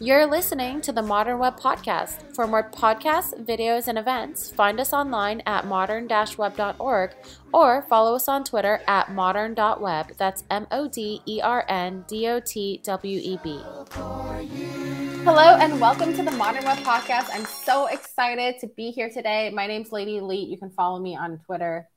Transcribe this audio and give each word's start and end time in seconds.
You're 0.00 0.26
listening 0.26 0.80
to 0.82 0.92
the 0.92 1.02
Modern 1.02 1.40
Web 1.40 1.58
Podcast. 1.58 2.32
For 2.32 2.46
more 2.46 2.70
podcasts, 2.70 3.34
videos, 3.44 3.88
and 3.88 3.98
events, 3.98 4.48
find 4.48 4.78
us 4.78 4.92
online 4.92 5.42
at 5.44 5.66
modern-web.org 5.66 7.10
or 7.52 7.82
follow 7.82 8.14
us 8.14 8.28
on 8.28 8.44
Twitter 8.44 8.80
at 8.86 9.10
modern.web. 9.12 10.12
That's 10.16 10.44
M 10.52 10.68
O 10.70 10.86
D 10.86 11.20
E 11.26 11.40
R 11.42 11.64
N 11.68 12.04
D 12.06 12.28
O 12.28 12.38
T 12.38 12.80
W 12.84 13.20
E 13.20 13.40
B. 13.42 13.60
Hello 15.24 15.56
and 15.56 15.80
welcome 15.80 16.14
to 16.14 16.22
the 16.22 16.30
Modern 16.30 16.62
Web 16.62 16.78
Podcast. 16.78 17.30
I'm 17.32 17.44
so 17.44 17.86
excited 17.86 18.60
to 18.60 18.68
be 18.68 18.92
here 18.92 19.10
today. 19.10 19.50
My 19.52 19.66
name's 19.66 19.90
Lady 19.90 20.20
Lee. 20.20 20.44
You 20.44 20.58
can 20.58 20.70
follow 20.70 21.00
me 21.00 21.16
on 21.16 21.40
Twitter. 21.44 21.88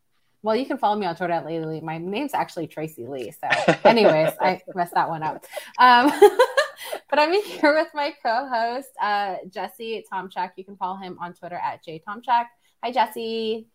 Well, 0.42 0.56
you 0.56 0.66
can 0.66 0.80
follow 0.80 0.98
me 0.98 1.06
on 1.06 1.16
Twitter 1.16 1.34
at 1.34 1.46
Lady 1.46 1.64
Lee. 1.64 1.82
My 1.82 2.00
name's 2.00 2.34
actually 2.34 2.66
Tracy 2.66 3.06
Lee. 3.06 3.32
So, 3.32 3.76
anyways, 3.86 4.34
I 4.42 4.60
messed 4.74 4.96
that 4.96 5.08
one 5.08 5.22
up. 5.22 5.46
Um, 5.78 6.12
but 7.12 7.20
I'm 7.20 7.34
here 7.44 7.76
with 7.76 7.90
my 7.94 8.14
co-host, 8.24 8.90
uh, 9.00 9.36
Jesse 9.50 10.04
Tomchak. 10.12 10.52
You 10.56 10.64
can 10.64 10.78
follow 10.78 10.98
him 10.98 11.20
on 11.22 11.34
Twitter 11.34 11.60
at 11.64 11.86
jtomchak. 11.86 12.46
Hi, 12.84 12.92
Jesse. 12.92 13.68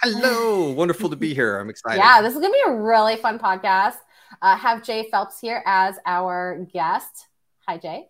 Hello, 0.00 0.70
wonderful 0.76 1.10
to 1.10 1.16
be 1.16 1.34
here. 1.34 1.58
I'm 1.58 1.68
excited. 1.68 1.98
Yeah, 1.98 2.22
this 2.22 2.32
is 2.34 2.40
gonna 2.40 2.52
be 2.52 2.62
a 2.66 2.72
really 2.72 3.16
fun 3.16 3.38
podcast. 3.38 3.96
Uh, 4.40 4.56
have 4.56 4.82
Jay 4.82 5.10
Phelps 5.10 5.38
here 5.40 5.62
as 5.66 5.96
our 6.06 6.66
guest. 6.72 7.26
Hi, 7.68 7.76
Jay. 7.76 8.06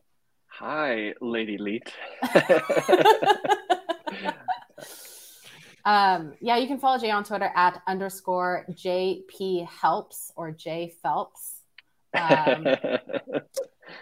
Hi, 0.47 1.15
Lady 1.21 1.57
Leet. 1.59 1.91
um, 5.85 6.35
yeah, 6.41 6.59
you 6.59 6.69
can 6.69 6.79
follow 6.79 6.99
Jay 6.99 7.11
on 7.11 7.25
Twitter 7.25 7.51
at 7.57 7.83
underscore 7.89 8.67
JP 8.71 9.67
Helps 9.67 10.31
or 10.37 10.53
J 10.53 10.93
Phelps. 11.03 11.62
Um, 12.15 12.67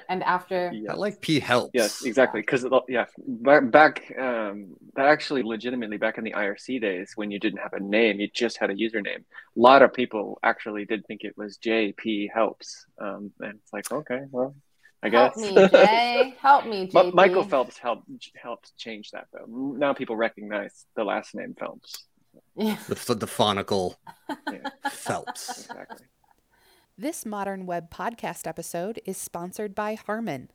and 0.09 0.23
after 0.23 0.73
I 0.89 0.95
like 0.95 1.21
P 1.21 1.41
helps. 1.41 1.71
Yes, 1.75 2.05
exactly. 2.05 2.41
Because 2.41 2.67
yeah, 2.89 3.07
back, 3.27 3.71
back 3.71 4.13
um, 4.19 4.75
actually 4.97 5.43
legitimately 5.43 5.97
back 5.97 6.19
in 6.19 6.25
the 6.25 6.33
IRC 6.33 6.81
days 6.81 7.13
when 7.17 7.31
you 7.31 7.39
didn't 7.39 7.61
have 7.61 7.73
a 7.73 7.81
name, 7.81 8.21
you 8.21 8.29
just 8.33 8.59
had 8.59 8.71
a 8.71 8.75
username. 8.75 9.19
A 9.21 9.61
lot 9.61 9.83
of 9.83 9.93
people 9.93 10.39
actually 10.43 10.85
did 10.85 11.07
think 11.07 11.23
it 11.25 11.35
was 11.37 11.59
JP 11.59 12.29
helps, 12.35 12.87
um, 13.01 13.33
and 13.41 13.59
it's 13.63 13.73
like 13.73 13.91
okay, 13.93 14.21
well, 14.31 14.55
I 15.03 15.09
help 15.09 15.35
guess. 15.35 15.43
me, 15.51 15.69
Jay. 15.69 16.35
help 16.41 16.67
me, 16.67 16.89
JP. 16.89 17.15
Michael 17.15 17.45
Phelps 17.45 17.79
helped 17.79 18.09
helped 18.41 18.77
change 18.77 19.11
that 19.13 19.27
though. 19.33 19.47
Now 19.77 19.95
people 19.95 20.17
recognize 20.17 20.85
the 20.97 21.05
last 21.05 21.35
name 21.35 21.55
Phelps. 21.59 22.07
Yeah. 22.57 22.77
The, 22.89 23.15
the 23.15 23.27
phonical 23.27 23.95
Yeah, 24.53 24.69
Phelps. 24.89 25.61
exactly. 25.69 26.07
This 27.01 27.25
Modern 27.25 27.65
Web 27.65 27.91
podcast 27.91 28.47
episode 28.47 29.01
is 29.07 29.17
sponsored 29.17 29.75
by 29.75 29.95
Harman. 29.95 30.51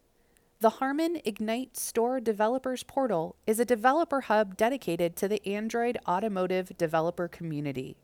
The 0.59 0.77
Harman 0.77 1.19
Ignite 1.25 1.75
Store 1.75 2.19
Developers 2.19 2.83
Portal 2.83 3.35
is 3.47 3.59
a 3.59 3.65
developer 3.65 4.21
hub 4.21 4.55
dedicated 4.55 5.15
to 5.15 5.27
the 5.27 5.43
Android 5.47 5.97
automotive 6.07 6.77
developer 6.77 7.27
community. 7.27 7.97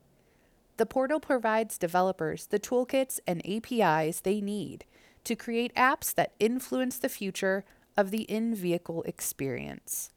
The 0.76 0.86
portal 0.86 1.20
provides 1.20 1.78
developers 1.78 2.46
the 2.46 2.58
toolkits 2.58 3.20
and 3.28 3.48
APIs 3.48 4.22
they 4.22 4.40
need 4.40 4.86
to 5.22 5.36
create 5.36 5.72
apps 5.76 6.12
that 6.12 6.32
influence 6.40 6.98
the 6.98 7.08
future 7.08 7.64
of 7.96 8.10
the 8.10 8.22
in 8.22 8.56
vehicle 8.56 9.04
experience. 9.04 10.10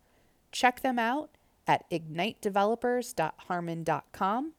Check 0.51 0.81
them 0.81 0.97
out 0.97 1.29
at 1.67 1.87
ignitedevelopers.harman.com 1.91 4.53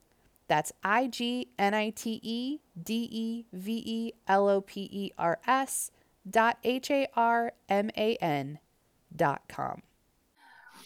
that's 0.48 0.72
I 0.82 1.06
G 1.08 1.48
N 1.58 1.74
I 1.74 1.90
T 1.90 2.20
E 2.22 2.60
D 2.82 3.08
E 3.10 3.46
V 3.52 3.82
E 3.84 4.12
L 4.28 4.48
O 4.48 4.60
P 4.60 4.88
E 4.92 5.12
R 5.18 5.38
S 5.46 5.90
dot 6.28 6.58
H 6.64 6.90
A 6.90 7.08
R 7.14 7.52
M 7.68 7.90
A 7.96 8.16
N 8.16 8.58
dot 9.14 9.42
com. 9.48 9.82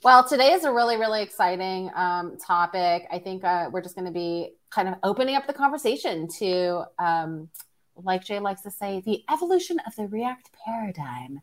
Well, 0.03 0.27
today 0.27 0.53
is 0.53 0.65
a 0.65 0.73
really, 0.73 0.97
really 0.97 1.23
exciting 1.23 1.91
um, 1.95 2.39
topic. 2.39 3.07
I 3.13 3.19
think 3.19 3.45
uh, 3.45 3.69
we're 3.71 3.83
just 3.83 3.95
going 3.95 4.07
to 4.07 4.13
be 4.13 4.55
kind 4.71 4.89
of 4.89 4.95
opening 5.03 5.37
up 5.37 5.47
the 5.47 5.53
conversation 5.53 6.27
to, 6.39 6.85
um, 6.99 7.51
like 7.97 8.25
Jay 8.25 8.39
likes 8.39 8.63
to 8.63 8.71
say, 8.71 9.03
the 9.05 9.23
evolution 9.31 9.79
of 9.87 9.95
the 9.97 10.07
React 10.07 10.51
paradigm 10.65 11.43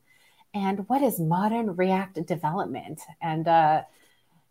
and 0.55 0.89
what 0.89 1.03
is 1.03 1.19
modern 1.19 1.75
React 1.75 2.25
development. 2.25 2.99
And 3.21 3.47
uh, 3.47 3.83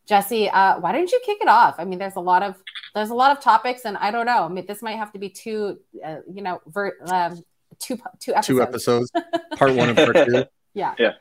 Jesse, 0.06 0.48
uh, 0.48 0.78
why 0.78 0.92
don't 0.92 1.10
you 1.10 1.20
kick 1.24 1.38
it 1.40 1.48
off? 1.48 1.76
I 1.78 1.84
mean, 1.84 1.98
there's 1.98 2.16
a 2.16 2.20
lot 2.20 2.42
of 2.42 2.54
there's 2.94 3.10
a 3.10 3.14
lot 3.14 3.36
of 3.36 3.42
topics, 3.42 3.84
and 3.84 3.96
I 3.96 4.10
don't 4.10 4.26
know. 4.26 4.44
I 4.44 4.48
mean, 4.48 4.64
this 4.66 4.82
might 4.82 4.96
have 4.96 5.12
to 5.12 5.18
be 5.18 5.28
two, 5.28 5.78
uh, 6.04 6.18
you 6.32 6.42
know, 6.42 6.60
ver- 6.66 6.96
um, 7.06 7.42
two 7.78 7.98
two 8.20 8.34
episodes. 8.34 8.46
Two 8.46 8.62
episodes, 8.62 9.10
part 9.56 9.74
one 9.74 9.88
and 9.88 9.98
part 9.98 10.28
two. 10.28 10.44
Yeah. 10.74 10.94
Yeah. 10.98 11.12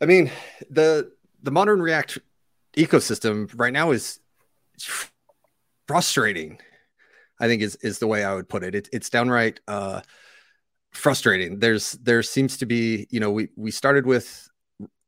I 0.00 0.06
mean, 0.06 0.30
the 0.70 1.12
the 1.42 1.50
modern 1.50 1.82
React 1.82 2.18
ecosystem 2.76 3.50
right 3.56 3.72
now 3.72 3.90
is 3.90 4.20
frustrating. 5.88 6.60
I 7.40 7.48
think 7.48 7.62
is 7.62 7.76
is 7.76 7.98
the 7.98 8.06
way 8.06 8.24
I 8.24 8.34
would 8.34 8.48
put 8.48 8.62
it. 8.62 8.74
it 8.74 8.88
it's 8.92 9.10
downright 9.10 9.60
uh, 9.66 10.02
frustrating. 10.92 11.58
There's 11.58 11.92
there 11.92 12.22
seems 12.22 12.58
to 12.58 12.66
be, 12.66 13.06
you 13.10 13.18
know, 13.18 13.30
we 13.30 13.48
we 13.56 13.70
started 13.70 14.06
with 14.06 14.49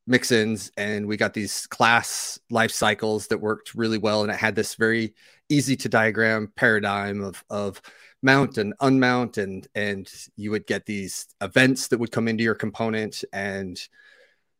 mixins 0.08 0.70
and 0.76 1.06
we 1.06 1.16
got 1.16 1.32
these 1.32 1.66
class 1.68 2.38
life 2.50 2.72
cycles 2.72 3.28
that 3.28 3.38
worked 3.38 3.74
really 3.74 3.98
well 3.98 4.22
and 4.22 4.32
it 4.32 4.36
had 4.36 4.54
this 4.54 4.74
very 4.74 5.14
easy 5.48 5.76
to 5.76 5.88
diagram 5.88 6.52
paradigm 6.56 7.22
of 7.22 7.44
of 7.50 7.80
mount 8.22 8.58
and 8.58 8.74
unmount 8.80 9.38
and 9.38 9.68
and 9.74 10.10
you 10.36 10.50
would 10.50 10.66
get 10.66 10.86
these 10.86 11.26
events 11.40 11.88
that 11.88 11.98
would 11.98 12.10
come 12.10 12.26
into 12.26 12.42
your 12.42 12.54
component 12.54 13.24
and 13.32 13.88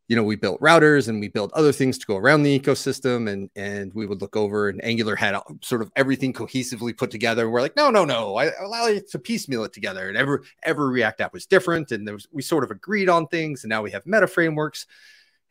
you 0.07 0.15
know 0.15 0.23
we 0.23 0.35
built 0.35 0.59
routers 0.61 1.09
and 1.09 1.19
we 1.19 1.27
built 1.27 1.51
other 1.53 1.71
things 1.71 1.97
to 1.97 2.05
go 2.05 2.15
around 2.15 2.43
the 2.43 2.59
ecosystem 2.59 3.29
and 3.29 3.49
and 3.55 3.93
we 3.93 4.05
would 4.05 4.21
look 4.21 4.37
over 4.37 4.69
and 4.69 4.83
angular 4.83 5.15
had 5.15 5.37
sort 5.61 5.81
of 5.81 5.91
everything 5.95 6.31
cohesively 6.31 6.95
put 6.95 7.11
together 7.11 7.49
we're 7.49 7.61
like 7.61 7.75
no 7.75 7.89
no 7.89 8.05
no 8.05 8.37
i 8.37 8.49
allow 8.61 8.87
you 8.87 9.01
to 9.01 9.19
piecemeal 9.19 9.63
it 9.63 9.73
together 9.73 10.07
and 10.07 10.17
every 10.17 10.39
every 10.63 10.89
react 10.89 11.19
app 11.19 11.33
was 11.33 11.45
different 11.45 11.91
and 11.91 12.07
there 12.07 12.15
was 12.15 12.27
we 12.31 12.41
sort 12.41 12.63
of 12.63 12.71
agreed 12.71 13.09
on 13.09 13.27
things 13.27 13.63
and 13.63 13.69
now 13.69 13.81
we 13.81 13.91
have 13.91 14.05
meta 14.05 14.27
frameworks 14.27 14.87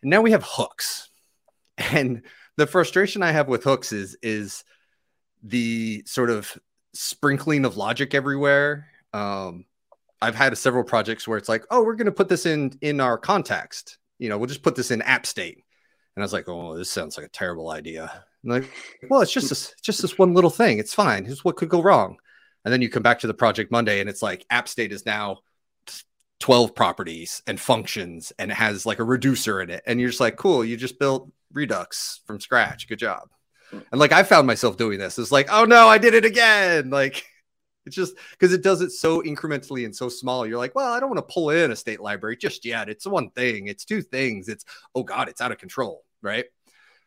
and 0.02 0.10
now 0.10 0.20
we 0.20 0.32
have 0.32 0.44
hooks. 0.44 1.08
And 1.78 2.22
the 2.56 2.66
frustration 2.66 3.22
I 3.22 3.32
have 3.32 3.48
with 3.48 3.64
hooks 3.64 3.92
is 3.92 4.16
is 4.22 4.64
the 5.42 6.02
sort 6.06 6.30
of 6.30 6.56
sprinkling 6.94 7.64
of 7.64 7.76
logic 7.76 8.14
everywhere. 8.14 8.86
Um, 9.12 9.64
I've 10.20 10.34
had 10.34 10.56
several 10.56 10.84
projects 10.84 11.26
where 11.26 11.38
it's 11.38 11.48
like, 11.48 11.64
oh, 11.70 11.82
we're 11.82 11.96
going 11.96 12.06
to 12.06 12.12
put 12.12 12.28
this 12.28 12.46
in 12.46 12.78
in 12.80 13.00
our 13.00 13.18
context. 13.18 13.98
You 14.18 14.28
know, 14.28 14.38
we'll 14.38 14.46
just 14.46 14.62
put 14.62 14.76
this 14.76 14.90
in 14.90 15.02
app 15.02 15.26
state. 15.26 15.64
And 16.14 16.22
I 16.22 16.24
was 16.24 16.32
like, 16.32 16.48
oh, 16.48 16.76
this 16.76 16.90
sounds 16.90 17.16
like 17.16 17.26
a 17.26 17.30
terrible 17.30 17.70
idea. 17.70 18.24
Like, 18.44 18.70
well, 19.08 19.22
it's 19.22 19.32
just 19.32 19.48
this, 19.48 19.74
just 19.82 20.02
this 20.02 20.18
one 20.18 20.34
little 20.34 20.50
thing. 20.50 20.78
It's 20.78 20.94
fine. 20.94 21.24
Here's 21.24 21.44
what 21.44 21.56
could 21.56 21.68
go 21.68 21.82
wrong. 21.82 22.18
And 22.64 22.72
then 22.72 22.82
you 22.82 22.90
come 22.90 23.02
back 23.02 23.20
to 23.20 23.26
the 23.26 23.34
project 23.34 23.72
Monday, 23.72 24.00
and 24.00 24.08
it's 24.08 24.22
like 24.22 24.46
app 24.50 24.68
state 24.68 24.92
is 24.92 25.06
now 25.06 25.38
12 26.42 26.74
properties 26.74 27.40
and 27.46 27.58
functions 27.60 28.32
and 28.38 28.50
it 28.50 28.54
has 28.54 28.84
like 28.84 28.98
a 28.98 29.04
reducer 29.04 29.62
in 29.62 29.70
it 29.70 29.80
and 29.86 30.00
you're 30.00 30.10
just 30.10 30.20
like 30.20 30.36
cool 30.36 30.64
you 30.64 30.76
just 30.76 30.98
built 30.98 31.30
redux 31.52 32.20
from 32.26 32.40
scratch 32.40 32.88
good 32.88 32.98
job. 32.98 33.28
And 33.70 33.98
like 34.00 34.10
i 34.12 34.24
found 34.24 34.46
myself 34.48 34.76
doing 34.76 34.98
this. 34.98 35.18
It's 35.20 35.30
like 35.30 35.48
oh 35.52 35.64
no 35.64 35.86
i 35.86 35.98
did 35.98 36.14
it 36.14 36.24
again. 36.24 36.90
Like 36.90 37.24
it's 37.86 37.94
just 37.94 38.14
because 38.32 38.52
it 38.52 38.62
does 38.62 38.80
it 38.80 38.90
so 38.90 39.22
incrementally 39.22 39.84
and 39.84 39.94
so 39.94 40.08
small 40.08 40.44
you're 40.46 40.58
like 40.58 40.74
well 40.74 40.92
i 40.92 40.98
don't 41.00 41.10
want 41.10 41.18
to 41.26 41.32
pull 41.32 41.50
in 41.50 41.70
a 41.70 41.76
state 41.76 42.00
library 42.00 42.36
just 42.36 42.64
yet. 42.64 42.88
It's 42.88 43.06
one 43.06 43.30
thing 43.30 43.68
it's 43.68 43.84
two 43.84 44.02
things 44.02 44.48
it's 44.48 44.64
oh 44.96 45.04
god 45.04 45.28
it's 45.28 45.40
out 45.40 45.52
of 45.52 45.58
control 45.58 46.04
right, 46.22 46.46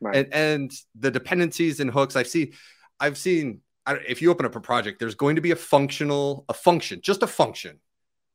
Right. 0.02 0.16
and 0.16 0.34
and 0.34 0.72
the 1.00 1.12
dependencies 1.12 1.80
and 1.82 1.92
hooks 1.92 2.16
i've 2.16 2.28
seen 2.28 2.54
i've 3.02 3.18
seen 3.18 3.62
if 4.08 4.22
you 4.22 4.32
open 4.32 4.46
up 4.46 4.56
a 4.56 4.60
project 4.62 5.00
there's 5.00 5.16
going 5.16 5.36
to 5.36 5.42
be 5.42 5.52
a 5.52 5.56
functional 5.56 6.46
a 6.50 6.54
function 6.54 7.00
just 7.02 7.22
a 7.24 7.28
function 7.28 7.80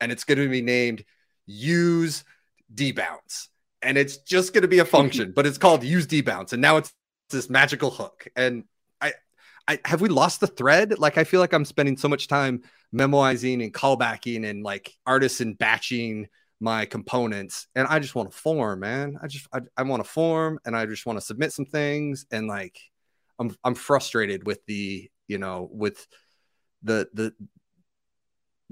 and 0.00 0.10
it's 0.12 0.24
going 0.24 0.38
to 0.38 0.48
be 0.48 0.62
named 0.62 1.04
use 1.46 2.24
debounce 2.74 3.48
and 3.82 3.98
it's 3.98 4.18
just 4.18 4.52
going 4.52 4.62
to 4.62 4.68
be 4.68 4.78
a 4.78 4.84
function 4.84 5.32
but 5.36 5.46
it's 5.46 5.58
called 5.58 5.82
use 5.82 6.06
debounce 6.06 6.52
and 6.52 6.62
now 6.62 6.76
it's 6.76 6.92
this 7.30 7.48
magical 7.48 7.90
hook. 7.90 8.26
And 8.36 8.64
i 9.00 9.12
i 9.66 9.78
have 9.84 10.00
we 10.00 10.08
lost 10.08 10.40
the 10.40 10.46
thread? 10.46 10.98
Like 10.98 11.18
i 11.18 11.24
feel 11.24 11.40
like 11.40 11.52
i'm 11.52 11.64
spending 11.64 11.96
so 11.96 12.08
much 12.08 12.28
time 12.28 12.62
memoizing 12.94 13.62
and 13.62 13.72
callbacking 13.72 14.48
and 14.48 14.62
like 14.62 14.92
artisan 15.06 15.54
batching 15.54 16.28
my 16.62 16.84
components 16.84 17.68
and 17.74 17.86
i 17.88 17.98
just 17.98 18.14
want 18.14 18.30
to 18.30 18.36
form 18.36 18.80
man. 18.80 19.18
I 19.22 19.28
just 19.28 19.46
i, 19.52 19.60
I 19.76 19.82
want 19.84 20.04
to 20.04 20.10
form 20.10 20.58
and 20.64 20.76
i 20.76 20.84
just 20.86 21.06
want 21.06 21.18
to 21.18 21.24
submit 21.24 21.52
some 21.52 21.66
things 21.66 22.26
and 22.30 22.48
like 22.48 22.78
i'm 23.38 23.56
i'm 23.64 23.74
frustrated 23.74 24.44
with 24.44 24.64
the 24.66 25.10
you 25.28 25.38
know 25.38 25.68
with 25.72 26.06
the 26.82 27.08
the 27.14 27.32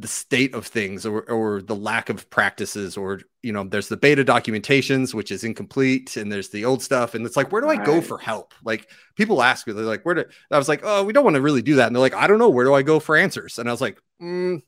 the 0.01 0.09
state 0.09 0.55
of 0.55 0.65
things 0.65 1.05
or, 1.05 1.23
or 1.29 1.61
the 1.61 1.75
lack 1.75 2.09
of 2.09 2.31
practices 2.31 2.97
or 2.97 3.21
you 3.43 3.53
know 3.53 3.65
there's 3.65 3.89
the 3.89 3.97
beta 3.97 4.25
documentations 4.25 5.13
which 5.13 5.33
is 5.33 5.43
incomplete 5.43 6.17
and 6.17 6.31
there's 6.31 6.51
the 6.51 6.65
old 6.65 6.81
stuff 6.81 7.15
and 7.17 7.27
it's 7.27 7.37
like 7.37 7.51
where 7.51 7.61
do 7.61 7.69
i 7.69 7.77
go 7.85 8.01
for 8.01 8.17
help 8.17 8.55
like 8.63 8.89
people 9.17 9.43
ask 9.43 9.67
me 9.67 9.73
they're 9.73 9.85
like 9.85 10.05
where 10.05 10.15
do 10.15 10.25
i 10.53 10.57
was 10.57 10.69
like 10.69 10.81
oh 10.85 11.03
we 11.03 11.13
don't 11.13 11.25
want 11.25 11.35
to 11.35 11.43
really 11.43 11.63
do 11.63 11.75
that 11.75 11.89
and 11.89 11.97
they're 11.97 12.01
like 12.01 12.15
i 12.15 12.29
don't 12.29 12.39
know 12.39 12.49
where 12.49 12.65
do 12.65 12.75
i 12.75 12.83
go 12.83 13.01
for 13.01 13.17
answers 13.17 13.59
and 13.59 13.69
i 13.69 13.73
was 13.73 13.81
like 13.81 14.01
mm, 14.23 14.63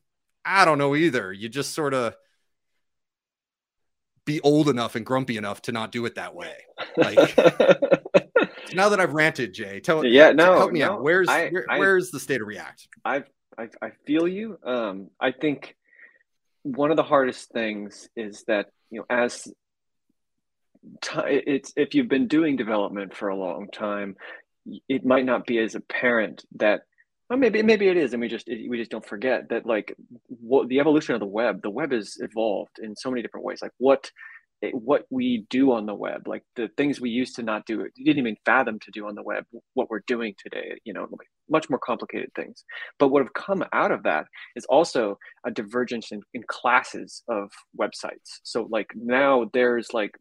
i 0.45 0.65
don't 0.65 0.79
know 0.79 0.97
either 0.97 1.33
you 1.33 1.49
just 1.49 1.75
sort 1.75 1.95
of 1.95 2.15
be 4.25 4.41
old 4.43 4.69
enough 4.69 4.95
and 4.95 5.05
grumpy 5.05 5.37
enough 5.37 5.63
to 5.63 5.73
not 5.73 5.91
do 5.93 6.05
it 6.07 6.15
that 6.15 6.35
way. 6.35 6.55
Like 6.97 7.37
now 8.75 8.89
that 8.91 9.01
I've 9.01 9.13
ranted, 9.13 9.53
Jay, 9.53 9.81
tell 9.81 10.03
me 10.03 10.11
yeah, 10.11 10.31
no, 10.33 10.57
help 10.57 10.73
me 10.73 10.81
no, 10.81 10.93
out. 10.93 11.03
Where's 11.03 11.29
I- 11.29 11.49
where, 11.49 11.67
I- 11.69 11.79
where's 11.79 12.11
the 12.11 12.21
state 12.21 12.41
of 12.41 12.47
React? 12.47 12.89
I've, 13.05 13.29
I 13.59 13.69
I 13.83 13.91
feel 14.07 14.27
you. 14.29 14.59
Um, 14.65 15.11
I 15.21 15.33
think 15.33 15.77
one 16.63 16.91
of 16.91 16.97
the 16.97 17.03
hardest 17.03 17.51
things 17.51 18.09
is 18.17 18.45
that 18.47 18.67
you 18.91 19.01
know 19.01 19.07
as 19.09 19.45
ti 21.03 21.21
it's 21.25 21.73
if 21.77 21.95
you've 21.95 22.09
been 22.09 22.29
doing 22.29 22.57
development 22.57 23.17
for 23.17 23.29
a 23.29 23.37
long 23.37 23.69
time, 23.73 24.17
it 24.89 25.05
might 25.05 25.25
not 25.25 25.47
be 25.47 25.59
as 25.59 25.75
apparent 25.75 26.45
that. 26.57 26.83
Well, 27.29 27.39
maybe 27.39 27.63
maybe 27.63 27.89
it 27.89 27.97
is, 27.97 28.13
and 28.13 28.21
we 28.21 28.29
just 28.29 28.49
we 28.49 28.77
just 28.77 28.91
don't 28.91 29.07
forget 29.07 29.51
that 29.51 29.65
like 29.65 29.95
what 30.27 30.69
the 30.69 30.81
evolution 30.81 31.15
of 31.15 31.21
the 31.21 31.27
web. 31.27 31.63
The 31.63 31.71
web 31.71 31.93
has 31.93 32.17
evolved 32.19 32.79
in 32.83 32.97
so 32.97 33.11
many 33.11 33.23
different 33.23 33.47
ways. 33.47 33.63
Like 33.63 33.73
what 33.79 34.11
what 34.73 35.07
we 35.11 35.47
do 35.49 35.73
on 35.73 35.87
the 35.87 35.95
web, 35.95 36.29
like 36.29 36.43
the 36.57 36.69
things 36.77 37.01
we 37.01 37.11
used 37.11 37.37
to 37.37 37.43
not 37.43 37.65
do, 37.67 37.89
didn't 37.97 38.19
even 38.19 38.37
fathom 38.45 38.79
to 38.81 38.91
do 38.91 39.07
on 39.07 39.15
the 39.15 39.23
web, 39.23 39.45
what 39.75 39.89
we're 39.89 40.03
doing 40.07 40.35
today, 40.39 40.79
you 40.85 40.93
know, 40.93 41.07
like 41.11 41.29
much 41.51 41.69
more 41.69 41.79
complicated 41.79 42.31
things. 42.35 42.65
But 42.99 43.09
what 43.09 43.23
have 43.23 43.35
come 43.35 43.65
out 43.73 43.93
of 43.93 44.03
that 44.05 44.27
is 44.57 44.65
also 44.67 45.19
a 45.45 45.51
divergence 45.51 46.13
in, 46.13 46.23
in 46.35 46.43
classes 46.47 47.23
of 47.29 47.51
websites. 47.79 48.41
So 48.43 48.69
like 48.71 48.89
now 48.95 49.51
there's 49.53 49.93
like 49.93 50.17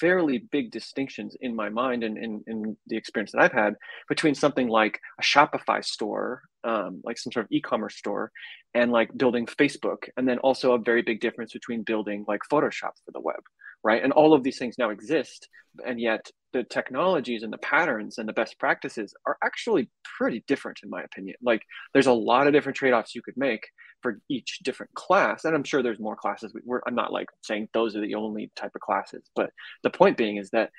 fairly 0.00 0.38
big 0.50 0.70
distinctions 0.70 1.36
in 1.40 1.54
my 1.54 1.68
mind 1.68 2.04
and 2.04 2.18
in, 2.18 2.76
the 2.86 2.96
experience 2.96 3.32
that 3.32 3.42
I've 3.42 3.52
had 3.52 3.76
between 4.08 4.34
something 4.34 4.68
like 4.68 5.00
a 5.20 5.22
Shopify 5.22 5.84
store, 5.84 6.42
um, 6.64 7.00
like 7.04 7.18
some 7.18 7.32
sort 7.32 7.46
of 7.46 7.52
e-commerce 7.52 7.96
store, 7.96 8.30
and 8.74 8.90
like 8.90 9.16
building 9.16 9.46
Facebook, 9.46 10.08
and 10.16 10.28
then 10.28 10.38
also 10.38 10.72
a 10.72 10.78
very 10.78 11.02
big 11.02 11.20
difference 11.20 11.52
between 11.52 11.82
building 11.82 12.24
like 12.26 12.40
Photoshop 12.50 12.92
for 13.04 13.12
the 13.12 13.20
web, 13.20 13.42
right? 13.84 14.02
And 14.02 14.12
all 14.12 14.32
of 14.34 14.42
these 14.42 14.58
things 14.58 14.76
now 14.78 14.90
exist, 14.90 15.48
and 15.86 16.00
yet 16.00 16.30
the 16.52 16.64
technologies 16.64 17.42
and 17.42 17.52
the 17.52 17.58
patterns 17.58 18.18
and 18.18 18.28
the 18.28 18.32
best 18.32 18.58
practices 18.58 19.14
are 19.26 19.36
actually 19.44 19.90
pretty 20.18 20.42
different, 20.48 20.78
in 20.82 20.90
my 20.90 21.02
opinion. 21.02 21.36
Like 21.42 21.62
there's 21.92 22.06
a 22.06 22.12
lot 22.12 22.46
of 22.46 22.52
different 22.52 22.76
trade-offs 22.76 23.14
you 23.14 23.22
could 23.22 23.36
make 23.36 23.68
for 24.02 24.20
each 24.28 24.60
different 24.64 24.92
class, 24.94 25.44
and 25.44 25.54
I'm 25.54 25.64
sure 25.64 25.82
there's 25.82 26.00
more 26.00 26.16
classes. 26.16 26.52
We- 26.54 26.62
We're, 26.64 26.80
I'm 26.86 26.94
not 26.94 27.12
like 27.12 27.28
saying 27.42 27.68
those 27.74 27.94
are 27.96 28.00
the 28.00 28.14
only 28.14 28.50
type 28.56 28.72
of 28.74 28.80
classes, 28.80 29.22
but 29.36 29.50
the 29.82 29.90
point 29.90 30.16
being 30.16 30.38
is 30.38 30.50
that 30.50 30.70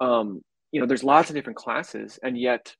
um, 0.00 0.42
you 0.72 0.80
know 0.80 0.86
there's 0.86 1.04
lots 1.04 1.30
of 1.30 1.36
different 1.36 1.58
classes, 1.58 2.18
and 2.22 2.38
yet 2.38 2.74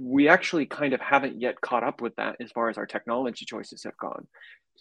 we 0.00 0.28
actually 0.28 0.66
kind 0.66 0.92
of 0.92 1.00
haven't 1.00 1.40
yet 1.40 1.60
caught 1.60 1.82
up 1.82 2.00
with 2.00 2.14
that 2.16 2.36
as 2.40 2.52
far 2.52 2.68
as 2.68 2.78
our 2.78 2.86
technology 2.86 3.44
choices 3.44 3.82
have 3.82 3.96
gone 3.96 4.24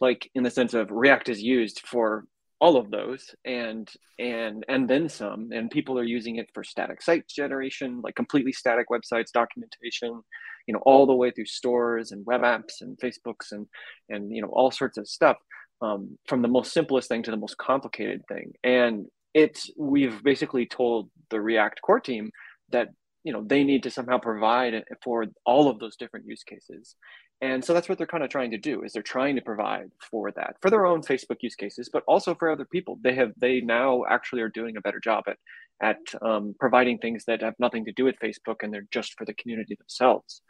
like 0.02 0.30
in 0.36 0.44
the 0.44 0.52
sense 0.52 0.74
of 0.74 0.92
react 0.92 1.30
is 1.30 1.42
used 1.42 1.81
for 1.86 2.26
all 2.62 2.76
of 2.76 2.92
those 2.92 3.34
and 3.46 3.90
and 4.18 4.66
and 4.68 4.90
then 4.90 5.08
some 5.08 5.50
and 5.52 5.72
people 5.72 5.98
are 5.98 6.04
using 6.04 6.36
it 6.36 6.50
for 6.54 6.64
static 6.64 7.02
site 7.02 7.28
generation 7.28 8.02
like 8.04 8.16
completely 8.16 8.52
static 8.52 8.88
websites 8.90 9.32
documentation 9.34 10.22
you 10.68 10.74
know 10.74 10.82
all 10.86 11.06
the 11.06 11.16
way 11.16 11.32
through 11.32 11.46
stores 11.46 12.12
and 12.12 12.26
web 12.26 12.42
apps 12.42 12.82
and 12.82 12.98
facebooks 13.00 13.52
and 13.52 13.66
and 14.10 14.36
you 14.36 14.42
know 14.42 14.50
all 14.50 14.72
sorts 14.72 14.98
of 14.98 15.08
stuff 15.08 15.38
um, 15.82 16.18
from 16.28 16.42
the 16.42 16.48
most 16.48 16.74
simplest 16.74 17.08
thing 17.08 17.24
to 17.24 17.32
the 17.32 17.38
most 17.38 17.58
complicated 17.58 18.24
thing. 18.28 18.54
And 18.64 19.06
it's 19.34 19.70
we've 19.78 20.24
basically 20.24 20.66
told 20.66 21.10
the 21.30 21.40
react 21.40 21.82
core 21.82 22.00
team 22.00 22.32
that 22.72 22.90
you 23.24 23.34
know 23.34 23.44
they 23.46 23.64
need 23.64 23.84
to 23.84 23.92
somehow 23.92 24.18
provide 24.18 24.84
for 25.04 25.26
all 25.46 25.70
of 25.70 25.80
those 25.80 25.96
different 25.96 26.26
use 26.26 26.44
cases 26.44 26.96
and 27.42 27.64
so 27.64 27.74
that's 27.74 27.88
what 27.88 27.98
they're 27.98 28.08
kind 28.08 28.24
of 28.24 28.30
trying 28.30 28.52
to 28.52 28.58
do 28.58 28.84
is 28.84 28.92
they're 28.92 29.02
trying 29.02 29.36
to 29.36 29.42
provide 29.42 29.90
for 30.12 30.32
that 30.32 30.58
for 30.62 30.70
their 30.70 30.86
own 30.86 31.02
facebook 31.02 31.38
use 31.42 31.56
cases 31.56 31.90
but 31.92 32.04
also 32.08 32.36
for 32.36 32.52
other 32.52 32.66
people. 32.66 33.00
They 33.02 33.16
have 33.16 33.32
they 33.38 33.62
now 33.62 34.04
actually 34.10 34.42
are 34.42 34.50
doing 34.50 34.78
a 34.78 34.82
better 34.82 35.00
job 35.00 35.24
at 35.28 35.38
at 35.82 36.00
um, 36.22 36.54
providing 36.60 36.98
things 36.98 37.24
that 37.26 37.42
have 37.42 37.56
nothing 37.58 37.86
to 37.86 37.94
do 37.94 38.04
with 38.04 38.20
facebook 38.20 38.58
and 38.62 38.74
they're 38.74 38.88
just 38.92 39.14
for 39.18 39.26
the 39.26 39.34
community 39.34 39.76
themselves. 39.76 40.42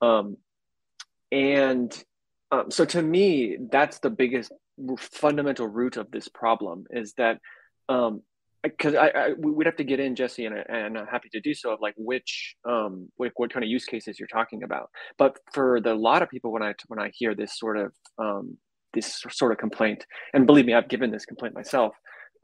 Um, 0.00 0.38
and 1.30 1.92
um, 2.50 2.70
so 2.70 2.84
to 2.86 3.02
me 3.02 3.58
that's 3.70 3.98
the 3.98 4.10
biggest 4.10 4.52
fundamental 4.98 5.66
root 5.66 5.98
of 5.98 6.10
this 6.10 6.28
problem 6.28 6.86
is 6.90 7.12
that 7.18 7.38
um, 7.90 8.22
because 8.62 8.94
I, 8.94 9.08
I 9.08 9.28
we- 9.38 9.52
we'd 9.52 9.66
have 9.66 9.76
to 9.76 9.84
get 9.84 10.00
in 10.00 10.14
Jesse 10.14 10.44
and, 10.44 10.54
and 10.68 10.98
I'm 10.98 11.06
happy 11.06 11.28
to 11.32 11.40
do 11.40 11.54
so 11.54 11.72
of 11.72 11.80
like 11.80 11.94
which 11.96 12.54
um 12.68 13.08
what 13.16 13.52
kind 13.52 13.64
of 13.64 13.70
use 13.70 13.84
cases 13.84 14.18
you're 14.18 14.28
talking 14.28 14.62
about. 14.62 14.90
But 15.18 15.38
for 15.52 15.80
the 15.80 15.94
lot 15.94 16.22
of 16.22 16.28
people 16.28 16.52
when 16.52 16.62
I 16.62 16.74
when 16.88 16.98
I 16.98 17.10
hear 17.14 17.34
this 17.34 17.58
sort 17.58 17.76
of 17.78 17.92
um 18.18 18.56
this 18.92 19.22
sort 19.30 19.52
of 19.52 19.58
complaint 19.58 20.04
and 20.34 20.46
believe 20.46 20.66
me 20.66 20.74
I've 20.74 20.88
given 20.88 21.10
this 21.10 21.24
complaint 21.24 21.54
myself 21.54 21.94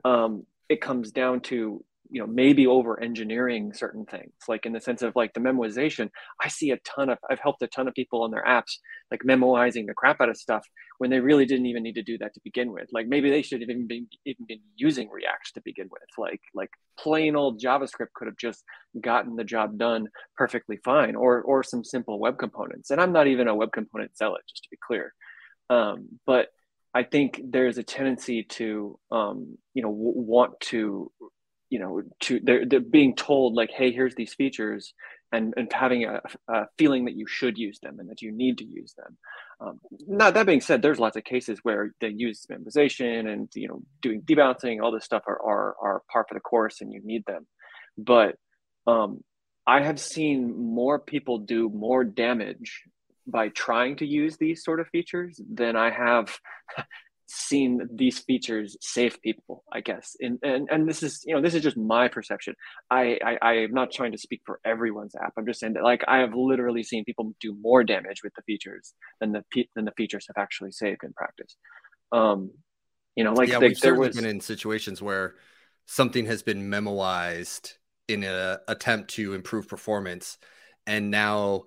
um 0.04 0.44
it 0.68 0.80
comes 0.80 1.12
down 1.12 1.40
to 1.40 1.84
you 2.10 2.20
know 2.20 2.26
maybe 2.26 2.66
over 2.66 3.00
engineering 3.02 3.72
certain 3.72 4.04
things 4.04 4.32
like 4.48 4.66
in 4.66 4.72
the 4.72 4.80
sense 4.80 5.02
of 5.02 5.14
like 5.16 5.32
the 5.34 5.40
memoization 5.40 6.10
I 6.42 6.48
see 6.48 6.70
a 6.70 6.78
ton 6.78 7.08
of 7.08 7.18
I've 7.30 7.40
helped 7.40 7.62
a 7.62 7.66
ton 7.66 7.88
of 7.88 7.94
people 7.94 8.22
on 8.22 8.30
their 8.30 8.44
apps 8.44 8.78
like 9.10 9.22
memoizing 9.22 9.86
the 9.86 9.94
crap 9.94 10.20
out 10.20 10.28
of 10.28 10.36
stuff 10.36 10.66
when 10.98 11.10
they 11.10 11.20
really 11.20 11.46
didn't 11.46 11.66
even 11.66 11.82
need 11.82 11.94
to 11.94 12.02
do 12.02 12.18
that 12.18 12.34
to 12.34 12.40
begin 12.42 12.72
with. 12.72 12.88
Like 12.92 13.06
maybe 13.06 13.30
they 13.30 13.42
should 13.42 13.60
have 13.60 13.70
even 13.70 13.86
been 13.86 14.06
even 14.24 14.46
been 14.46 14.60
using 14.76 15.08
React 15.10 15.54
to 15.54 15.60
begin 15.62 15.88
with. 15.90 16.02
Like 16.18 16.40
like 16.54 16.70
plain 16.98 17.36
old 17.36 17.60
JavaScript 17.60 18.12
could 18.14 18.26
have 18.26 18.36
just 18.36 18.64
gotten 19.00 19.36
the 19.36 19.44
job 19.44 19.78
done 19.78 20.08
perfectly 20.36 20.78
fine, 20.84 21.14
or 21.14 21.42
or 21.42 21.62
some 21.62 21.84
simple 21.84 22.18
web 22.18 22.38
components. 22.38 22.90
And 22.90 23.00
I'm 23.00 23.12
not 23.12 23.26
even 23.26 23.48
a 23.48 23.54
web 23.54 23.72
component 23.72 24.16
zealot, 24.16 24.42
just 24.48 24.64
to 24.64 24.70
be 24.70 24.78
clear. 24.84 25.14
Um, 25.68 26.20
but 26.26 26.48
I 26.94 27.02
think 27.02 27.40
there's 27.44 27.78
a 27.78 27.82
tendency 27.82 28.44
to 28.44 28.98
um, 29.10 29.58
you 29.74 29.82
know 29.82 29.90
w- 29.90 30.12
want 30.16 30.58
to 30.60 31.12
you 31.76 31.80
know 31.82 32.02
to 32.20 32.40
they're, 32.46 32.64
they're 32.64 32.80
being 32.98 33.14
told 33.14 33.54
like 33.60 33.70
hey 33.78 33.90
here's 33.92 34.14
these 34.14 34.34
features 34.40 34.82
and 35.32 35.54
and 35.58 35.72
having 35.72 36.02
a, 36.04 36.20
a 36.48 36.66
feeling 36.78 37.04
that 37.06 37.16
you 37.20 37.26
should 37.26 37.56
use 37.58 37.78
them 37.82 38.00
and 38.00 38.08
that 38.10 38.22
you 38.22 38.30
need 38.32 38.56
to 38.58 38.64
use 38.64 38.92
them 39.00 39.12
um, 39.60 39.80
now 40.06 40.30
that 40.30 40.46
being 40.46 40.60
said, 40.60 40.82
there's 40.82 40.98
lots 40.98 41.16
of 41.16 41.24
cases 41.24 41.60
where 41.62 41.94
they 42.00 42.08
use 42.08 42.46
memoization 42.50 43.32
and 43.32 43.48
you 43.54 43.68
know 43.68 43.82
doing 44.02 44.20
debouncing, 44.22 44.82
all 44.82 44.92
this 44.92 45.04
stuff 45.04 45.22
are 45.26 45.40
are 45.42 45.76
are 45.80 46.02
par 46.12 46.26
for 46.28 46.34
the 46.34 46.40
course, 46.40 46.80
and 46.80 46.92
you 46.92 47.00
need 47.02 47.24
them. 47.26 47.46
But 47.96 48.36
um, 48.86 49.24
I 49.66 49.82
have 49.82 49.98
seen 49.98 50.74
more 50.74 50.98
people 50.98 51.38
do 51.38 51.70
more 51.70 52.04
damage 52.04 52.82
by 53.26 53.48
trying 53.48 53.96
to 53.96 54.06
use 54.06 54.36
these 54.36 54.62
sort 54.62 54.78
of 54.78 54.88
features 54.88 55.40
than 55.52 55.74
I 55.74 55.90
have 55.90 56.38
seen 57.26 57.88
these 57.92 58.18
features 58.20 58.76
save 58.80 59.20
people. 59.22 59.64
I 59.72 59.80
guess, 59.80 60.16
and 60.20 60.38
and 60.42 60.68
and 60.70 60.88
this 60.88 61.02
is 61.02 61.22
you 61.26 61.34
know 61.34 61.42
this 61.42 61.54
is 61.54 61.62
just 61.62 61.76
my 61.76 62.08
perception. 62.08 62.54
I, 62.90 63.18
I 63.24 63.38
I 63.42 63.52
am 63.58 63.72
not 63.72 63.92
trying 63.92 64.12
to 64.12 64.18
speak 64.18 64.42
for 64.44 64.60
everyone's 64.64 65.14
app. 65.14 65.32
I'm 65.36 65.46
just 65.46 65.60
saying 65.60 65.74
that 65.74 65.82
like 65.82 66.04
I 66.06 66.18
have 66.18 66.34
literally 66.34 66.82
seen 66.82 67.04
people 67.04 67.34
do 67.40 67.56
more 67.60 67.84
damage 67.84 68.22
with 68.22 68.34
the 68.34 68.42
features 68.42 68.94
than 69.20 69.32
the 69.32 69.42
than 69.74 69.84
the 69.84 69.92
features 69.96 70.26
have 70.28 70.40
actually 70.42 70.72
saved 70.72 71.02
in 71.04 71.12
practice. 71.12 71.56
Um, 72.12 72.50
you 73.16 73.24
know, 73.24 73.32
like 73.32 73.48
yeah, 73.48 73.58
the- 73.58 73.68
we've 73.68 73.80
there 73.80 73.92
certainly 73.92 74.08
was 74.08 74.16
been 74.16 74.26
in 74.26 74.40
situations 74.40 75.02
where 75.02 75.34
something 75.86 76.26
has 76.26 76.42
been 76.42 76.70
memoized 76.70 77.74
in 78.08 78.22
an 78.22 78.58
attempt 78.68 79.10
to 79.10 79.34
improve 79.34 79.68
performance, 79.68 80.38
and 80.86 81.10
now 81.10 81.64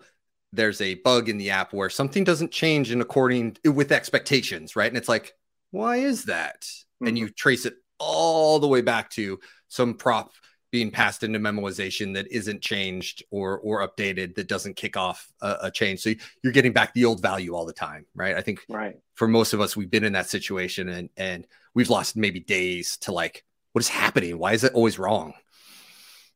there's 0.52 0.82
a 0.82 0.96
bug 0.96 1.30
in 1.30 1.38
the 1.38 1.52
app 1.52 1.74
where 1.74 1.90
something 1.90 2.24
doesn't 2.24 2.52
change 2.52 2.92
in 2.92 3.02
according 3.02 3.58
with 3.66 3.92
expectations, 3.92 4.76
right? 4.76 4.88
And 4.90 4.98
it's 4.98 5.10
like, 5.10 5.36
why 5.72 5.98
is 5.98 6.26
that? 6.26 6.66
And 7.06 7.16
Mhm. 7.16 7.20
you 7.20 7.30
trace 7.30 7.66
it 7.66 7.76
all 8.00 8.60
the 8.60 8.68
way 8.68 8.82
back 8.82 9.10
to 9.12 9.40
some 9.68 9.94
prop 9.96 10.32
being 10.72 10.92
passed 10.92 11.24
into 11.24 11.40
memoization 11.40 12.14
that 12.14 12.32
isn't 12.32 12.62
changed 12.62 13.24
or 13.32 13.60
or 13.60 13.88
updated 13.88 14.36
that 14.36 14.48
doesn't 14.48 14.76
kick 14.76 14.96
off 14.98 15.28
a, 15.42 15.58
a 15.64 15.72
change. 15.72 16.00
So 16.02 16.14
you're 16.44 16.54
getting 16.54 16.74
back 16.74 16.94
the 16.94 17.06
old 17.06 17.22
value 17.22 17.56
all 17.56 17.66
the 17.66 17.74
time, 17.74 18.06
right? 18.16 18.36
I 18.36 18.42
think 18.42 18.60
right. 18.70 18.96
for 19.16 19.28
most 19.28 19.54
of 19.54 19.62
us 19.62 19.76
we've 19.76 19.90
been 19.90 20.04
in 20.04 20.14
that 20.14 20.30
situation 20.30 20.90
and 20.90 21.10
and 21.18 21.48
we've 21.74 21.90
lost 21.90 22.16
maybe 22.16 22.40
days 22.40 22.98
to 22.98 23.12
like 23.12 23.44
what 23.74 23.82
is 23.84 23.90
happening 23.90 24.38
why 24.40 24.54
is 24.54 24.64
it 24.64 24.74
always 24.74 24.98
wrong 25.00 25.34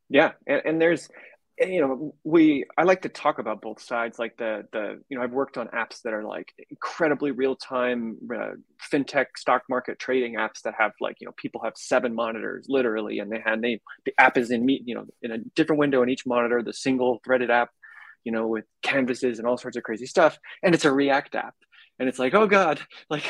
Yeah, 0.09 0.31
and, 0.47 0.61
and 0.65 0.81
there's 0.81 1.09
you 1.59 1.81
know 1.81 2.15
we 2.23 2.65
I 2.77 2.83
like 2.83 3.03
to 3.03 3.09
talk 3.09 3.39
about 3.39 3.61
both 3.61 3.81
sides. 3.81 4.17
Like 4.17 4.37
the 4.37 4.65
the 4.71 5.01
you 5.09 5.17
know 5.17 5.23
I've 5.23 5.31
worked 5.31 5.57
on 5.57 5.67
apps 5.67 6.01
that 6.03 6.13
are 6.13 6.23
like 6.23 6.51
incredibly 6.69 7.31
real 7.31 7.55
time 7.55 8.17
uh, 8.33 8.51
fintech 8.91 9.27
stock 9.37 9.63
market 9.69 9.99
trading 9.99 10.35
apps 10.35 10.61
that 10.63 10.73
have 10.77 10.91
like 10.99 11.17
you 11.19 11.27
know 11.27 11.33
people 11.37 11.61
have 11.63 11.73
seven 11.75 12.15
monitors 12.15 12.65
literally, 12.69 13.19
and 13.19 13.31
they 13.31 13.39
had 13.39 13.61
they 13.61 13.79
the 14.05 14.13
app 14.19 14.37
is 14.37 14.51
in 14.51 14.65
me 14.65 14.81
you 14.85 14.95
know 14.95 15.05
in 15.21 15.31
a 15.31 15.37
different 15.55 15.79
window 15.79 16.01
in 16.01 16.09
each 16.09 16.25
monitor. 16.25 16.63
The 16.63 16.73
single 16.73 17.21
threaded 17.23 17.51
app, 17.51 17.69
you 18.23 18.31
know, 18.31 18.47
with 18.47 18.65
canvases 18.81 19.37
and 19.37 19.47
all 19.47 19.57
sorts 19.57 19.77
of 19.77 19.83
crazy 19.83 20.07
stuff, 20.07 20.39
and 20.63 20.73
it's 20.73 20.85
a 20.85 20.91
React 20.91 21.35
app. 21.35 21.55
And 21.99 22.09
it's 22.09 22.17
like, 22.17 22.33
oh 22.33 22.47
God, 22.47 22.81
like, 23.09 23.25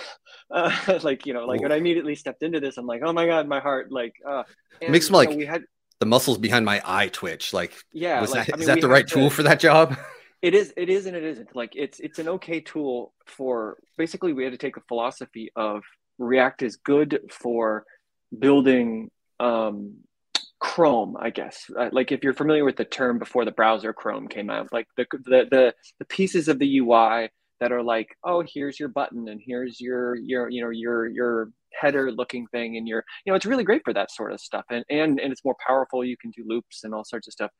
uh, 0.50 0.98
like 1.02 1.24
you 1.24 1.32
know, 1.32 1.46
like 1.46 1.62
when 1.62 1.72
I 1.72 1.76
immediately 1.76 2.14
stepped 2.16 2.42
into 2.42 2.60
this, 2.60 2.76
I'm 2.76 2.86
like, 2.86 3.00
oh 3.02 3.12
my 3.12 3.26
God, 3.26 3.48
my 3.48 3.60
heart, 3.60 3.90
like, 3.90 4.14
uh, 4.28 4.42
and, 4.80 4.92
Makes 4.92 5.10
me, 5.10 5.18
you 5.18 5.24
know, 5.24 5.30
like, 5.30 5.38
we 5.38 5.46
had 5.46 5.62
the 6.02 6.06
muscles 6.06 6.36
behind 6.36 6.64
my 6.64 6.82
eye 6.84 7.06
twitch 7.08 7.52
like 7.52 7.72
yeah 7.92 8.20
was 8.20 8.32
like, 8.32 8.46
that, 8.46 8.54
I 8.54 8.56
mean, 8.56 8.62
is 8.62 8.66
that 8.66 8.80
the 8.80 8.88
right 8.88 9.06
to- 9.06 9.14
tool 9.14 9.30
for 9.30 9.44
that 9.44 9.60
job 9.60 9.96
it 10.42 10.52
is 10.52 10.74
it 10.76 10.90
is 10.90 11.06
and 11.06 11.16
it 11.16 11.22
isn't 11.22 11.54
like 11.54 11.74
it's 11.76 12.00
it's 12.00 12.18
an 12.18 12.28
okay 12.28 12.58
tool 12.58 13.14
for 13.24 13.78
basically 13.96 14.32
we 14.32 14.42
had 14.42 14.52
to 14.52 14.58
take 14.58 14.76
a 14.76 14.82
philosophy 14.88 15.52
of 15.54 15.84
react 16.18 16.62
is 16.62 16.74
good 16.76 17.20
for 17.30 17.84
building 18.36 19.10
um, 19.38 19.94
Chrome, 20.58 21.16
I 21.18 21.30
guess. 21.30 21.70
Uh, 21.76 21.88
like 21.92 22.12
if 22.12 22.22
you're 22.22 22.34
familiar 22.34 22.64
with 22.64 22.76
the 22.76 22.84
term 22.84 23.18
before 23.18 23.44
the 23.44 23.50
browser 23.50 23.92
Chrome 23.92 24.28
came 24.28 24.50
out, 24.50 24.72
like 24.72 24.86
the, 24.96 25.06
the 25.12 25.46
the 25.50 25.74
the 25.98 26.04
pieces 26.04 26.48
of 26.48 26.58
the 26.58 26.78
UI 26.78 27.30
that 27.60 27.72
are 27.72 27.82
like, 27.82 28.16
oh, 28.24 28.44
here's 28.46 28.78
your 28.78 28.88
button 28.88 29.28
and 29.28 29.40
here's 29.44 29.80
your 29.80 30.14
your 30.14 30.48
you 30.48 30.62
know 30.62 30.70
your 30.70 31.06
your 31.06 31.50
header 31.78 32.12
looking 32.12 32.46
thing 32.48 32.76
and 32.76 32.86
you're 32.86 33.04
you 33.24 33.32
know 33.32 33.36
it's 33.36 33.46
really 33.46 33.64
great 33.64 33.82
for 33.84 33.92
that 33.92 34.10
sort 34.10 34.32
of 34.32 34.40
stuff 34.40 34.64
and 34.70 34.84
and 34.90 35.20
and 35.20 35.32
it's 35.32 35.44
more 35.44 35.56
powerful. 35.66 36.04
You 36.04 36.16
can 36.16 36.30
do 36.30 36.44
loops 36.46 36.84
and 36.84 36.94
all 36.94 37.04
sorts 37.04 37.26
of 37.28 37.32
stuff. 37.32 37.50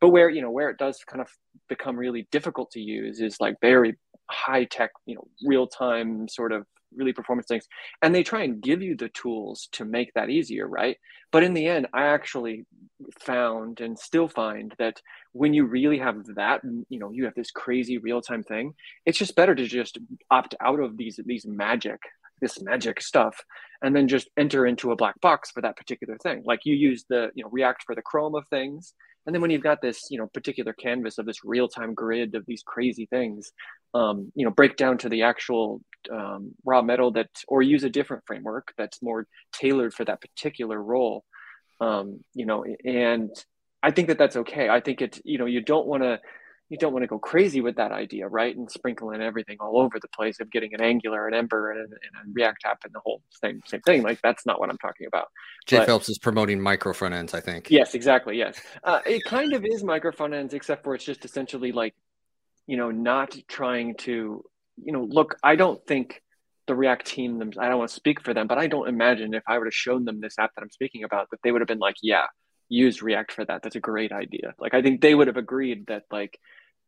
But 0.00 0.10
where 0.10 0.30
you 0.30 0.42
know 0.42 0.50
where 0.50 0.70
it 0.70 0.78
does 0.78 1.02
kind 1.04 1.20
of 1.20 1.28
become 1.68 1.96
really 1.96 2.28
difficult 2.30 2.70
to 2.72 2.80
use 2.80 3.20
is 3.20 3.36
like 3.40 3.56
very 3.60 3.96
high 4.30 4.64
tech, 4.64 4.90
you 5.06 5.14
know, 5.14 5.26
real 5.44 5.66
time 5.66 6.28
sort 6.28 6.52
of 6.52 6.66
really 6.96 7.12
performance 7.12 7.46
things 7.46 7.66
and 8.02 8.14
they 8.14 8.22
try 8.22 8.42
and 8.42 8.62
give 8.62 8.82
you 8.82 8.96
the 8.96 9.08
tools 9.10 9.68
to 9.72 9.84
make 9.84 10.12
that 10.14 10.30
easier 10.30 10.66
right 10.66 10.96
but 11.32 11.42
in 11.42 11.52
the 11.54 11.66
end 11.66 11.86
i 11.92 12.04
actually 12.04 12.64
found 13.20 13.80
and 13.80 13.98
still 13.98 14.28
find 14.28 14.74
that 14.78 15.00
when 15.32 15.52
you 15.52 15.66
really 15.66 15.98
have 15.98 16.24
that 16.34 16.60
you 16.88 16.98
know 16.98 17.10
you 17.10 17.24
have 17.24 17.34
this 17.34 17.50
crazy 17.50 17.98
real-time 17.98 18.42
thing 18.42 18.72
it's 19.04 19.18
just 19.18 19.36
better 19.36 19.54
to 19.54 19.66
just 19.66 19.98
opt 20.30 20.54
out 20.60 20.80
of 20.80 20.96
these 20.96 21.20
these 21.26 21.46
magic 21.46 22.00
this 22.40 22.60
magic 22.62 23.00
stuff 23.00 23.40
and 23.82 23.94
then 23.94 24.08
just 24.08 24.28
enter 24.36 24.66
into 24.66 24.90
a 24.90 24.96
black 24.96 25.20
box 25.20 25.50
for 25.50 25.62
that 25.62 25.76
particular 25.76 26.16
thing. 26.18 26.42
Like 26.44 26.60
you 26.64 26.74
use 26.74 27.04
the 27.08 27.30
you 27.34 27.44
know 27.44 27.50
react 27.50 27.84
for 27.84 27.94
the 27.94 28.02
chrome 28.02 28.34
of 28.34 28.46
things. 28.48 28.94
And 29.26 29.34
then 29.34 29.42
when 29.42 29.50
you've 29.50 29.62
got 29.62 29.82
this 29.82 30.06
you 30.10 30.18
know 30.18 30.26
particular 30.32 30.72
canvas 30.72 31.18
of 31.18 31.26
this 31.26 31.44
real-time 31.44 31.94
grid 31.94 32.34
of 32.34 32.44
these 32.46 32.62
crazy 32.66 33.06
things 33.06 33.52
um, 33.94 34.32
you 34.34 34.44
know 34.44 34.50
break 34.50 34.76
down 34.76 34.98
to 34.98 35.08
the 35.08 35.22
actual 35.22 35.80
um, 36.12 36.52
raw 36.64 36.82
metal 36.82 37.10
that 37.12 37.28
or 37.46 37.62
use 37.62 37.84
a 37.84 37.90
different 37.90 38.22
framework 38.26 38.72
that's 38.76 39.02
more 39.02 39.26
tailored 39.52 39.94
for 39.94 40.04
that 40.04 40.20
particular 40.20 40.82
role 40.82 41.24
um, 41.80 42.20
you 42.34 42.46
know 42.46 42.64
and 42.84 43.30
i 43.82 43.90
think 43.90 44.08
that 44.08 44.18
that's 44.18 44.36
okay. 44.36 44.68
I 44.68 44.80
think 44.80 45.02
it 45.02 45.20
you 45.24 45.38
know 45.38 45.46
you 45.46 45.60
don't 45.60 45.86
want 45.86 46.02
to 46.02 46.18
you 46.68 46.76
don't 46.76 46.92
want 46.92 47.02
to 47.02 47.06
go 47.06 47.18
crazy 47.18 47.60
with 47.60 47.76
that 47.76 47.92
idea, 47.92 48.28
right? 48.28 48.54
And 48.54 48.70
sprinkling 48.70 49.22
everything 49.22 49.56
all 49.58 49.80
over 49.80 49.98
the 49.98 50.08
place 50.08 50.38
of 50.40 50.50
getting 50.50 50.74
an 50.74 50.82
Angular, 50.82 51.26
an 51.26 51.34
Ember, 51.34 51.72
and, 51.72 51.80
and 51.80 51.92
a 51.92 52.32
React 52.32 52.64
app, 52.66 52.84
and 52.84 52.94
the 52.94 53.00
whole 53.00 53.22
same 53.30 53.62
same 53.64 53.80
thing. 53.80 54.02
Like 54.02 54.20
that's 54.22 54.44
not 54.44 54.60
what 54.60 54.68
I'm 54.68 54.78
talking 54.78 55.06
about. 55.06 55.28
Jay 55.66 55.78
but, 55.78 55.86
Phelps 55.86 56.08
is 56.08 56.18
promoting 56.18 56.60
micro 56.60 56.92
front 56.92 57.14
ends, 57.14 57.32
I 57.32 57.40
think. 57.40 57.70
Yes, 57.70 57.94
exactly. 57.94 58.36
Yes, 58.36 58.60
uh, 58.84 59.00
it 59.06 59.24
kind 59.24 59.54
of 59.54 59.64
is 59.64 59.82
micro 59.82 60.12
front 60.12 60.34
ends, 60.34 60.52
except 60.52 60.84
for 60.84 60.94
it's 60.94 61.04
just 61.04 61.24
essentially 61.24 61.72
like, 61.72 61.94
you 62.66 62.76
know, 62.76 62.90
not 62.90 63.34
trying 63.48 63.94
to, 63.96 64.44
you 64.76 64.92
know, 64.92 65.04
look. 65.04 65.36
I 65.42 65.56
don't 65.56 65.82
think 65.86 66.22
the 66.66 66.74
React 66.74 67.06
team. 67.06 67.52
I 67.58 67.68
don't 67.68 67.78
want 67.78 67.88
to 67.88 67.96
speak 67.96 68.20
for 68.20 68.34
them, 68.34 68.46
but 68.46 68.58
I 68.58 68.66
don't 68.66 68.88
imagine 68.88 69.32
if 69.32 69.42
I 69.48 69.56
would 69.56 69.66
have 69.66 69.74
shown 69.74 70.04
them 70.04 70.20
this 70.20 70.38
app 70.38 70.54
that 70.54 70.62
I'm 70.62 70.70
speaking 70.70 71.04
about 71.04 71.28
that 71.30 71.40
they 71.42 71.50
would 71.50 71.62
have 71.62 71.68
been 71.68 71.78
like, 71.78 71.96
yeah 72.02 72.26
use 72.68 73.02
React 73.02 73.32
for 73.32 73.44
that. 73.44 73.62
That's 73.62 73.76
a 73.76 73.80
great 73.80 74.12
idea. 74.12 74.54
Like 74.58 74.74
I 74.74 74.82
think 74.82 75.00
they 75.00 75.14
would 75.14 75.26
have 75.26 75.36
agreed 75.36 75.86
that 75.88 76.04
like 76.10 76.38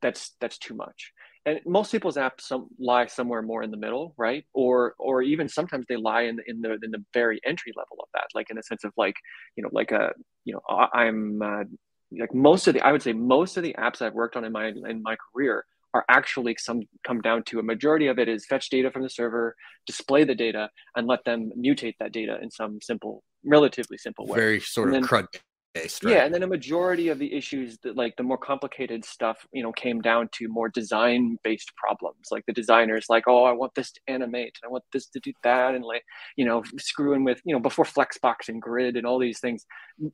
that's 0.03 0.33
that's 0.41 0.59
too 0.59 0.75
much. 0.75 1.13
And 1.47 1.59
most 1.65 1.91
people's 1.91 2.17
apps 2.17 2.43
some, 2.43 2.69
lie 2.79 3.07
somewhere 3.07 3.41
more 3.41 3.63
in 3.63 3.71
the 3.71 3.77
middle, 3.79 4.15
right? 4.19 4.45
Or 4.53 4.95
or 4.99 5.23
even 5.23 5.49
sometimes 5.49 5.87
they 5.89 5.97
lie 5.97 6.23
in 6.23 6.37
the 6.37 6.43
in 6.47 6.61
the 6.61 6.79
in 6.83 6.91
the 6.91 7.05
very 7.15 7.41
entry 7.45 7.73
level 7.77 7.97
of 8.01 8.09
that, 8.15 8.27
like 8.35 8.51
in 8.51 8.59
a 8.59 8.63
sense 8.63 8.85
of 8.85 8.93
like 8.97 9.17
you 9.57 9.63
know 9.63 9.71
like 9.73 9.91
a 9.91 10.13
you 10.45 10.55
know 10.55 10.61
I'm 10.93 11.41
uh, 11.43 11.65
like 12.13 12.35
most 12.35 12.67
of 12.67 12.75
the 12.75 12.83
I 12.83 12.93
would 12.93 13.03
say 13.03 13.13
most 13.13 13.57
of 13.57 13.63
the 13.63 13.75
apps 13.79 14.03
I've 14.03 14.15
worked 14.15 14.37
on 14.37 14.45
in 14.45 14.53
my 14.53 14.69
in 14.69 15.03
my 15.03 15.17
career 15.33 15.65
are 15.93 16.05
actually 16.09 16.57
some 16.59 16.83
come 17.05 17.21
down 17.21 17.43
to 17.45 17.59
a 17.59 17.63
majority 17.63 18.07
of 18.07 18.19
it 18.19 18.29
is 18.29 18.47
fetch 18.47 18.71
data 18.71 18.91
from 18.91 19.03
the 19.03 19.11
server, 19.11 19.57
display 19.87 20.25
the 20.25 20.35
data, 20.35 20.69
and 20.95 21.07
let 21.07 21.25
them 21.25 21.51
mutate 21.59 21.95
that 21.99 22.13
data 22.13 22.39
in 22.41 22.51
some 22.51 22.81
simple, 22.81 23.25
relatively 23.45 23.99
simple 23.99 24.27
way. 24.27 24.39
Very 24.39 24.61
sort 24.61 24.89
and 24.89 24.97
of 24.97 25.03
then, 25.03 25.09
CRUD 25.09 25.27
based, 25.75 26.05
right? 26.05 26.15
Yeah, 26.15 26.25
and 26.25 26.35
then 26.35 26.43
a 26.43 26.47
majority 26.47 27.09
of 27.09 27.19
the 27.19 27.33
issues 27.33 27.79
that 27.83 27.97
like 27.97 28.15
the 28.17 28.23
more 28.23 28.39
complicated 28.39 29.05
stuff, 29.05 29.47
you 29.53 29.63
know, 29.63 29.73
came 29.73 30.01
down 30.01 30.29
to 30.35 30.49
more 30.49 30.69
design 30.69 31.37
based 31.45 31.73
problems. 31.77 32.29
Like 32.31 32.45
the 32.47 32.53
designers 32.53 33.07
like, 33.09 33.25
oh, 33.27 33.45
I 33.45 33.53
want 33.53 33.75
this 33.75 33.93
to 33.93 34.01
animate, 34.09 34.59
and 34.63 34.69
I 34.69 34.73
want 34.73 34.85
this 34.93 35.09
to 35.09 35.21
do 35.21 35.33
that, 35.45 35.75
and 35.75 35.85
like, 35.85 36.03
you 36.37 36.45
know, 36.45 36.63
screwing 36.79 37.25
with, 37.25 37.41
you 37.45 37.55
know, 37.55 37.61
before 37.61 37.85
Flexbox 37.85 38.49
and 38.49 38.61
Grid 38.61 38.97
and 38.97 39.07
all 39.07 39.19
these 39.19 39.41
things, 39.41 39.65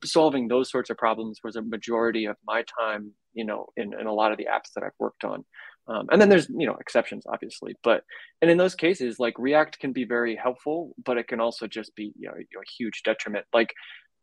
solving 0.03 0.47
those 0.47 0.69
sorts 0.69 0.89
of 0.89 0.97
problems 0.97 1.39
was 1.43 1.55
a 1.55 1.61
majority 1.61 2.25
of 2.25 2.35
my 2.45 2.63
time, 2.79 3.11
you 3.33 3.45
know, 3.45 3.67
in, 3.77 3.93
in 3.99 4.07
a 4.07 4.13
lot 4.13 4.31
of 4.31 4.37
the 4.37 4.45
apps 4.45 4.73
that 4.75 4.83
I've 4.83 4.91
worked 4.99 5.23
on. 5.23 5.43
Um, 5.89 6.07
and 6.11 6.19
then 6.19 6.27
there's 6.27 6.49
you 6.49 6.67
know 6.67 6.75
exceptions 6.81 7.23
obviously 7.31 7.73
but 7.81 8.03
and 8.41 8.51
in 8.51 8.57
those 8.57 8.75
cases 8.75 9.19
like 9.19 9.33
react 9.39 9.79
can 9.79 9.93
be 9.93 10.03
very 10.03 10.35
helpful 10.35 10.93
but 11.05 11.17
it 11.17 11.29
can 11.29 11.39
also 11.39 11.65
just 11.65 11.95
be 11.95 12.11
you 12.19 12.27
know, 12.27 12.33
a 12.33 12.71
huge 12.77 13.03
detriment 13.03 13.45
like 13.53 13.73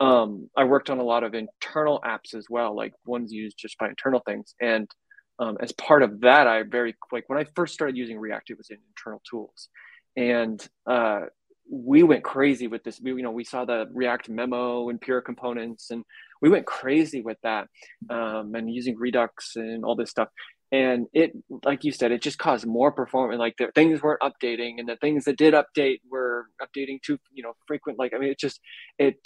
um, 0.00 0.50
I 0.56 0.64
worked 0.64 0.90
on 0.90 0.98
a 0.98 1.04
lot 1.04 1.24
of 1.24 1.34
internal 1.34 2.00
apps 2.04 2.34
as 2.34 2.46
well, 2.50 2.74
like 2.74 2.92
ones 3.06 3.32
used 3.32 3.56
just 3.58 3.78
by 3.78 3.88
internal 3.88 4.20
things. 4.20 4.54
And 4.60 4.90
um, 5.38 5.56
as 5.60 5.72
part 5.72 6.02
of 6.02 6.20
that, 6.20 6.46
I 6.46 6.62
very 6.62 6.94
like 7.12 7.28
when 7.28 7.38
I 7.38 7.46
first 7.54 7.74
started 7.74 7.96
using 7.96 8.18
React, 8.18 8.50
it 8.50 8.58
was 8.58 8.70
in 8.70 8.78
internal 8.88 9.22
tools, 9.28 9.68
and 10.16 10.66
uh, 10.86 11.22
we 11.70 12.02
went 12.02 12.22
crazy 12.22 12.68
with 12.68 12.84
this. 12.84 13.00
We, 13.00 13.12
you 13.12 13.22
know, 13.22 13.32
we 13.32 13.44
saw 13.44 13.64
the 13.64 13.86
React 13.92 14.28
memo 14.28 14.88
and 14.90 15.00
pure 15.00 15.20
components, 15.20 15.90
and 15.90 16.04
we 16.40 16.50
went 16.50 16.66
crazy 16.66 17.20
with 17.20 17.38
that, 17.42 17.68
um, 18.10 18.54
and 18.54 18.72
using 18.72 18.96
Redux 18.96 19.56
and 19.56 19.84
all 19.84 19.96
this 19.96 20.10
stuff. 20.10 20.28
And 20.70 21.06
it, 21.12 21.32
like 21.64 21.84
you 21.84 21.92
said, 21.92 22.10
it 22.12 22.22
just 22.22 22.38
caused 22.38 22.66
more 22.66 22.92
performance. 22.92 23.38
Like 23.38 23.56
the 23.58 23.70
things 23.74 24.02
weren't 24.02 24.20
updating, 24.22 24.78
and 24.78 24.88
the 24.88 24.96
things 24.96 25.24
that 25.24 25.36
did 25.36 25.54
update 25.54 25.98
were 26.08 26.46
updating 26.62 27.02
too, 27.02 27.18
you 27.32 27.42
know, 27.42 27.54
frequent. 27.66 27.98
Like 27.98 28.12
I 28.14 28.18
mean, 28.18 28.30
it 28.30 28.38
just 28.38 28.60
it 28.98 29.16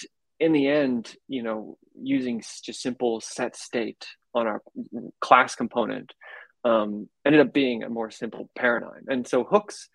in 0.41 0.53
the 0.53 0.69
end, 0.69 1.15
you 1.29 1.43
know, 1.43 1.79
using 2.01 2.41
just 2.41 2.81
simple 2.81 3.21
set 3.21 3.57
state 3.57 4.07
on 4.35 4.47
our 4.47 4.63
class 5.21 5.55
component 5.55 6.13
um, 6.65 7.09
ended 7.25 7.41
up 7.41 7.53
being 7.53 7.83
a 7.83 7.89
more 7.89 8.11
simple 8.11 8.49
paradigm. 8.57 9.05
And 9.09 9.27
so 9.27 9.45
hooks, 9.45 9.89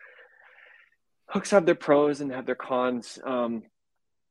hooks 1.28 1.52
have 1.52 1.66
their 1.66 1.76
pros 1.76 2.22
and 2.22 2.32
have 2.32 2.46
their 2.46 2.56
cons. 2.56 3.20
Um, 3.26 3.64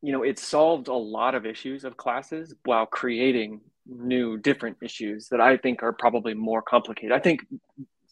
you 0.03 0.13
know, 0.13 0.23
it 0.23 0.39
solved 0.39 0.89
a 0.89 0.95
lot 0.95 1.35
of 1.35 1.47
issues 1.47 1.85
of 1.85 1.97
classes 1.97 2.55
while 2.65 2.87
creating 2.87 3.61
new, 3.87 4.37
different 4.39 4.79
issues 4.83 5.29
that 5.29 5.41
I 5.41 5.57
think 5.57 5.83
are 5.83 5.93
probably 5.93 6.35
more 6.35 6.63
complicated. 6.63 7.13
I 7.13 7.21
think 7.21 7.47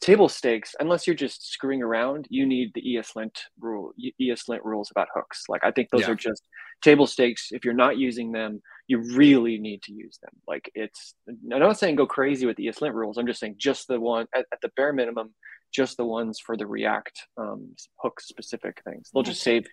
table 0.01 0.29
stakes, 0.29 0.75
unless 0.81 1.07
you're 1.07 1.17
just 1.17 1.51
screwing 1.51 1.83
around, 1.83 2.27
you 2.31 2.47
need 2.47 2.73
the 2.75 2.83
ESLint 2.83 3.37
rule, 3.61 3.93
ESLint 4.21 4.65
rules 4.65 4.91
about 4.91 5.09
hooks. 5.15 5.45
Like 5.49 5.63
I 5.65 5.71
think 5.71 5.91
those 5.91 6.03
yeah. 6.03 6.11
are 6.11 6.15
just 6.15 6.43
table 6.83 7.07
stakes. 7.07 7.49
If 7.51 7.65
you're 7.65 7.75
not 7.75 7.99
using 7.99 8.33
them, 8.33 8.63
you 8.87 8.99
really 9.15 9.59
need 9.59 9.83
to 9.83 9.93
use 9.93 10.19
them. 10.23 10.33
Like 10.49 10.71
it's, 10.75 11.15
I'm 11.29 11.39
not 11.61 11.79
saying 11.79 11.97
go 11.97 12.07
crazy 12.07 12.47
with 12.47 12.57
the 12.57 12.67
ESLint 12.67 12.95
rules. 12.95 13.19
I'm 13.19 13.27
just 13.27 13.41
saying 13.41 13.57
just 13.59 13.89
the 13.89 14.01
one 14.01 14.27
at, 14.35 14.47
at 14.53 14.61
the 14.63 14.71
bare 14.77 14.93
minimum, 14.93 15.35
just 15.73 15.97
the 15.97 16.07
ones 16.07 16.41
for 16.41 16.57
the 16.57 16.67
React 16.67 17.21
um, 17.37 17.75
hook 17.97 18.21
specific 18.21 18.83
things. 18.85 19.11
They'll 19.13 19.23
just 19.23 19.43
save 19.43 19.67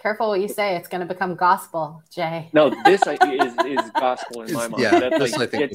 Careful 0.00 0.28
what 0.28 0.40
you 0.40 0.48
say. 0.48 0.76
It's 0.76 0.88
going 0.88 1.00
to 1.00 1.06
become 1.06 1.34
gospel, 1.34 2.02
Jay. 2.10 2.50
No, 2.52 2.68
this 2.84 3.00
is, 3.06 3.54
is 3.64 3.90
gospel 3.98 4.42
in 4.42 4.52
my 4.52 4.68
mind. 4.68 4.82
Yeah, 4.82 4.98
That's 5.08 5.36
like, 5.38 5.40
I 5.40 5.46
think 5.46 5.72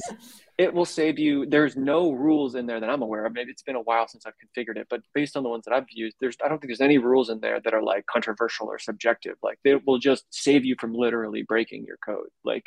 it 0.60 0.74
will 0.74 0.84
save 0.84 1.18
you. 1.18 1.46
There's 1.46 1.74
no 1.74 2.12
rules 2.12 2.54
in 2.54 2.66
there 2.66 2.80
that 2.80 2.90
I'm 2.90 3.00
aware 3.00 3.24
of. 3.24 3.32
Maybe 3.32 3.50
it's 3.50 3.62
been 3.62 3.76
a 3.76 3.80
while 3.80 4.06
since 4.06 4.26
I've 4.26 4.34
configured 4.34 4.76
it, 4.76 4.88
but 4.90 5.00
based 5.14 5.34
on 5.34 5.42
the 5.42 5.48
ones 5.48 5.64
that 5.64 5.72
I've 5.72 5.86
used, 5.90 6.16
there's 6.20 6.36
I 6.44 6.48
don't 6.48 6.58
think 6.58 6.68
there's 6.68 6.82
any 6.82 6.98
rules 6.98 7.30
in 7.30 7.40
there 7.40 7.62
that 7.64 7.72
are 7.72 7.82
like 7.82 8.04
controversial 8.04 8.66
or 8.66 8.78
subjective. 8.78 9.36
Like 9.42 9.58
they 9.64 9.76
will 9.76 9.96
just 9.98 10.26
save 10.28 10.66
you 10.66 10.76
from 10.78 10.92
literally 10.92 11.44
breaking 11.44 11.86
your 11.86 11.96
code. 12.04 12.28
Like 12.44 12.66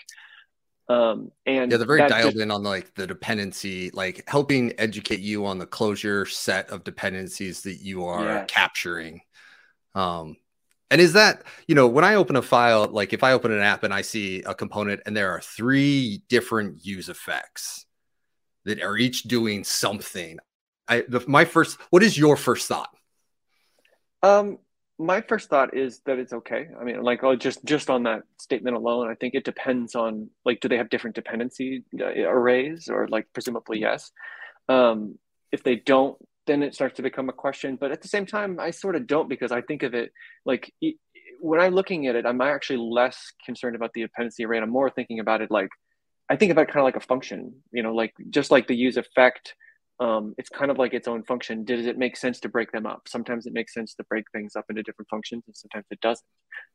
um 0.90 1.32
and 1.46 1.72
yeah 1.72 1.78
they're 1.78 1.88
very 1.88 2.06
dialed 2.10 2.34
just, 2.34 2.42
in 2.42 2.52
on 2.52 2.62
like 2.62 2.94
the 2.96 3.08
dependency 3.08 3.90
like 3.92 4.22
helping 4.28 4.74
educate 4.78 5.22
you 5.22 5.46
on 5.46 5.58
the 5.58 5.66
closure 5.66 6.26
set 6.26 6.70
of 6.72 6.84
dependencies 6.84 7.62
that 7.62 7.76
you 7.76 8.04
are 8.04 8.26
yes. 8.26 8.46
capturing 8.50 9.22
um 9.96 10.36
and 10.94 11.02
is 11.02 11.14
that, 11.14 11.42
you 11.68 11.74
know, 11.74 11.88
when 11.88 12.06
I 12.06 12.14
open 12.14 12.36
a 12.36 12.44
file, 12.44 12.88
like 12.88 13.14
if 13.14 13.24
I 13.24 13.32
open 13.32 13.52
an 13.52 13.62
app 13.62 13.82
and 13.82 13.92
I 13.92 14.04
see 14.04 14.44
a 14.44 14.54
component 14.54 15.02
and 15.08 15.18
there 15.18 15.32
are 15.32 15.42
three 15.42 16.22
different 16.30 16.86
use 16.86 17.10
effects 17.10 17.88
that 18.66 18.80
are 18.80 18.96
each 18.96 19.24
doing 19.24 19.64
something, 19.64 20.38
I 20.88 21.04
the, 21.08 21.24
my 21.28 21.46
first, 21.46 21.80
what 21.90 22.04
is 22.04 22.16
your 22.16 22.38
first 22.38 22.68
thought? 22.68 22.96
Um, 24.22 24.60
my 25.00 25.22
first 25.22 25.50
thought 25.50 25.76
is 25.76 26.02
that 26.06 26.20
it's 26.20 26.32
okay. 26.32 26.68
I 26.80 26.84
mean, 26.84 27.02
like, 27.02 27.24
oh, 27.24 27.36
just 27.36 27.66
just 27.66 27.90
on 27.90 28.04
that 28.04 28.22
statement 28.38 28.76
alone, 28.78 29.10
I 29.10 29.16
think 29.16 29.34
it 29.34 29.46
depends 29.46 29.96
on 29.96 30.30
like, 30.46 30.60
do 30.60 30.68
they 30.68 30.78
have 30.78 30.90
different 30.90 31.16
dependency 31.16 31.86
uh, 32.00 32.06
arrays, 32.06 32.88
or 32.88 33.08
like, 33.08 33.26
presumably 33.34 33.80
yes. 33.80 34.12
Um, 34.70 35.18
if 35.52 35.64
they 35.64 35.76
don't, 35.76 36.18
then 36.48 36.64
it 36.64 36.76
starts 36.76 36.98
to 36.98 37.02
become 37.02 37.30
a 37.30 37.34
question. 37.34 37.78
But 37.80 37.92
at 37.92 38.02
the 38.02 38.08
same 38.08 38.26
time, 38.26 38.60
I 38.60 38.72
sort 38.72 38.96
of 38.96 39.08
don't 39.08 39.30
because 39.30 39.52
I 39.52 39.62
think 39.62 39.84
of 39.84 39.94
it 39.94 40.12
like 40.46 40.72
when 41.40 41.60
I'm 41.60 41.76
looking 41.76 42.08
at 42.08 42.16
it, 42.16 42.26
I'm 42.26 42.42
actually 42.42 42.78
less 42.78 43.18
concerned 43.46 43.76
about 43.76 43.92
the 43.94 44.02
dependency 44.02 44.46
array. 44.46 44.60
I'm 44.60 44.70
more 44.70 44.90
thinking 44.90 45.20
about 45.20 45.42
it 45.42 45.52
like 45.52 45.70
I 46.30 46.36
think 46.38 46.52
about 46.52 46.64
it 46.64 46.68
kind 46.68 46.80
of 46.80 46.86
like 46.86 46.96
a 46.96 47.06
function, 47.06 47.54
you 47.72 47.84
know, 47.84 47.94
like 47.94 48.14
just 48.30 48.50
like 48.50 48.68
the 48.68 48.76
use 48.76 48.98
effect 48.98 49.56
um, 50.00 50.34
it's 50.38 50.50
kind 50.50 50.72
of 50.72 50.78
like 50.78 50.94
its 50.94 51.08
own 51.08 51.24
function. 51.24 51.64
Does 51.64 51.86
it 51.86 51.98
make 51.98 52.18
sense 52.18 52.40
to 52.42 52.50
break 52.50 52.72
them 52.72 52.86
up? 52.86 53.04
Sometimes 53.08 53.46
it 53.46 53.54
makes 53.54 53.74
sense 53.74 53.94
to 53.96 54.04
break 54.06 54.26
things 54.34 54.56
up 54.56 54.66
into 54.70 54.82
different 54.82 55.08
functions, 55.10 55.44
and 55.46 55.56
sometimes 55.56 55.86
it 55.92 56.02
doesn't. 56.02 56.26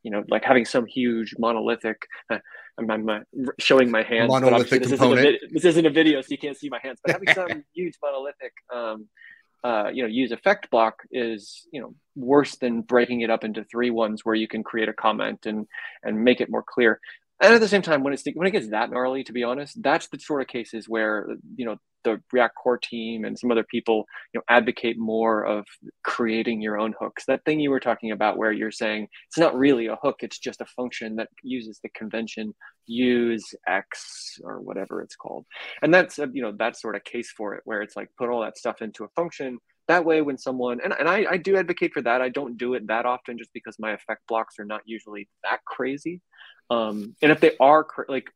You 0.03 0.11
know, 0.11 0.23
like 0.29 0.43
having 0.43 0.65
some 0.65 0.85
huge 0.85 1.35
monolithic. 1.37 2.01
Uh, 2.29 2.39
I'm, 2.79 2.89
I'm 2.89 3.09
uh, 3.09 3.19
showing 3.59 3.91
my 3.91 4.03
hands. 4.03 4.29
Monolithic 4.29 4.83
this 4.83 4.91
component. 4.91 5.19
Isn't 5.19 5.39
vid- 5.41 5.53
this 5.53 5.65
isn't 5.65 5.85
a 5.85 5.89
video, 5.89 6.21
so 6.21 6.27
you 6.29 6.37
can't 6.37 6.57
see 6.57 6.69
my 6.69 6.79
hands. 6.81 6.99
But 7.03 7.11
having 7.11 7.27
some 7.33 7.63
huge 7.73 7.95
monolithic, 8.01 8.53
um, 8.73 9.09
uh, 9.63 9.89
you 9.93 10.03
know, 10.03 10.09
use 10.09 10.31
effect 10.31 10.69
block 10.69 11.03
is 11.11 11.67
you 11.71 11.81
know 11.81 11.93
worse 12.15 12.55
than 12.57 12.81
breaking 12.81 13.21
it 13.21 13.29
up 13.29 13.43
into 13.43 13.63
three 13.65 13.89
ones 13.89 14.23
where 14.23 14.35
you 14.35 14.47
can 14.47 14.63
create 14.63 14.89
a 14.89 14.93
comment 14.93 15.45
and 15.45 15.67
and 16.03 16.23
make 16.23 16.41
it 16.41 16.49
more 16.49 16.63
clear 16.63 16.99
and 17.41 17.53
at 17.53 17.61
the 17.61 17.67
same 17.67 17.81
time 17.81 18.03
when 18.03 18.13
it's 18.13 18.23
when 18.33 18.47
it 18.47 18.51
gets 18.51 18.69
that 18.69 18.89
gnarly 18.91 19.23
to 19.23 19.33
be 19.33 19.43
honest 19.43 19.81
that's 19.81 20.07
the 20.07 20.19
sort 20.19 20.41
of 20.41 20.47
cases 20.47 20.87
where 20.87 21.27
you 21.55 21.65
know 21.65 21.77
the 22.03 22.21
react 22.31 22.55
core 22.55 22.77
team 22.77 23.25
and 23.25 23.37
some 23.37 23.51
other 23.51 23.63
people 23.63 24.05
you 24.33 24.39
know 24.39 24.43
advocate 24.49 24.97
more 24.97 25.45
of 25.45 25.65
creating 26.03 26.61
your 26.61 26.79
own 26.79 26.93
hooks. 26.99 27.25
That 27.25 27.43
thing 27.45 27.59
you 27.59 27.69
were 27.69 27.79
talking 27.79 28.11
about 28.11 28.37
where 28.37 28.51
you're 28.51 28.71
saying 28.71 29.07
it's 29.27 29.37
not 29.37 29.55
really 29.55 29.87
a 29.87 29.97
hook 30.01 30.17
it's 30.19 30.39
just 30.39 30.61
a 30.61 30.65
function 30.65 31.15
that 31.17 31.29
uses 31.43 31.79
the 31.83 31.89
convention 31.89 32.53
use 32.85 33.53
x 33.67 34.39
or 34.43 34.61
whatever 34.61 35.01
it's 35.01 35.15
called. 35.15 35.45
And 35.81 35.93
that's 35.93 36.17
you 36.17 36.41
know 36.41 36.53
that 36.59 36.77
sort 36.77 36.95
of 36.95 37.03
case 37.03 37.31
for 37.35 37.55
it 37.55 37.61
where 37.65 37.81
it's 37.81 37.95
like 37.95 38.09
put 38.17 38.29
all 38.29 38.41
that 38.41 38.57
stuff 38.57 38.81
into 38.81 39.03
a 39.03 39.09
function. 39.15 39.59
That 39.87 40.05
way 40.05 40.21
when 40.21 40.37
someone 40.37 40.79
and, 40.83 40.93
and 40.97 41.09
I, 41.09 41.25
I 41.31 41.37
do 41.37 41.57
advocate 41.57 41.93
for 41.93 42.01
that. 42.03 42.21
I 42.21 42.29
don't 42.29 42.57
do 42.57 42.75
it 42.75 42.87
that 42.87 43.05
often 43.05 43.37
just 43.37 43.51
because 43.53 43.75
my 43.79 43.93
effect 43.93 44.21
blocks 44.27 44.55
are 44.59 44.65
not 44.65 44.81
usually 44.85 45.27
that 45.43 45.59
crazy 45.65 46.21
um, 46.69 47.15
and 47.21 47.31
if 47.31 47.39
they 47.39 47.55
are 47.59 47.85
like, 48.07 48.29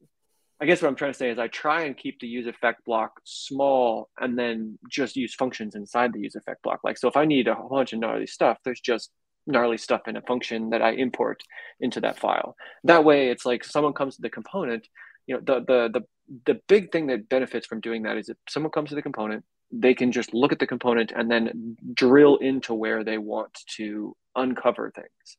I 0.61 0.65
guess 0.65 0.81
what 0.81 0.87
I'm 0.87 0.95
trying 0.95 1.11
to 1.11 1.17
say 1.17 1.29
is 1.29 1.39
I 1.39 1.47
try 1.47 1.83
and 1.83 1.97
keep 1.97 2.19
the 2.19 2.27
use 2.27 2.47
effect 2.47 2.85
block 2.85 3.19
small 3.25 4.09
and 4.19 4.37
then 4.37 4.79
just 4.89 5.15
use 5.15 5.35
functions 5.35 5.75
inside 5.75 6.13
the 6.13 6.21
use 6.21 6.35
effect 6.35 6.63
block. 6.63 6.79
Like, 6.83 6.97
so 6.97 7.07
if 7.07 7.17
I 7.17 7.25
need 7.25 7.47
a 7.47 7.55
whole 7.55 7.69
bunch 7.69 7.93
of 7.93 7.99
gnarly 7.99 8.27
stuff, 8.27 8.57
there's 8.63 8.79
just 8.79 9.11
gnarly 9.45 9.77
stuff 9.77 10.07
in 10.07 10.15
a 10.15 10.21
function 10.21 10.69
that 10.69 10.81
I 10.81 10.91
import 10.91 11.43
into 11.79 11.99
that 12.01 12.17
file. 12.17 12.55
That 12.85 13.03
way 13.03 13.29
it's 13.29 13.45
like 13.45 13.63
someone 13.63 13.93
comes 13.93 14.15
to 14.15 14.21
the 14.21 14.29
component, 14.29 14.87
you 15.27 15.35
know, 15.35 15.41
the, 15.41 15.65
the, 15.65 15.99
the, 15.99 16.05
the 16.45 16.61
big 16.67 16.91
thing 16.91 17.07
that 17.07 17.29
benefits 17.29 17.67
from 17.67 17.81
doing 17.81 18.03
that 18.03 18.17
is 18.17 18.29
if 18.29 18.37
someone 18.47 18.71
comes 18.71 18.89
to 18.89 18.95
the 18.95 19.01
component, 19.01 19.43
they 19.71 19.93
can 19.93 20.11
just 20.11 20.33
look 20.33 20.51
at 20.51 20.59
the 20.59 20.67
component 20.67 21.11
and 21.13 21.29
then 21.29 21.75
drill 21.93 22.37
into 22.37 22.73
where 22.73 23.03
they 23.03 23.17
want 23.17 23.57
to 23.75 24.15
uncover 24.35 24.91
things. 24.91 25.37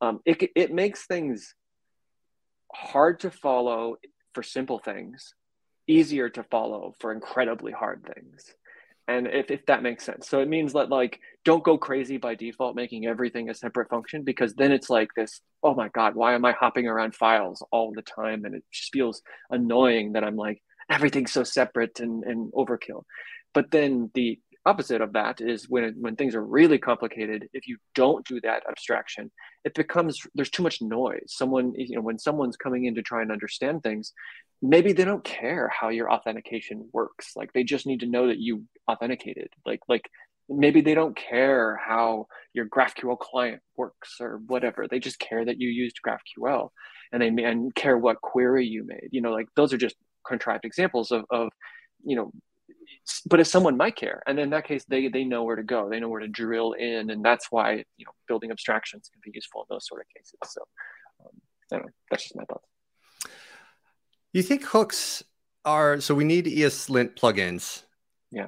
Um, 0.00 0.20
it, 0.26 0.50
it 0.54 0.74
makes 0.74 1.06
things 1.06 1.54
hard 2.72 3.20
to 3.20 3.30
follow 3.30 3.96
for 4.34 4.42
simple 4.42 4.78
things, 4.78 5.34
easier 5.86 6.28
to 6.30 6.42
follow 6.44 6.94
for 7.00 7.12
incredibly 7.12 7.72
hard 7.72 8.08
things. 8.14 8.54
And 9.08 9.28
if, 9.28 9.50
if 9.50 9.64
that 9.66 9.82
makes 9.82 10.04
sense. 10.04 10.28
So 10.28 10.40
it 10.40 10.48
means 10.48 10.72
that 10.72 10.90
like 10.90 11.20
don't 11.44 11.62
go 11.62 11.78
crazy 11.78 12.16
by 12.16 12.34
default 12.34 12.74
making 12.74 13.06
everything 13.06 13.48
a 13.48 13.54
separate 13.54 13.88
function 13.88 14.24
because 14.24 14.54
then 14.54 14.72
it's 14.72 14.90
like 14.90 15.10
this, 15.14 15.40
oh 15.62 15.74
my 15.74 15.88
God, 15.88 16.16
why 16.16 16.34
am 16.34 16.44
I 16.44 16.52
hopping 16.52 16.88
around 16.88 17.14
files 17.14 17.64
all 17.70 17.92
the 17.94 18.02
time? 18.02 18.44
And 18.44 18.56
it 18.56 18.64
just 18.72 18.92
feels 18.92 19.22
annoying 19.48 20.14
that 20.14 20.24
I'm 20.24 20.36
like, 20.36 20.60
everything's 20.90 21.32
so 21.32 21.44
separate 21.44 22.00
and, 22.00 22.24
and 22.24 22.52
overkill. 22.52 23.04
But 23.54 23.70
then 23.70 24.10
the 24.14 24.38
opposite 24.66 25.00
of 25.00 25.12
that 25.12 25.40
is 25.40 25.68
when 25.68 25.94
when 26.00 26.16
things 26.16 26.34
are 26.34 26.44
really 26.44 26.78
complicated 26.78 27.48
if 27.52 27.66
you 27.66 27.76
don't 27.94 28.26
do 28.26 28.40
that 28.40 28.62
abstraction 28.68 29.30
it 29.64 29.74
becomes 29.74 30.20
there's 30.34 30.50
too 30.50 30.62
much 30.62 30.82
noise. 30.82 31.24
Someone 31.28 31.72
you 31.76 31.96
know 31.96 32.02
when 32.02 32.18
someone's 32.18 32.56
coming 32.56 32.84
in 32.84 32.94
to 32.96 33.02
try 33.02 33.22
and 33.22 33.32
understand 33.32 33.82
things 33.82 34.12
maybe 34.62 34.92
they 34.92 35.04
don't 35.04 35.24
care 35.24 35.68
how 35.68 35.88
your 35.88 36.10
authentication 36.10 36.88
works. 36.92 37.32
Like 37.36 37.52
they 37.52 37.64
just 37.64 37.86
need 37.86 38.00
to 38.00 38.06
know 38.06 38.28
that 38.28 38.38
you 38.38 38.64
authenticated. 38.90 39.48
Like 39.64 39.80
like 39.88 40.08
maybe 40.48 40.80
they 40.80 40.94
don't 40.94 41.16
care 41.16 41.80
how 41.84 42.26
your 42.54 42.66
graphql 42.66 43.18
client 43.18 43.60
works 43.76 44.16
or 44.20 44.40
whatever. 44.46 44.86
They 44.88 45.00
just 45.00 45.18
care 45.18 45.44
that 45.44 45.60
you 45.60 45.68
used 45.68 45.98
graphql 46.06 46.70
and 47.12 47.22
they 47.22 47.44
and 47.44 47.74
care 47.74 47.98
what 47.98 48.20
query 48.20 48.66
you 48.66 48.84
made. 48.84 49.08
You 49.10 49.20
know 49.20 49.32
like 49.32 49.48
those 49.56 49.72
are 49.72 49.78
just 49.78 49.96
contrived 50.26 50.64
examples 50.64 51.10
of, 51.12 51.24
of 51.30 51.48
you 52.04 52.16
know 52.16 52.32
but 53.26 53.40
if 53.40 53.46
someone 53.46 53.76
might 53.76 53.96
care. 53.96 54.22
And 54.26 54.38
in 54.38 54.50
that 54.50 54.66
case 54.66 54.84
they 54.88 55.08
they 55.08 55.24
know 55.24 55.44
where 55.44 55.56
to 55.56 55.62
go. 55.62 55.88
They 55.88 56.00
know 56.00 56.08
where 56.08 56.20
to 56.20 56.28
drill 56.28 56.72
in. 56.72 57.10
And 57.10 57.24
that's 57.24 57.46
why 57.50 57.84
you 57.96 58.06
know 58.06 58.12
building 58.28 58.50
abstractions 58.50 59.08
can 59.12 59.20
be 59.24 59.30
useful 59.34 59.62
in 59.62 59.74
those 59.74 59.86
sort 59.86 60.02
of 60.02 60.06
cases. 60.16 60.38
So 60.44 60.62
um, 61.24 61.86
I 61.86 61.88
that's 62.10 62.24
just 62.24 62.36
my 62.36 62.44
thoughts. 62.44 62.66
You 64.32 64.42
think 64.42 64.64
hooks 64.64 65.22
are 65.64 66.00
so 66.00 66.14
we 66.14 66.24
need 66.24 66.46
ESLint 66.46 67.18
plugins. 67.18 67.82
Yeah. 68.30 68.46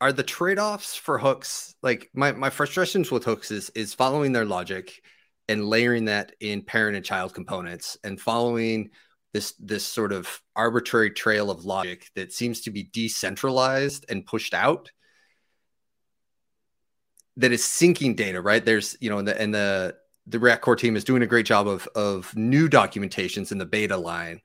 Are 0.00 0.12
the 0.12 0.22
trade-offs 0.22 0.96
for 0.96 1.18
hooks 1.18 1.74
like 1.82 2.08
my, 2.14 2.32
my 2.32 2.48
frustrations 2.48 3.10
with 3.10 3.24
hooks 3.24 3.50
is 3.50 3.70
is 3.74 3.94
following 3.94 4.32
their 4.32 4.46
logic 4.46 5.02
and 5.48 5.66
layering 5.66 6.06
that 6.06 6.32
in 6.40 6.62
parent 6.62 6.96
and 6.96 7.04
child 7.04 7.34
components 7.34 7.98
and 8.04 8.20
following 8.20 8.90
this 9.32 9.52
this 9.58 9.84
sort 9.84 10.12
of 10.12 10.40
arbitrary 10.56 11.10
trail 11.10 11.50
of 11.50 11.64
logic 11.64 12.10
that 12.14 12.32
seems 12.32 12.62
to 12.62 12.70
be 12.70 12.84
decentralized 12.92 14.04
and 14.08 14.26
pushed 14.26 14.54
out 14.54 14.90
that 17.36 17.52
is 17.52 17.62
syncing 17.62 18.14
data 18.14 18.40
right? 18.40 18.64
There's 18.64 18.96
you 19.00 19.10
know 19.10 19.18
and 19.18 19.28
the 19.28 19.40
and 19.40 19.54
the 19.54 19.96
the 20.26 20.38
react 20.38 20.62
core 20.62 20.76
team 20.76 20.96
is 20.96 21.04
doing 21.04 21.22
a 21.22 21.26
great 21.26 21.46
job 21.46 21.66
of 21.66 21.86
of 21.94 22.34
new 22.36 22.68
documentations 22.68 23.52
in 23.52 23.58
the 23.58 23.66
beta 23.66 23.96
line. 23.96 24.40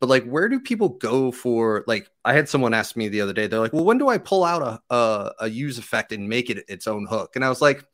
But 0.00 0.08
like 0.08 0.24
where 0.24 0.48
do 0.48 0.58
people 0.58 0.90
go 0.90 1.30
for 1.30 1.84
like 1.86 2.08
i 2.24 2.32
had 2.32 2.48
someone 2.48 2.74
ask 2.74 2.96
me 2.96 3.08
the 3.08 3.20
other 3.20 3.32
day 3.32 3.46
they're 3.46 3.60
like 3.60 3.72
well 3.72 3.84
when 3.84 3.98
do 3.98 4.08
i 4.08 4.18
pull 4.18 4.42
out 4.42 4.60
a 4.60 4.94
a, 4.94 5.32
a 5.42 5.48
use 5.48 5.78
effect 5.78 6.10
and 6.10 6.28
make 6.28 6.50
it 6.50 6.64
its 6.68 6.88
own 6.88 7.06
hook? 7.06 7.36
And 7.36 7.44
i 7.44 7.48
was 7.48 7.60
like 7.60 7.84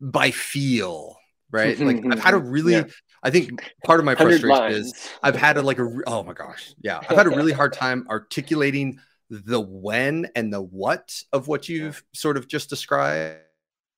by 0.00 0.30
feel 0.30 1.18
right? 1.50 1.76
Mm-hmm, 1.76 2.06
like 2.06 2.12
i've 2.16 2.24
had 2.24 2.34
a 2.34 2.38
mm-hmm. 2.38 2.48
really 2.48 2.72
yeah. 2.72 2.84
I 3.24 3.30
think 3.30 3.74
part 3.84 3.98
of 3.98 4.06
my 4.06 4.14
frustration 4.14 4.48
lines. 4.50 4.76
is 4.76 5.10
I've 5.22 5.34
had 5.34 5.56
a, 5.56 5.62
like 5.62 5.78
a 5.78 5.90
oh 6.06 6.22
my 6.22 6.34
gosh 6.34 6.74
yeah. 6.82 7.00
I've 7.08 7.16
had 7.16 7.26
a 7.26 7.30
really 7.30 7.52
hard 7.52 7.72
time 7.72 8.06
articulating 8.08 9.00
the 9.30 9.60
when 9.60 10.28
and 10.36 10.52
the 10.52 10.60
what 10.60 11.22
of 11.32 11.48
what 11.48 11.68
you've 11.68 12.04
sort 12.12 12.36
of 12.36 12.46
just 12.46 12.68
described 12.68 13.40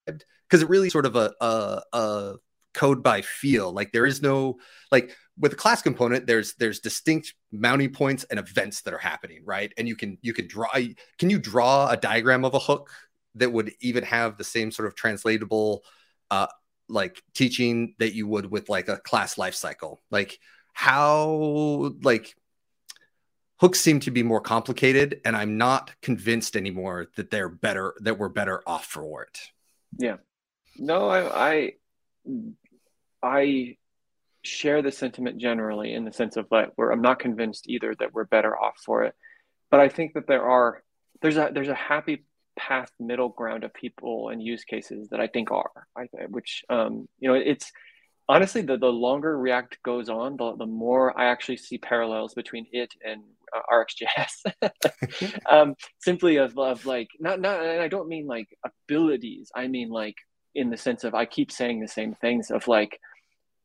because 0.07 0.63
it 0.63 0.69
really 0.69 0.89
sort 0.89 1.07
of 1.07 1.17
a, 1.17 1.35
a, 1.41 1.83
a 1.93 2.35
code 2.73 3.03
by 3.03 3.23
feel. 3.23 3.73
Like 3.73 3.91
there 3.91 4.07
is 4.07 4.23
no 4.23 4.59
like 4.93 5.17
with 5.39 5.53
a 5.53 5.57
class 5.57 5.83
component 5.83 6.27
there's 6.27 6.55
there's 6.55 6.81
distinct 6.81 7.35
mounting 7.51 7.91
points 7.91 8.25
and 8.25 8.39
events 8.39 8.83
that 8.83 8.95
are 8.95 8.99
happening 8.99 9.43
right? 9.45 9.73
And 9.77 9.89
you 9.89 9.97
can 9.97 10.19
you 10.23 10.33
can 10.33 10.47
draw 10.47 10.69
can 11.19 11.31
you 11.31 11.39
draw 11.39 11.89
a 11.89 11.97
diagram 11.97 12.45
of 12.45 12.55
a 12.55 12.61
hook 12.61 12.91
that 13.35 13.53
would 13.53 13.73
even 13.81 14.05
have 14.05 14.37
the 14.37 14.45
same 14.45 14.71
sort 14.71 14.87
of 14.87 14.95
translatable 14.95 15.83
uh, 16.31 16.47
like 16.89 17.23
teaching 17.35 17.95
that 17.99 18.15
you 18.15 18.27
would 18.27 18.51
with 18.51 18.69
like 18.69 18.89
a 18.89 18.99
class 18.99 19.39
life 19.39 19.55
cycle? 19.55 20.01
Like 20.11 20.39
how 20.77 21.95
like 22.03 22.35
hooks 23.59 23.81
seem 23.81 24.01
to 24.01 24.11
be 24.11 24.23
more 24.23 24.43
complicated 24.43 25.21
and 25.25 25.35
i'm 25.35 25.57
not 25.57 25.91
convinced 26.03 26.55
anymore 26.55 27.07
that 27.17 27.31
they're 27.31 27.49
better 27.49 27.95
that 28.01 28.19
we're 28.19 28.29
better 28.29 28.63
off 28.67 28.85
for 28.85 29.23
it. 29.23 29.41
Yeah. 29.99 30.17
No 30.77 31.09
i 31.09 31.49
i 31.49 31.73
i 33.23 33.77
share 34.43 34.83
the 34.83 34.93
sentiment 34.93 35.39
generally 35.39 35.95
in 35.95 36.05
the 36.05 36.13
sense 36.13 36.37
of 36.37 36.47
that 36.51 36.73
where 36.77 36.91
i'm 36.93 37.01
not 37.01 37.19
convinced 37.19 37.69
either 37.69 37.95
that 37.99 38.13
we're 38.13 38.25
better 38.25 38.57
off 38.57 38.77
for 38.85 39.05
it. 39.05 39.15
But 39.71 39.81
i 39.81 39.89
think 39.89 40.13
that 40.13 40.27
there 40.27 40.45
are 40.45 40.83
there's 41.23 41.39
a 41.39 41.51
there's 41.53 41.69
a 41.69 41.75
happy 41.75 42.25
path 42.57 42.91
middle 42.99 43.29
ground 43.29 43.65
of 43.65 43.73
people 43.75 44.31
and 44.31 44.43
use 44.43 44.65
cases 44.65 45.09
that 45.11 45.21
I 45.21 45.27
think 45.27 45.51
are, 45.51 45.71
I, 45.97 46.07
which 46.29 46.65
um, 46.69 47.09
you 47.19 47.29
know, 47.29 47.35
it's 47.35 47.71
honestly 48.29 48.63
the, 48.63 48.77
the 48.77 48.87
longer 48.87 49.39
React 49.39 49.79
goes 49.83 50.09
on, 50.09 50.37
the, 50.37 50.57
the 50.57 50.67
more 50.67 51.19
I 51.19 51.27
actually 51.27 51.59
see 51.59 51.79
parallels 51.79 52.35
between 52.35 52.67
it 52.73 52.93
and 53.05 53.23
uh, 53.55 53.61
RxJS. 53.73 55.43
um, 55.51 55.75
simply 55.99 56.37
of, 56.37 56.59
of 56.59 56.85
like 56.87 57.09
not 57.21 57.41
not, 57.41 57.65
and 57.65 57.81
I 57.81 57.89
don't 57.89 58.09
mean 58.09 58.27
like 58.27 58.49
abilities. 58.65 59.51
I 59.55 59.69
mean 59.69 59.91
like 59.91 60.17
in 60.55 60.71
the 60.71 60.77
sense 60.77 61.05
of 61.05 61.15
I 61.15 61.27
keep 61.27 61.53
saying 61.53 61.81
the 61.81 61.89
same 61.89 62.15
things 62.15 62.51
of 62.51 62.67
like 62.67 62.99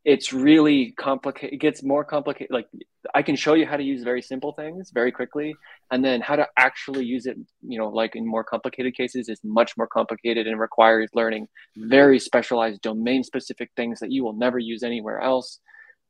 it's 0.03 0.33
really 0.33 0.93
complicated. 0.97 1.53
It 1.53 1.57
gets 1.57 1.83
more 1.83 2.03
complicated. 2.03 2.51
Like 2.51 2.67
I 3.13 3.21
can 3.21 3.35
show 3.35 3.53
you 3.53 3.65
how 3.65 3.77
to 3.77 3.83
use 3.83 4.03
very 4.03 4.21
simple 4.21 4.53
things 4.53 4.91
very 4.91 5.11
quickly, 5.11 5.55
and 5.91 6.03
then 6.03 6.21
how 6.21 6.35
to 6.35 6.47
actually 6.57 7.05
use 7.05 7.25
it. 7.25 7.37
You 7.61 7.77
know, 7.79 7.89
like 7.89 8.15
in 8.15 8.25
more 8.25 8.43
complicated 8.43 8.95
cases, 8.95 9.29
is 9.29 9.39
much 9.43 9.77
more 9.77 9.87
complicated 9.87 10.47
and 10.47 10.59
requires 10.59 11.09
learning 11.13 11.47
very 11.77 12.19
specialized 12.19 12.81
domain-specific 12.81 13.71
things 13.75 13.99
that 13.99 14.11
you 14.11 14.23
will 14.23 14.33
never 14.33 14.57
use 14.57 14.83
anywhere 14.83 15.19
else. 15.19 15.59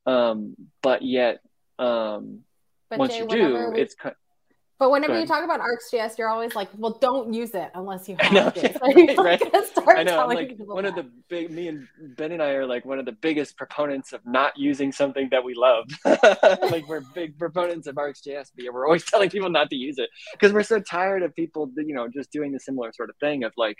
Um, 0.06 0.56
but 0.82 1.02
yet, 1.02 1.42
um, 1.78 2.40
but 2.90 3.00
once 3.00 3.14
Jay, 3.14 3.20
you 3.20 3.28
do, 3.28 3.72
we, 3.74 3.82
it's 3.82 3.96
But 4.82 4.90
whenever 4.90 5.20
you 5.20 5.28
talk 5.28 5.44
about 5.44 5.60
RxJS, 5.60 6.18
you're 6.18 6.28
always 6.28 6.56
like, 6.56 6.68
well, 6.76 6.98
don't 7.00 7.32
use 7.32 7.52
it 7.54 7.70
unless 7.76 8.10
you 8.10 8.16
have 8.20 8.52
to. 8.56 8.74
So 8.74 8.80
right, 9.20 9.40
right. 9.46 10.00
I 10.00 10.02
know. 10.02 10.20
I'm 10.20 10.30
like 10.30 10.56
one 10.58 10.86
that. 10.86 10.98
of 10.98 11.06
the 11.06 11.12
big, 11.30 11.52
me 11.52 11.68
and 11.68 11.88
Ben 12.18 12.32
and 12.32 12.42
I 12.42 12.54
are 12.54 12.66
like 12.66 12.84
one 12.84 12.98
of 12.98 13.06
the 13.06 13.12
biggest 13.12 13.58
proponents 13.58 14.12
of 14.12 14.22
not 14.26 14.58
using 14.58 14.92
something 14.92 15.30
that 15.30 15.44
we 15.44 15.54
love. 15.54 15.86
like 16.72 16.88
we're 16.88 17.04
big 17.14 17.38
proponents 17.38 17.86
of 17.86 17.94
RxJS, 17.94 18.54
but 18.56 18.74
we're 18.74 18.88
always 18.88 19.06
telling 19.06 19.30
people 19.30 19.52
not 19.52 19.70
to 19.70 19.76
use 19.76 20.00
it 20.00 20.10
because 20.32 20.52
we're 20.52 20.64
so 20.64 20.80
tired 20.80 21.22
of 21.22 21.36
people, 21.36 21.72
you 21.78 21.94
know, 21.94 22.08
just 22.08 22.32
doing 22.32 22.52
the 22.52 22.60
similar 22.60 22.92
sort 22.92 23.12
of 23.12 23.16
thing 23.18 23.44
of 23.44 23.54
like, 23.58 23.78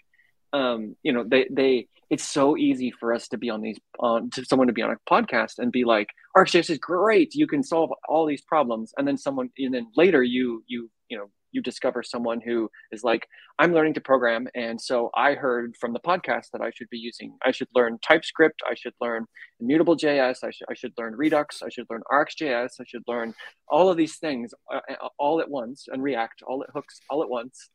um, 0.54 0.96
you 1.04 1.14
know, 1.14 1.24
they 1.28 1.48
they 1.52 1.88
it's 2.10 2.28
so 2.28 2.58
easy 2.58 2.92
for 2.92 3.14
us 3.14 3.30
to 3.30 3.38
be 3.38 3.50
on 3.50 3.62
these 3.62 3.80
on 4.00 4.30
to 4.32 4.44
someone 4.46 4.68
to 4.68 4.74
be 4.74 4.82
on 4.82 4.92
a 4.92 5.12
podcast 5.12 5.60
and 5.60 5.72
be 5.72 5.86
like, 5.86 6.10
RxJS 6.36 6.70
is 6.70 6.78
great, 6.78 7.34
you 7.34 7.48
can 7.48 7.64
solve 7.64 7.92
all 8.08 8.26
these 8.26 8.42
problems, 8.42 8.94
and 8.98 9.08
then 9.08 9.18
someone 9.18 9.50
and 9.58 9.74
then 9.74 9.88
later 9.96 10.22
you 10.22 10.64
you 10.68 10.90
you 11.10 11.18
know 11.18 11.30
you 11.54 11.62
discover 11.62 12.02
someone 12.02 12.40
who 12.40 12.70
is 12.94 13.04
like, 13.04 13.28
I'm 13.60 13.74
learning 13.74 13.96
to 13.96 14.02
program, 14.02 14.48
and 14.56 14.80
so 14.80 15.10
I 15.16 15.34
heard 15.34 15.76
from 15.80 15.92
the 15.92 16.00
podcast 16.00 16.48
that 16.54 16.62
I 16.62 16.72
should 16.74 16.90
be 16.90 16.98
using, 16.98 17.38
I 17.46 17.52
should 17.52 17.68
learn 17.76 18.00
TypeScript, 18.02 18.62
I 18.66 18.74
should 18.76 18.94
learn 19.02 19.26
Immutable 19.60 19.98
JS, 19.98 20.44
I 20.44 20.52
should 20.52 20.68
I 20.70 20.74
should 20.74 20.94
learn 20.98 21.16
Redux, 21.16 21.62
I 21.64 21.70
should 21.70 21.88
learn 21.90 22.02
RxJS, 22.12 22.82
I 22.82 22.84
should 22.86 23.04
learn 23.08 23.34
all 23.70 23.90
of 23.90 23.96
these 23.96 24.18
things 24.18 24.54
uh, 24.74 24.80
uh 24.90 25.08
all 25.18 25.40
at 25.40 25.50
once, 25.50 25.88
and 25.90 26.04
React 26.04 26.44
all 26.46 26.62
at 26.64 26.70
hooks 26.74 27.00
all 27.10 27.24
at 27.24 27.30
once 27.30 27.70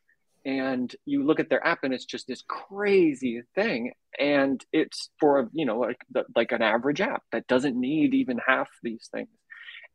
and 0.47 0.95
you 1.05 1.27
look 1.27 1.41
at 1.41 1.51
their 1.51 1.67
app 1.67 1.81
and 1.83 1.93
it's 1.93 2.05
just 2.05 2.29
this 2.29 2.43
crazy 2.47 3.43
thing. 3.57 3.93
And 4.19 4.65
it's 4.73 5.11
for 5.21 5.51
you 5.53 5.67
know 5.67 5.81
like 5.81 6.01
like 6.35 6.53
an 6.53 6.63
average 6.63 7.01
app 7.01 7.23
that 7.33 7.49
doesn't 7.49 7.79
need 7.79 8.15
even 8.15 8.39
half 8.47 8.69
these 8.83 9.09
things. 9.13 9.29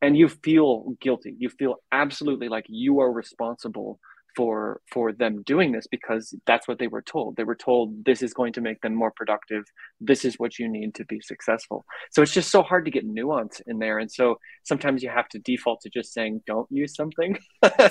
And 0.01 0.17
you 0.17 0.27
feel 0.27 0.95
guilty. 0.99 1.35
You 1.37 1.49
feel 1.49 1.77
absolutely 1.91 2.49
like 2.49 2.65
you 2.67 2.99
are 2.99 3.11
responsible 3.11 3.99
for 4.35 4.81
for 4.91 5.11
them 5.11 5.43
doing 5.43 5.71
this 5.71 5.87
because 5.87 6.35
that's 6.45 6.67
what 6.67 6.79
they 6.79 6.87
were 6.87 7.01
told. 7.01 7.35
They 7.35 7.43
were 7.43 7.55
told 7.55 8.05
this 8.05 8.21
is 8.21 8.33
going 8.33 8.53
to 8.53 8.61
make 8.61 8.81
them 8.81 8.95
more 8.95 9.11
productive. 9.11 9.63
This 9.99 10.25
is 10.25 10.35
what 10.35 10.59
you 10.59 10.67
need 10.67 10.95
to 10.95 11.05
be 11.05 11.19
successful. 11.21 11.85
So 12.11 12.21
it's 12.21 12.33
just 12.33 12.51
so 12.51 12.61
hard 12.61 12.85
to 12.85 12.91
get 12.91 13.05
nuance 13.05 13.61
in 13.67 13.79
there. 13.79 13.99
And 13.99 14.11
so 14.11 14.37
sometimes 14.63 15.03
you 15.03 15.09
have 15.09 15.29
to 15.29 15.39
default 15.39 15.81
to 15.81 15.89
just 15.89 16.13
saying 16.13 16.41
don't 16.47 16.67
use 16.71 16.95
something. 16.95 17.37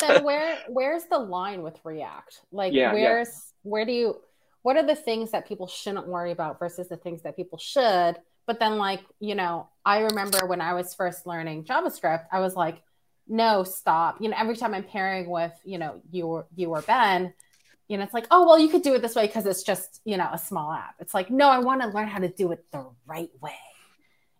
So 0.00 0.22
where 0.22 0.58
where's 0.68 1.04
the 1.04 1.18
line 1.18 1.62
with 1.62 1.78
react? 1.84 2.40
Like 2.52 2.72
yeah, 2.72 2.92
where's 2.92 3.28
yeah. 3.28 3.70
where 3.70 3.84
do 3.84 3.92
you 3.92 4.16
what 4.62 4.76
are 4.76 4.86
the 4.86 4.96
things 4.96 5.30
that 5.30 5.48
people 5.48 5.66
shouldn't 5.66 6.06
worry 6.06 6.32
about 6.32 6.58
versus 6.58 6.88
the 6.88 6.96
things 6.96 7.22
that 7.22 7.36
people 7.36 7.58
should? 7.58 8.16
But 8.46 8.58
then 8.58 8.78
like 8.78 9.02
you 9.20 9.36
know 9.36 9.68
i 9.84 10.00
remember 10.00 10.44
when 10.46 10.60
i 10.60 10.72
was 10.72 10.92
first 10.92 11.24
learning 11.24 11.62
javascript 11.64 12.24
i 12.32 12.40
was 12.40 12.56
like 12.56 12.82
no, 13.30 13.62
stop. 13.62 14.20
You 14.20 14.28
know, 14.28 14.36
every 14.38 14.56
time 14.56 14.74
I'm 14.74 14.82
pairing 14.82 15.30
with, 15.30 15.52
you 15.64 15.78
know, 15.78 16.02
you 16.10 16.26
or 16.26 16.46
you 16.56 16.70
or 16.70 16.82
Ben, 16.82 17.32
you 17.88 17.96
know, 17.96 18.02
it's 18.02 18.12
like, 18.12 18.26
oh, 18.30 18.46
well, 18.46 18.58
you 18.58 18.68
could 18.68 18.82
do 18.82 18.94
it 18.94 19.02
this 19.02 19.14
way 19.14 19.26
because 19.26 19.46
it's 19.46 19.62
just, 19.62 20.00
you 20.04 20.16
know, 20.16 20.28
a 20.32 20.38
small 20.38 20.72
app. 20.72 20.96
It's 20.98 21.14
like, 21.14 21.30
no, 21.30 21.48
I 21.48 21.58
want 21.58 21.80
to 21.82 21.88
learn 21.88 22.08
how 22.08 22.18
to 22.18 22.28
do 22.28 22.50
it 22.52 22.64
the 22.72 22.86
right 23.06 23.30
way. 23.40 23.54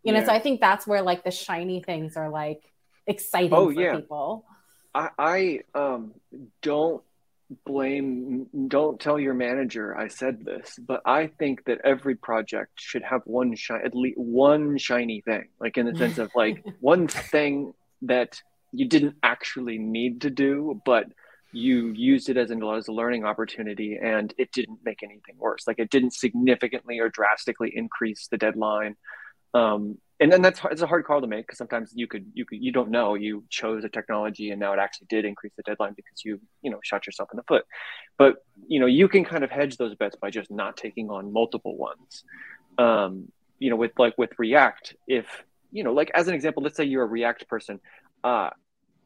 You 0.02 0.12
yeah. 0.12 0.20
know, 0.20 0.26
so 0.26 0.32
I 0.32 0.40
think 0.40 0.60
that's 0.60 0.86
where 0.86 1.02
like 1.02 1.24
the 1.24 1.30
shiny 1.30 1.82
things 1.82 2.16
are 2.16 2.28
like 2.28 2.62
exciting 3.06 3.54
oh, 3.54 3.72
for 3.72 3.80
yeah. 3.80 3.96
people. 3.96 4.44
I, 4.92 5.08
I 5.18 5.60
um, 5.74 6.14
don't 6.62 7.02
blame, 7.64 8.46
don't 8.68 8.98
tell 8.98 9.20
your 9.20 9.34
manager 9.34 9.96
I 9.96 10.08
said 10.08 10.44
this, 10.44 10.78
but 10.84 11.02
I 11.04 11.28
think 11.28 11.64
that 11.66 11.80
every 11.84 12.16
project 12.16 12.72
should 12.80 13.02
have 13.02 13.22
one 13.24 13.54
shiny, 13.54 13.84
at 13.84 13.94
least 13.94 14.18
one 14.18 14.78
shiny 14.78 15.20
thing, 15.20 15.48
like 15.60 15.76
in 15.78 15.86
the 15.86 15.96
sense 15.96 16.18
of 16.18 16.30
like 16.34 16.64
one 16.80 17.06
thing 17.06 17.74
that 18.02 18.40
you 18.72 18.86
didn't 18.86 19.16
actually 19.22 19.78
need 19.78 20.22
to 20.22 20.30
do, 20.30 20.80
but 20.84 21.06
you 21.52 21.88
used 21.88 22.28
it 22.28 22.36
as, 22.36 22.50
an, 22.50 22.62
as 22.62 22.88
a 22.88 22.92
learning 22.92 23.24
opportunity 23.24 23.98
and 24.00 24.32
it 24.38 24.52
didn't 24.52 24.78
make 24.84 25.02
anything 25.02 25.34
worse. 25.36 25.66
Like 25.66 25.78
it 25.78 25.90
didn't 25.90 26.12
significantly 26.12 27.00
or 27.00 27.08
drastically 27.08 27.72
increase 27.74 28.28
the 28.28 28.38
deadline. 28.38 28.96
Um, 29.52 29.98
and 30.20 30.30
then 30.30 30.42
that's 30.42 30.60
it's 30.70 30.82
a 30.82 30.86
hard 30.86 31.04
call 31.04 31.20
to 31.22 31.26
make 31.26 31.46
because 31.46 31.58
sometimes 31.58 31.92
you 31.94 32.06
could 32.06 32.26
you 32.34 32.44
could 32.44 32.62
you 32.62 32.70
don't 32.70 32.90
know 32.90 33.14
you 33.14 33.42
chose 33.48 33.82
a 33.84 33.88
technology 33.88 34.50
and 34.50 34.60
now 34.60 34.72
it 34.72 34.78
actually 34.78 35.06
did 35.08 35.24
increase 35.24 35.52
the 35.56 35.62
deadline 35.62 35.94
because 35.94 36.24
you 36.24 36.38
you 36.62 36.70
know 36.70 36.78
shot 36.82 37.06
yourself 37.06 37.30
in 37.32 37.38
the 37.38 37.42
foot 37.44 37.64
but 38.18 38.44
you 38.68 38.78
know 38.78 38.86
you 38.86 39.08
can 39.08 39.24
kind 39.24 39.42
of 39.42 39.50
hedge 39.50 39.78
those 39.78 39.94
bets 39.94 40.16
by 40.16 40.30
just 40.30 40.50
not 40.50 40.76
taking 40.76 41.10
on 41.10 41.32
multiple 41.32 41.76
ones 41.76 42.24
um, 42.78 43.32
you 43.58 43.70
know 43.70 43.76
with 43.76 43.92
like 43.98 44.16
with 44.18 44.30
react 44.38 44.94
if 45.08 45.26
you 45.72 45.82
know 45.82 45.92
like 45.92 46.10
as 46.14 46.28
an 46.28 46.34
example 46.34 46.62
let's 46.62 46.76
say 46.76 46.84
you're 46.84 47.02
a 47.02 47.06
react 47.06 47.48
person 47.48 47.80
uh, 48.24 48.50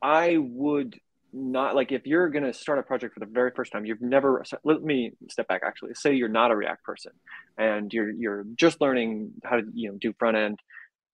I 0.03 0.37
would 0.39 0.99
not 1.33 1.75
like 1.75 1.91
if 1.91 2.07
you're 2.07 2.29
going 2.29 2.45
to 2.45 2.53
start 2.53 2.79
a 2.79 2.83
project 2.83 3.13
for 3.15 3.21
the 3.21 3.27
very 3.27 3.51
first 3.57 3.73
time 3.73 3.85
you've 3.85 4.01
never 4.01 4.45
let 4.63 4.83
me 4.83 5.13
step 5.29 5.49
back 5.49 5.63
actually. 5.65 5.95
Say 5.95 6.15
you're 6.15 6.29
not 6.29 6.53
a 6.53 6.57
react 6.57 6.85
person 6.85 7.13
and 7.59 7.93
you're 7.93 8.11
you're 8.11 8.45
just 8.55 8.81
learning 8.81 9.33
how 9.43 9.57
to 9.57 9.63
you 9.75 9.91
know 9.91 9.99
do 10.01 10.13
front 10.19 10.37
end. 10.37 10.61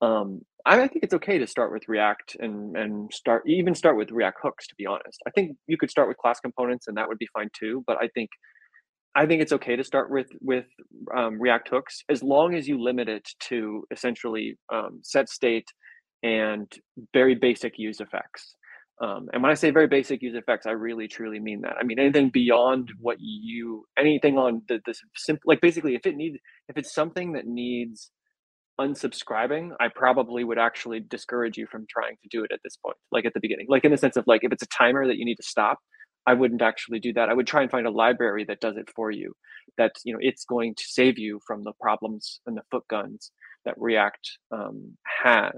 Um, 0.03 0.43
I, 0.67 0.81
I 0.83 0.89
think 0.89 1.05
it's 1.05 1.15
okay 1.15 1.39
to 1.39 1.47
start 1.47 1.73
with 1.73 1.89
react 1.89 2.37
and 2.39 2.77
and 2.77 3.13
start 3.13 3.45
even 3.47 3.75
start 3.75 3.97
with 3.97 4.11
react 4.11 4.39
hooks 4.43 4.67
to 4.69 4.75
be 4.77 4.87
honest. 4.87 5.23
I 5.27 5.31
think 5.31 5.57
you 5.67 5.79
could 5.79 5.91
start 5.91 6.09
with 6.09 6.19
class 6.19 6.41
components 6.41 6.87
and 6.87 6.97
that 6.99 7.09
would 7.09 7.19
be 7.19 7.29
fine 7.33 7.49
too 7.59 7.83
but 7.87 7.97
i 8.01 8.09
think 8.09 8.31
i 9.15 9.27
think 9.27 9.43
it's 9.43 9.53
okay 9.53 9.77
to 9.77 9.85
start 9.85 10.11
with 10.11 10.29
with 10.41 10.67
um, 11.17 11.41
react 11.41 11.69
hooks 11.69 12.05
as 12.09 12.23
long 12.23 12.55
as 12.55 12.69
you 12.69 12.81
limit 12.83 13.09
it 13.09 13.29
to 13.41 13.85
essentially 13.91 14.59
um, 14.73 15.01
set 15.03 15.29
state 15.29 15.67
and 16.23 16.71
very 17.13 17.35
basic 17.35 17.79
use 17.79 18.01
effects. 18.01 18.57
Um, 19.01 19.29
and 19.33 19.43
when 19.43 19.51
I 19.51 19.55
say 19.55 19.71
very 19.71 19.87
basic 19.87 20.21
use 20.21 20.35
effects, 20.35 20.67
I 20.67 20.73
really 20.73 21.09
truly 21.09 21.41
mean 21.41 21.63
that. 21.63 21.77
I 21.81 21.85
mean 21.85 21.99
anything 21.99 22.29
beyond 22.29 22.93
what 23.01 23.17
you, 23.19 23.87
anything 23.99 24.37
on 24.37 24.63
the 24.69 24.81
the 24.85 24.95
simple, 25.17 25.43
like 25.47 25.63
basically, 25.63 25.95
if 25.95 26.05
it 26.05 26.17
needs, 26.17 26.39
if 26.69 26.77
it's 26.77 26.95
something 26.95 27.33
that 27.33 27.47
needs 27.47 28.11
unsubscribing, 28.79 29.71
I 29.81 29.89
probably 29.95 30.45
would 30.45 30.59
actually 30.59 31.01
discourage 31.01 31.57
you 31.57 31.67
from 31.67 31.87
trying 31.89 32.17
to 32.23 32.29
do 32.31 32.45
it 32.45 32.51
at 32.53 32.61
this 32.63 32.77
point, 32.77 32.97
like 33.11 33.25
at 33.25 33.33
the 33.33 33.41
beginning, 33.41 33.67
like 33.71 33.85
in 33.85 33.91
the 33.91 33.97
sense 33.97 34.17
of 34.17 34.25
like 34.27 34.45
if 34.45 34.53
it's 34.53 34.63
a 34.63 34.67
timer 34.67 35.07
that 35.07 35.17
you 35.17 35.25
need 35.25 35.37
to 35.37 35.43
stop, 35.43 35.79
I 36.27 36.35
wouldn't 36.35 36.63
actually 36.63 37.01
do 37.01 37.15
that. 37.15 37.31
I 37.31 37.35
would 37.35 37.47
try 37.47 37.63
and 37.63 37.71
find 37.71 37.87
a 37.87 37.91
library 37.91 38.45
that 38.49 38.61
does 38.61 38.77
it 38.77 38.91
for 38.95 39.11
you. 39.11 39.33
That 39.79 39.93
you 40.05 40.13
know 40.13 40.19
it's 40.21 40.45
going 40.45 40.75
to 40.75 40.85
save 40.87 41.19
you 41.19 41.41
from 41.47 41.65
the 41.65 41.73
problems 41.81 42.41
and 42.47 42.57
the 42.57 42.63
foot 42.71 42.85
guns 42.91 43.31
that 43.65 43.75
React 43.79 44.31
um, 44.53 44.97
has 45.23 45.53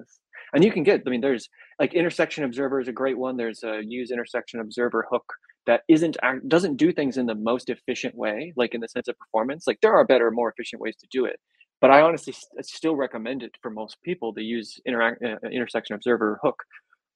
and 0.53 0.65
you 0.65 0.73
can 0.73 0.83
get 0.83 1.03
i 1.07 1.11
mean 1.11 1.21
there's 1.21 1.49
like 1.83 1.95
intersection 1.95 2.45
observer 2.45 2.81
is 2.81 2.89
a 2.89 2.93
great 2.93 3.19
one. 3.19 3.37
There's 3.37 3.63
a 3.65 3.81
use 3.85 4.11
intersection 4.13 4.61
observer 4.61 5.07
hook 5.11 5.25
that 5.67 5.83
isn't 5.89 6.17
doesn't 6.49 6.77
do 6.77 6.93
things 6.93 7.17
in 7.17 7.27
the 7.27 7.35
most 7.35 7.71
efficient 7.71 8.15
way 8.15 8.53
like 8.57 8.75
in 8.75 8.81
the 8.81 8.89
sense 8.89 9.09
of 9.09 9.19
performance. 9.19 9.67
Like 9.67 9.79
there 9.83 9.95
are 9.95 10.05
better 10.05 10.31
more 10.31 10.51
efficient 10.51 10.81
ways 10.81 10.97
to 11.01 11.07
do 11.11 11.25
it. 11.25 11.41
But 11.81 11.91
i 11.91 12.01
honestly 12.01 12.35
still 12.61 12.95
recommend 12.95 13.43
it 13.43 13.55
for 13.61 13.71
most 13.71 13.97
people 14.05 14.33
to 14.35 14.43
use 14.43 14.81
interact 14.87 15.23
uh, 15.25 15.49
intersection 15.49 15.97
observer 15.97 16.39
hook 16.43 16.63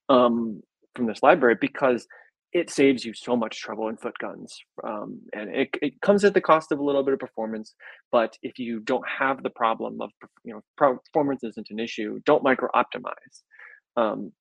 um, 0.09 0.63
from 0.97 1.07
this 1.07 1.23
library 1.23 1.57
because 1.61 2.07
it 2.57 2.71
saves 2.71 3.05
you 3.05 3.13
so 3.13 3.37
much 3.37 3.61
trouble 3.61 3.89
in 3.89 3.97
foot 3.97 4.17
guns 4.19 4.57
um, 4.85 5.21
and 5.35 5.55
it, 5.55 5.69
it 5.83 6.01
comes 6.01 6.25
at 6.25 6.35
the 6.35 6.41
cost 6.41 6.73
of 6.73 6.79
a 6.79 6.83
little 6.83 7.05
bit 7.05 7.15
of 7.15 7.21
performance 7.21 7.75
but 8.11 8.37
if 8.43 8.59
you 8.59 8.81
don't 8.81 9.05
have 9.07 9.43
the 9.43 9.51
problem 9.51 10.01
of 10.01 10.11
you 10.45 10.55
know 10.55 10.63
performance 10.77 11.45
isn't 11.45 11.69
an 11.71 11.79
issue 11.79 12.19
don't 12.25 12.43
micro 12.43 12.69
optimize 12.75 13.43
um, 13.97 14.33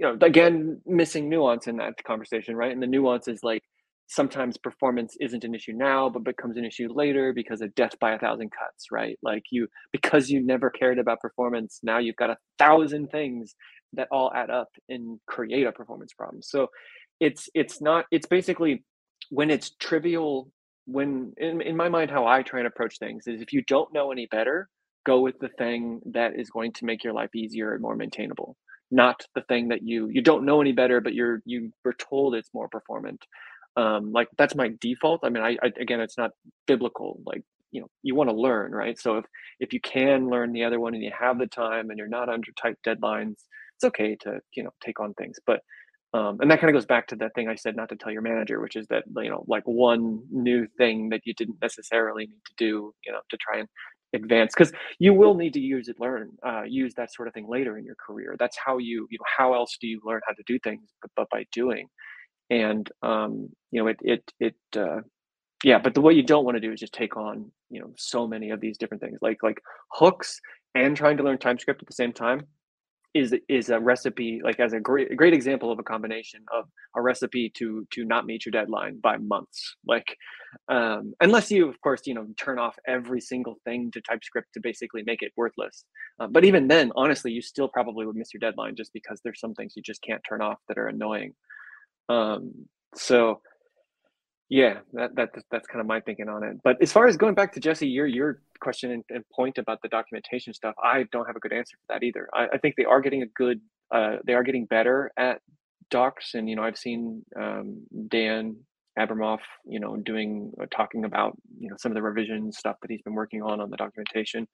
you 0.00 0.06
know 0.06 0.16
again 0.22 0.80
missing 0.86 1.28
nuance 1.28 1.66
in 1.66 1.76
that 1.76 1.94
conversation 2.04 2.56
right? 2.56 2.72
And 2.72 2.82
the 2.82 2.86
nuance 2.86 3.28
is 3.28 3.40
like 3.42 3.62
sometimes 4.08 4.56
performance 4.56 5.16
isn't 5.20 5.44
an 5.44 5.54
issue 5.54 5.72
now 5.72 6.08
but 6.08 6.24
becomes 6.24 6.56
an 6.56 6.64
issue 6.64 6.88
later 6.92 7.32
because 7.32 7.60
of 7.60 7.72
death 7.74 7.92
by 8.00 8.12
a 8.12 8.18
thousand 8.18 8.50
cuts 8.50 8.86
right? 8.90 9.18
Like 9.22 9.44
you 9.50 9.68
because 9.92 10.30
you 10.30 10.44
never 10.44 10.70
cared 10.70 10.98
about 10.98 11.20
performance 11.20 11.80
now 11.82 11.98
you've 11.98 12.16
got 12.16 12.30
a 12.30 12.36
thousand 12.58 13.10
things 13.10 13.54
that 13.94 14.08
all 14.10 14.32
add 14.34 14.50
up 14.50 14.68
and 14.88 15.18
create 15.26 15.66
a 15.66 15.72
performance 15.72 16.12
problem. 16.12 16.42
So 16.42 16.68
it's 17.18 17.48
it's 17.54 17.80
not 17.80 18.06
it's 18.10 18.26
basically 18.26 18.84
when 19.30 19.50
it's 19.50 19.72
trivial 19.78 20.50
when 20.86 21.32
in, 21.36 21.60
in 21.60 21.76
my 21.76 21.88
mind 21.88 22.10
how 22.10 22.26
I 22.26 22.42
try 22.42 22.60
and 22.60 22.66
approach 22.66 22.98
things 22.98 23.26
is 23.26 23.40
if 23.40 23.52
you 23.52 23.62
don't 23.62 23.92
know 23.92 24.10
any 24.10 24.26
better, 24.26 24.68
go 25.04 25.20
with 25.20 25.38
the 25.38 25.50
thing 25.58 26.00
that 26.06 26.38
is 26.38 26.50
going 26.50 26.72
to 26.74 26.84
make 26.84 27.04
your 27.04 27.12
life 27.12 27.34
easier 27.34 27.72
and 27.72 27.82
more 27.82 27.96
maintainable. 27.96 28.56
Not 28.90 29.24
the 29.34 29.42
thing 29.42 29.68
that 29.68 29.82
you 29.82 30.08
you 30.08 30.22
don't 30.22 30.44
know 30.44 30.60
any 30.60 30.72
better, 30.72 31.00
but 31.00 31.14
you're 31.14 31.42
you 31.44 31.72
were 31.84 31.92
told 31.92 32.34
it's 32.34 32.50
more 32.54 32.68
performant. 32.68 33.24
Um, 33.76 34.12
like 34.12 34.28
that's 34.36 34.56
my 34.56 34.72
default. 34.80 35.20
I 35.22 35.28
mean, 35.28 35.44
I, 35.44 35.56
I 35.62 35.70
again, 35.78 36.00
it's 36.00 36.18
not 36.18 36.32
biblical. 36.66 37.20
Like 37.24 37.44
you 37.70 37.80
know 37.80 37.88
you 38.02 38.14
want 38.14 38.28
to 38.30 38.36
learn 38.36 38.72
right 38.72 38.98
so 38.98 39.18
if 39.18 39.24
if 39.60 39.72
you 39.72 39.80
can 39.80 40.28
learn 40.28 40.52
the 40.52 40.64
other 40.64 40.80
one 40.80 40.94
and 40.94 41.02
you 41.02 41.12
have 41.18 41.38
the 41.38 41.46
time 41.46 41.90
and 41.90 41.98
you're 41.98 42.08
not 42.08 42.28
under 42.28 42.50
tight 42.52 42.76
deadlines 42.84 43.44
it's 43.80 43.84
okay 43.86 44.16
to 44.16 44.40
you 44.54 44.62
know 44.62 44.70
take 44.84 45.00
on 45.00 45.14
things 45.14 45.38
but 45.46 45.60
um, 46.12 46.38
and 46.40 46.50
that 46.50 46.60
kind 46.60 46.68
of 46.68 46.74
goes 46.74 46.86
back 46.86 47.06
to 47.06 47.16
that 47.16 47.34
thing 47.34 47.48
i 47.48 47.54
said 47.54 47.76
not 47.76 47.88
to 47.88 47.96
tell 47.96 48.12
your 48.12 48.22
manager 48.22 48.60
which 48.60 48.76
is 48.76 48.86
that 48.88 49.04
you 49.16 49.30
know 49.30 49.44
like 49.46 49.62
one 49.64 50.20
new 50.30 50.66
thing 50.76 51.08
that 51.08 51.20
you 51.24 51.34
didn't 51.34 51.56
necessarily 51.62 52.26
need 52.26 52.42
to 52.46 52.52
do 52.56 52.92
you 53.06 53.12
know 53.12 53.20
to 53.30 53.36
try 53.36 53.58
and 53.58 53.68
advance 54.12 54.52
because 54.54 54.72
you 54.98 55.14
will 55.14 55.34
need 55.34 55.52
to 55.52 55.60
use 55.60 55.88
it 55.88 56.00
learn 56.00 56.30
uh, 56.46 56.62
use 56.62 56.94
that 56.94 57.12
sort 57.12 57.28
of 57.28 57.34
thing 57.34 57.46
later 57.48 57.78
in 57.78 57.84
your 57.84 57.96
career. 58.04 58.36
That's 58.38 58.56
how 58.64 58.78
you 58.78 59.06
you 59.10 59.18
know 59.18 59.24
how 59.36 59.54
else 59.54 59.76
do 59.80 59.86
you 59.86 60.00
learn 60.04 60.20
how 60.26 60.34
to 60.34 60.42
do 60.46 60.58
things 60.60 60.82
but, 61.02 61.10
but 61.16 61.30
by 61.30 61.44
doing. 61.52 61.88
And 62.50 62.90
um, 63.02 63.48
you 63.70 63.82
know 63.82 63.88
it 63.88 63.98
it 64.02 64.32
it 64.40 64.56
uh, 64.76 65.00
yeah 65.62 65.78
but 65.78 65.94
the 65.94 66.00
what 66.00 66.16
you 66.16 66.22
don't 66.22 66.44
want 66.44 66.56
to 66.56 66.60
do 66.60 66.72
is 66.72 66.80
just 66.80 66.92
take 66.92 67.16
on 67.16 67.50
you 67.70 67.80
know 67.80 67.92
so 67.96 68.26
many 68.26 68.50
of 68.50 68.60
these 68.60 68.78
different 68.78 69.02
things 69.02 69.18
like 69.22 69.42
like 69.42 69.60
hooks 69.92 70.40
and 70.74 70.96
trying 70.96 71.16
to 71.16 71.22
learn 71.22 71.38
TypeScript 71.38 71.82
at 71.82 71.86
the 71.86 71.94
same 71.94 72.12
time 72.12 72.42
is 73.14 73.34
is 73.48 73.70
a 73.70 73.80
recipe 73.80 74.40
like 74.44 74.60
as 74.60 74.72
a 74.72 74.80
great 74.80 75.16
great 75.16 75.32
example 75.32 75.72
of 75.72 75.78
a 75.78 75.82
combination 75.82 76.40
of 76.52 76.66
a 76.96 77.02
recipe 77.02 77.50
to 77.56 77.86
to 77.90 78.04
not 78.04 78.24
meet 78.24 78.46
your 78.46 78.52
deadline 78.52 78.98
by 79.00 79.16
months. 79.16 79.76
Like 79.86 80.16
um 80.68 81.14
unless 81.20 81.50
you 81.50 81.68
of 81.68 81.80
course 81.80 82.02
you 82.06 82.14
know 82.14 82.26
turn 82.36 82.58
off 82.58 82.76
every 82.86 83.20
single 83.20 83.56
thing 83.64 83.90
to 83.92 84.00
typescript 84.02 84.48
to 84.54 84.60
basically 84.60 85.02
make 85.04 85.22
it 85.22 85.32
worthless. 85.36 85.84
Uh, 86.20 86.28
but 86.28 86.44
even 86.44 86.68
then 86.68 86.92
honestly 86.94 87.32
you 87.32 87.42
still 87.42 87.68
probably 87.68 88.06
would 88.06 88.16
miss 88.16 88.32
your 88.32 88.40
deadline 88.40 88.76
just 88.76 88.92
because 88.92 89.20
there's 89.24 89.40
some 89.40 89.54
things 89.54 89.72
you 89.76 89.82
just 89.82 90.02
can't 90.02 90.22
turn 90.28 90.40
off 90.40 90.58
that 90.68 90.78
are 90.78 90.88
annoying. 90.88 91.34
Um 92.08 92.52
so 92.94 93.40
yeah, 94.50 94.80
that, 94.94 95.14
that 95.14 95.30
that's 95.52 95.68
kind 95.68 95.80
of 95.80 95.86
my 95.86 96.00
thinking 96.00 96.28
on 96.28 96.42
it. 96.42 96.56
But 96.64 96.82
as 96.82 96.92
far 96.92 97.06
as 97.06 97.16
going 97.16 97.34
back 97.34 97.52
to 97.52 97.60
Jesse, 97.60 97.86
your 97.86 98.06
your 98.06 98.42
question 98.60 98.90
and, 98.90 99.04
and 99.08 99.24
point 99.32 99.58
about 99.58 99.80
the 99.80 99.88
documentation 99.88 100.52
stuff, 100.52 100.74
I 100.82 101.04
don't 101.12 101.26
have 101.26 101.36
a 101.36 101.40
good 101.40 101.52
answer 101.52 101.76
for 101.76 101.94
that 101.94 102.02
either. 102.02 102.28
I, 102.34 102.48
I 102.54 102.58
think 102.58 102.74
they 102.76 102.84
are 102.84 103.00
getting 103.00 103.22
a 103.22 103.26
good, 103.26 103.60
uh, 103.94 104.16
they 104.26 104.34
are 104.34 104.42
getting 104.42 104.66
better 104.66 105.12
at 105.16 105.40
docs, 105.88 106.34
and 106.34 106.50
you 106.50 106.56
know, 106.56 106.64
I've 106.64 106.76
seen 106.76 107.24
um, 107.40 107.86
Dan 108.08 108.56
Abramov, 108.98 109.38
you 109.64 109.78
know, 109.78 109.96
doing 109.96 110.52
uh, 110.60 110.66
talking 110.74 111.04
about 111.04 111.38
you 111.60 111.70
know 111.70 111.76
some 111.78 111.92
of 111.92 111.94
the 111.94 112.02
revision 112.02 112.50
stuff 112.50 112.74
that 112.82 112.90
he's 112.90 113.02
been 113.02 113.14
working 113.14 113.42
on 113.42 113.60
on 113.60 113.70
the 113.70 113.76
documentation. 113.76 114.48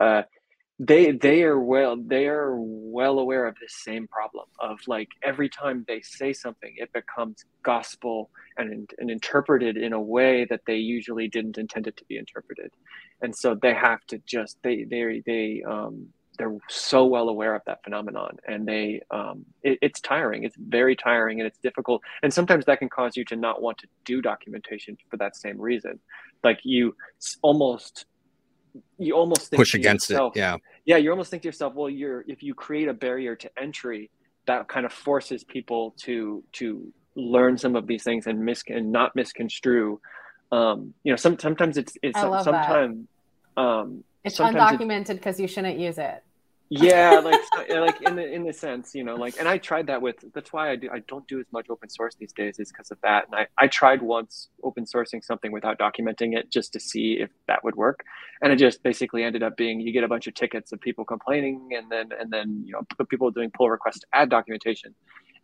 Uh, 0.00 0.22
they 0.80 1.12
they 1.12 1.42
are 1.42 1.60
well 1.60 1.94
they 1.96 2.26
are 2.26 2.56
well 2.58 3.18
aware 3.18 3.46
of 3.46 3.54
this 3.60 3.76
same 3.84 4.08
problem 4.08 4.46
of 4.60 4.78
like 4.86 5.08
every 5.22 5.48
time 5.48 5.84
they 5.86 6.00
say 6.00 6.32
something 6.32 6.72
it 6.78 6.90
becomes 6.94 7.44
gospel 7.62 8.30
and 8.56 8.90
and 8.98 9.10
interpreted 9.10 9.76
in 9.76 9.92
a 9.92 10.00
way 10.00 10.46
that 10.46 10.62
they 10.66 10.76
usually 10.76 11.28
didn't 11.28 11.58
intend 11.58 11.86
it 11.86 11.96
to 11.98 12.04
be 12.06 12.16
interpreted. 12.16 12.72
And 13.20 13.36
so 13.36 13.54
they 13.54 13.74
have 13.74 14.00
to 14.08 14.18
just 14.26 14.56
they 14.62 14.84
they 14.84 15.22
they 15.26 15.62
um 15.68 16.08
they're 16.38 16.56
so 16.68 17.04
well 17.04 17.28
aware 17.28 17.54
of 17.54 17.60
that 17.66 17.84
phenomenon 17.84 18.38
and 18.48 18.66
they 18.66 19.02
um 19.10 19.44
it, 19.62 19.78
it's 19.82 20.00
tiring. 20.00 20.44
It's 20.44 20.56
very 20.56 20.96
tiring 20.96 21.40
and 21.40 21.46
it's 21.46 21.58
difficult. 21.58 22.02
And 22.22 22.32
sometimes 22.32 22.64
that 22.66 22.78
can 22.78 22.88
cause 22.88 23.16
you 23.16 23.24
to 23.26 23.36
not 23.36 23.60
want 23.60 23.78
to 23.78 23.86
do 24.06 24.22
documentation 24.22 24.96
for 25.10 25.18
that 25.18 25.36
same 25.36 25.60
reason. 25.60 26.00
Like 26.42 26.60
you 26.62 26.96
almost 27.42 28.06
you 28.98 29.14
almost 29.14 29.52
push 29.52 29.74
against 29.74 30.10
yourself, 30.10 30.36
it. 30.36 30.40
Yeah. 30.40 30.56
Yeah. 30.84 30.96
You 30.96 31.10
almost 31.10 31.30
think 31.30 31.42
to 31.42 31.48
yourself, 31.48 31.74
well, 31.74 31.90
you're, 31.90 32.24
if 32.28 32.42
you 32.42 32.54
create 32.54 32.88
a 32.88 32.94
barrier 32.94 33.36
to 33.36 33.50
entry, 33.58 34.10
that 34.46 34.68
kind 34.68 34.86
of 34.86 34.92
forces 34.92 35.44
people 35.44 35.94
to, 35.98 36.42
to 36.52 36.92
learn 37.14 37.58
some 37.58 37.76
of 37.76 37.86
these 37.86 38.02
things 38.02 38.26
and 38.26 38.44
mis 38.44 38.62
and 38.68 38.90
not 38.90 39.14
misconstrue. 39.14 40.00
Um, 40.52 40.94
you 41.04 41.12
know, 41.12 41.16
some, 41.16 41.38
sometimes 41.38 41.76
it's, 41.76 41.96
it's 42.02 42.18
sometimes, 42.18 43.06
um, 43.56 44.04
it's 44.24 44.38
undocumented 44.38 45.14
because 45.14 45.38
you 45.38 45.46
shouldn't 45.46 45.78
use 45.78 45.98
it 45.98 46.22
yeah 46.70 47.18
like 47.18 47.40
like 47.68 48.00
in 48.02 48.14
the 48.14 48.32
in 48.32 48.44
the 48.44 48.52
sense 48.52 48.94
you 48.94 49.02
know 49.02 49.16
like 49.16 49.38
and 49.40 49.48
i 49.48 49.58
tried 49.58 49.88
that 49.88 50.00
with 50.00 50.16
that's 50.32 50.52
why 50.52 50.70
i 50.70 50.76
do 50.76 50.88
i 50.92 51.00
don't 51.08 51.26
do 51.26 51.40
as 51.40 51.46
much 51.52 51.66
open 51.68 51.90
source 51.90 52.14
these 52.14 52.32
days 52.32 52.60
is 52.60 52.70
because 52.70 52.92
of 52.92 52.98
that 53.02 53.26
and 53.26 53.34
i 53.34 53.46
i 53.58 53.66
tried 53.66 54.00
once 54.00 54.48
open 54.62 54.84
sourcing 54.84 55.22
something 55.22 55.50
without 55.50 55.78
documenting 55.80 56.36
it 56.36 56.48
just 56.48 56.72
to 56.72 56.78
see 56.78 57.14
if 57.14 57.28
that 57.48 57.62
would 57.64 57.74
work 57.74 58.04
and 58.40 58.52
it 58.52 58.56
just 58.56 58.82
basically 58.84 59.24
ended 59.24 59.42
up 59.42 59.56
being 59.56 59.80
you 59.80 59.92
get 59.92 60.04
a 60.04 60.08
bunch 60.08 60.28
of 60.28 60.34
tickets 60.34 60.70
of 60.70 60.80
people 60.80 61.04
complaining 61.04 61.70
and 61.76 61.90
then 61.90 62.08
and 62.18 62.30
then 62.30 62.62
you 62.64 62.72
know 62.72 62.82
people 63.06 63.32
doing 63.32 63.50
pull 63.50 63.68
requests 63.68 63.98
to 63.98 64.06
add 64.12 64.28
documentation 64.30 64.94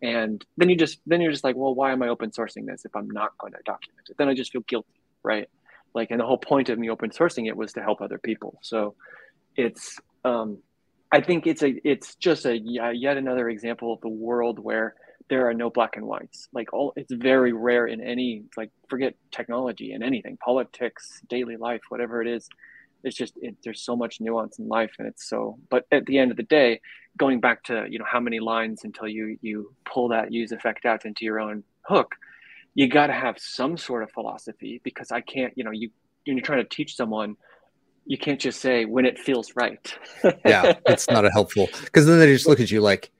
and 0.02 0.44
then 0.56 0.68
you 0.68 0.76
just 0.76 1.00
then 1.06 1.20
you're 1.20 1.32
just 1.32 1.44
like 1.44 1.56
well 1.56 1.74
why 1.74 1.90
am 1.90 2.02
i 2.02 2.08
open 2.08 2.30
sourcing 2.30 2.66
this 2.66 2.84
if 2.84 2.94
i'm 2.94 3.10
not 3.10 3.36
going 3.38 3.52
to 3.52 3.58
document 3.64 4.06
it? 4.08 4.16
Then 4.16 4.28
i 4.28 4.34
just 4.34 4.52
feel 4.52 4.62
guilty 4.62 4.88
right? 5.26 5.48
Like 5.92 6.12
and 6.12 6.20
the 6.20 6.24
whole 6.24 6.38
point 6.38 6.68
of 6.68 6.78
me 6.78 6.88
open 6.88 7.10
sourcing 7.10 7.48
it 7.48 7.56
was 7.56 7.72
to 7.72 7.82
help 7.82 8.00
other 8.00 8.18
people 8.18 8.58
so 8.62 8.94
it's 9.56 9.98
um 10.24 10.58
I 11.16 11.22
think 11.22 11.46
it's 11.46 11.62
a 11.62 11.74
it's 11.82 12.14
just 12.16 12.44
a 12.44 12.56
uh, 12.56 12.90
yet 12.90 13.16
another 13.16 13.48
example 13.48 13.90
of 13.94 14.02
the 14.02 14.08
world 14.10 14.58
where 14.58 14.96
there 15.30 15.48
are 15.48 15.54
no 15.54 15.70
black 15.70 15.96
and 15.96 16.04
whites. 16.04 16.46
Like 16.52 16.74
all, 16.74 16.92
it's 16.94 17.10
very 17.10 17.54
rare 17.54 17.86
in 17.86 18.02
any 18.02 18.42
like 18.54 18.70
forget 18.90 19.14
technology 19.30 19.92
and 19.92 20.04
anything, 20.04 20.36
politics, 20.36 21.22
daily 21.26 21.56
life, 21.56 21.80
whatever 21.88 22.20
it 22.20 22.28
is. 22.28 22.50
It's 23.02 23.16
just 23.16 23.32
it, 23.40 23.56
there's 23.64 23.80
so 23.80 23.96
much 23.96 24.20
nuance 24.20 24.58
in 24.58 24.68
life, 24.68 24.90
and 24.98 25.08
it's 25.08 25.26
so. 25.26 25.58
But 25.70 25.86
at 25.90 26.04
the 26.04 26.18
end 26.18 26.32
of 26.32 26.36
the 26.36 26.42
day, 26.42 26.82
going 27.16 27.40
back 27.40 27.64
to 27.64 27.86
you 27.88 27.98
know 27.98 28.04
how 28.06 28.20
many 28.20 28.38
lines 28.38 28.84
until 28.84 29.08
you 29.08 29.38
you 29.40 29.72
pull 29.86 30.08
that 30.08 30.34
use 30.34 30.52
effect 30.52 30.84
out 30.84 31.06
into 31.06 31.24
your 31.24 31.40
own 31.40 31.64
hook, 31.80 32.14
you 32.74 32.88
got 32.88 33.06
to 33.06 33.14
have 33.14 33.38
some 33.38 33.78
sort 33.78 34.02
of 34.02 34.10
philosophy 34.10 34.82
because 34.84 35.10
I 35.10 35.22
can't 35.22 35.54
you 35.56 35.64
know 35.64 35.70
you 35.70 35.88
when 36.26 36.36
you're 36.36 36.44
trying 36.44 36.62
to 36.62 36.68
teach 36.68 36.94
someone 36.94 37.36
you 38.06 38.16
can't 38.16 38.40
just 38.40 38.60
say 38.60 38.84
when 38.84 39.04
it 39.04 39.18
feels 39.18 39.54
right. 39.56 39.94
yeah, 40.44 40.74
it's 40.86 41.08
not 41.10 41.24
a 41.24 41.30
helpful 41.30 41.68
because 41.84 42.06
then 42.06 42.18
they 42.18 42.32
just 42.32 42.46
look 42.46 42.60
at 42.60 42.70
you 42.70 42.80
like, 42.80 43.10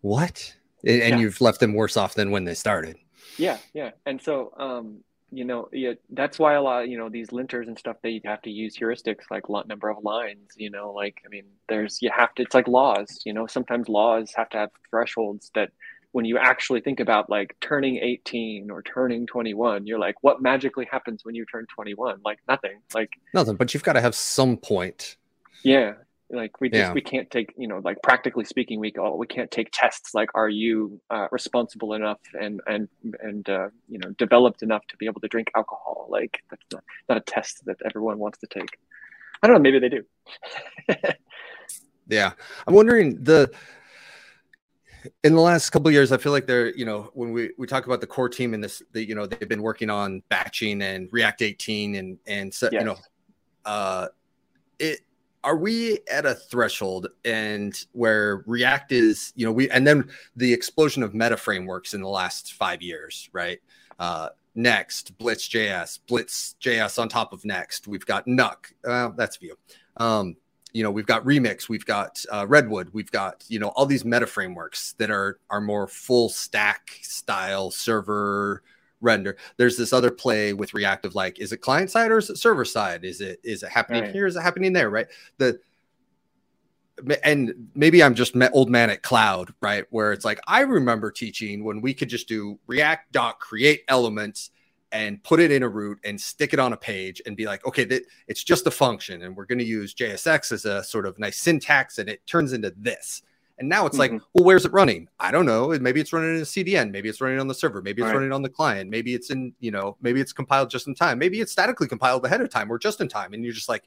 what? 0.00 0.54
And, 0.84 0.98
yeah. 1.00 1.18
you've 1.18 1.40
left 1.40 1.58
them 1.58 1.74
worse 1.74 1.96
off 1.96 2.14
than 2.14 2.30
when 2.30 2.44
they 2.44 2.54
started. 2.54 2.96
Yeah, 3.36 3.58
yeah, 3.74 3.90
and 4.06 4.22
so 4.22 4.52
um, 4.56 5.02
you 5.30 5.44
know, 5.44 5.68
yeah, 5.72 5.92
that's 6.10 6.38
why 6.38 6.54
a 6.54 6.62
lot, 6.62 6.88
you 6.88 6.96
know, 6.96 7.08
these 7.08 7.28
linters 7.28 7.66
and 7.66 7.78
stuff 7.78 7.96
they 8.02 8.20
have 8.24 8.42
to 8.42 8.50
use 8.50 8.76
heuristics 8.76 9.24
like 9.30 9.48
lot 9.48 9.68
number 9.68 9.90
of 9.90 10.02
lines. 10.02 10.52
You 10.56 10.70
know, 10.70 10.92
like 10.92 11.20
I 11.26 11.28
mean, 11.28 11.44
there's 11.68 12.00
you 12.00 12.10
have 12.14 12.34
to. 12.36 12.42
It's 12.42 12.54
like 12.54 12.68
laws. 12.68 13.22
You 13.26 13.34
know, 13.34 13.46
sometimes 13.46 13.88
laws 13.88 14.32
have 14.36 14.48
to 14.50 14.58
have 14.58 14.70
thresholds 14.90 15.50
that 15.54 15.70
when 16.12 16.24
you 16.24 16.38
actually 16.38 16.80
think 16.80 17.00
about 17.00 17.28
like 17.28 17.56
turning 17.60 17.98
18 17.98 18.70
or 18.70 18.82
turning 18.82 19.26
21 19.26 19.86
you're 19.86 19.98
like 19.98 20.16
what 20.22 20.40
magically 20.40 20.86
happens 20.90 21.24
when 21.24 21.34
you 21.34 21.44
turn 21.44 21.66
21 21.74 22.20
like 22.24 22.38
nothing. 22.48 22.80
Like 22.94 23.10
nothing 23.34 23.56
but 23.56 23.74
you've 23.74 23.82
got 23.82 23.94
to 23.94 24.00
have 24.00 24.14
some 24.14 24.56
point. 24.56 25.16
Yeah 25.62 25.94
like 26.30 26.60
we 26.60 26.68
just 26.68 26.78
yeah. 26.78 26.92
we 26.92 27.00
can't 27.00 27.30
take 27.30 27.54
you 27.56 27.66
know 27.66 27.80
like 27.84 27.96
practically 28.02 28.44
speaking 28.44 28.78
we 28.78 28.90
go 28.90 29.14
we 29.16 29.26
can't 29.26 29.50
take 29.50 29.68
tests 29.72 30.14
like 30.14 30.28
are 30.34 30.48
you 30.48 31.00
uh, 31.10 31.26
responsible 31.30 31.94
enough 31.94 32.20
and 32.38 32.60
and 32.66 32.88
and 33.20 33.48
uh, 33.48 33.68
you 33.88 33.98
know 33.98 34.10
developed 34.18 34.62
enough 34.62 34.86
to 34.88 34.96
be 34.98 35.06
able 35.06 35.20
to 35.20 35.28
drink 35.28 35.50
alcohol? 35.56 36.06
Like 36.10 36.42
that's 36.50 36.62
not, 36.72 36.84
not 37.08 37.18
a 37.18 37.20
test 37.22 37.64
that 37.64 37.76
everyone 37.84 38.18
wants 38.18 38.38
to 38.38 38.46
take. 38.46 38.78
I 39.42 39.46
don't 39.46 39.56
know 39.56 39.62
maybe 39.62 39.78
they 39.78 39.88
do. 39.88 40.04
Yeah 42.08 42.32
i'm 42.66 42.74
wondering 42.74 43.22
the 43.22 43.50
in 45.24 45.34
the 45.34 45.40
last 45.40 45.70
couple 45.70 45.90
years, 45.90 46.12
I 46.12 46.16
feel 46.16 46.32
like 46.32 46.46
they're, 46.46 46.74
you 46.74 46.84
know, 46.84 47.10
when 47.14 47.32
we, 47.32 47.50
we 47.58 47.66
talk 47.66 47.86
about 47.86 48.00
the 48.00 48.06
core 48.06 48.28
team 48.28 48.54
in 48.54 48.60
this, 48.60 48.82
the, 48.92 49.06
you 49.06 49.14
know, 49.14 49.26
they've 49.26 49.48
been 49.48 49.62
working 49.62 49.90
on 49.90 50.22
batching 50.28 50.82
and 50.82 51.08
React 51.12 51.42
18 51.42 51.94
and, 51.96 52.18
and 52.26 52.52
so, 52.52 52.68
yes. 52.72 52.80
you 52.80 52.86
know, 52.86 52.96
uh, 53.64 54.08
it, 54.78 55.00
are 55.44 55.56
we 55.56 55.98
at 56.10 56.26
a 56.26 56.34
threshold 56.34 57.08
and 57.24 57.86
where 57.92 58.42
React 58.46 58.92
is, 58.92 59.32
you 59.36 59.46
know, 59.46 59.52
we, 59.52 59.70
and 59.70 59.86
then 59.86 60.08
the 60.36 60.52
explosion 60.52 61.02
of 61.02 61.14
meta 61.14 61.36
frameworks 61.36 61.94
in 61.94 62.00
the 62.00 62.08
last 62.08 62.54
five 62.54 62.82
years, 62.82 63.28
right? 63.32 63.60
Uh, 63.98 64.30
Next, 64.54 65.16
Blitz 65.18 65.48
JS, 65.48 66.00
Blitz 66.08 66.56
JS 66.60 66.98
on 66.98 67.08
top 67.08 67.32
of 67.32 67.44
Next. 67.44 67.86
We've 67.86 68.04
got 68.04 68.26
Nuxt. 68.26 68.72
Uh, 68.84 69.10
that's 69.16 69.36
Vue. 69.36 69.56
Um, 69.98 70.36
you 70.78 70.84
know 70.84 70.92
we've 70.92 71.06
got 71.06 71.24
remix 71.24 71.68
we've 71.68 71.84
got 71.84 72.24
uh, 72.30 72.46
redwood 72.46 72.88
we've 72.92 73.10
got 73.10 73.44
you 73.48 73.58
know 73.58 73.70
all 73.70 73.84
these 73.84 74.04
meta 74.04 74.28
frameworks 74.28 74.92
that 74.98 75.10
are 75.10 75.40
are 75.50 75.60
more 75.60 75.88
full 75.88 76.28
stack 76.28 76.92
style 77.02 77.68
server 77.72 78.62
render. 79.00 79.36
There's 79.56 79.76
this 79.76 79.92
other 79.92 80.12
play 80.12 80.52
with 80.52 80.74
reactive 80.74 81.16
like 81.16 81.40
is 81.40 81.52
it 81.52 81.58
client 81.58 81.90
side 81.90 82.12
or 82.12 82.18
is 82.18 82.30
it 82.30 82.38
server 82.38 82.64
side? 82.64 83.04
Is 83.04 83.20
it 83.20 83.40
is 83.42 83.64
it 83.64 83.70
happening 83.70 84.04
right. 84.04 84.12
here? 84.12 84.26
Is 84.26 84.36
it 84.36 84.42
happening 84.42 84.72
there? 84.72 84.88
Right? 84.88 85.08
The 85.38 85.58
and 87.22 87.68
maybe 87.76 88.02
i'm 88.02 88.16
just 88.16 88.34
old 88.52 88.68
man 88.68 88.90
at 88.90 89.02
cloud 89.02 89.52
right? 89.60 89.84
Where 89.90 90.12
it's 90.12 90.24
like 90.24 90.40
i 90.46 90.60
remember 90.60 91.10
teaching 91.10 91.64
when 91.64 91.80
we 91.80 91.94
could 91.94 92.08
just 92.08 92.28
do 92.28 92.58
react 92.66 93.12
dot 93.12 93.38
create 93.40 93.82
elements 93.88 94.50
and 94.92 95.22
put 95.22 95.40
it 95.40 95.50
in 95.50 95.62
a 95.62 95.68
root 95.68 95.98
and 96.04 96.20
stick 96.20 96.52
it 96.52 96.58
on 96.58 96.72
a 96.72 96.76
page 96.76 97.20
and 97.26 97.36
be 97.36 97.46
like, 97.46 97.66
okay, 97.66 97.84
that 97.84 98.04
it's 98.26 98.42
just 98.42 98.66
a 98.66 98.70
function, 98.70 99.22
and 99.22 99.36
we're 99.36 99.44
going 99.44 99.58
to 99.58 99.64
use 99.64 99.94
JSX 99.94 100.52
as 100.52 100.64
a 100.64 100.82
sort 100.82 101.06
of 101.06 101.18
nice 101.18 101.38
syntax, 101.38 101.98
and 101.98 102.08
it 102.08 102.26
turns 102.26 102.52
into 102.52 102.72
this. 102.76 103.22
And 103.58 103.68
now 103.68 103.86
it's 103.86 103.98
mm-hmm. 103.98 104.14
like, 104.14 104.22
well, 104.34 104.44
where's 104.44 104.64
it 104.64 104.72
running? 104.72 105.08
I 105.18 105.30
don't 105.30 105.44
know. 105.44 105.76
Maybe 105.80 106.00
it's 106.00 106.12
running 106.12 106.36
in 106.36 106.42
a 106.42 106.44
CDN. 106.44 106.92
Maybe 106.92 107.08
it's 107.08 107.20
running 107.20 107.40
on 107.40 107.48
the 107.48 107.54
server. 107.54 107.82
Maybe 107.82 108.02
it's 108.02 108.06
right. 108.06 108.14
running 108.14 108.32
on 108.32 108.42
the 108.42 108.48
client. 108.48 108.88
Maybe 108.88 109.14
it's 109.14 109.30
in, 109.30 109.52
you 109.58 109.72
know, 109.72 109.96
maybe 110.00 110.20
it's 110.20 110.32
compiled 110.32 110.70
just 110.70 110.86
in 110.86 110.94
time. 110.94 111.18
Maybe 111.18 111.40
it's 111.40 111.50
statically 111.50 111.88
compiled 111.88 112.24
ahead 112.24 112.40
of 112.40 112.50
time 112.50 112.70
or 112.70 112.78
just 112.78 113.00
in 113.00 113.08
time. 113.08 113.34
And 113.34 113.42
you're 113.42 113.52
just 113.52 113.68
like, 113.68 113.84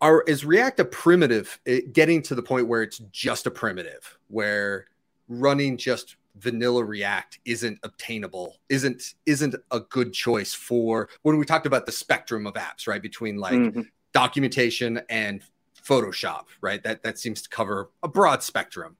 are 0.00 0.22
is 0.22 0.44
React 0.44 0.80
a 0.80 0.84
primitive? 0.86 1.60
It, 1.64 1.84
eh, 1.84 1.86
getting 1.92 2.22
to 2.22 2.34
the 2.34 2.42
point 2.42 2.66
where 2.66 2.82
it's 2.82 2.98
just 3.12 3.46
a 3.46 3.50
primitive, 3.50 4.18
where 4.28 4.86
running 5.28 5.76
just 5.76 6.16
vanilla 6.40 6.84
react 6.84 7.38
isn't 7.44 7.78
obtainable 7.82 8.58
isn't 8.68 9.14
isn't 9.26 9.54
a 9.70 9.80
good 9.80 10.12
choice 10.12 10.54
for 10.54 11.08
when 11.22 11.36
we 11.36 11.44
talked 11.44 11.66
about 11.66 11.86
the 11.86 11.92
spectrum 11.92 12.46
of 12.46 12.54
apps 12.54 12.86
right 12.86 13.02
between 13.02 13.36
like 13.36 13.54
mm-hmm. 13.54 13.82
documentation 14.12 15.00
and 15.08 15.42
photoshop 15.84 16.44
right 16.60 16.82
that 16.82 17.02
that 17.02 17.18
seems 17.18 17.42
to 17.42 17.48
cover 17.48 17.90
a 18.02 18.08
broad 18.08 18.42
spectrum 18.42 18.96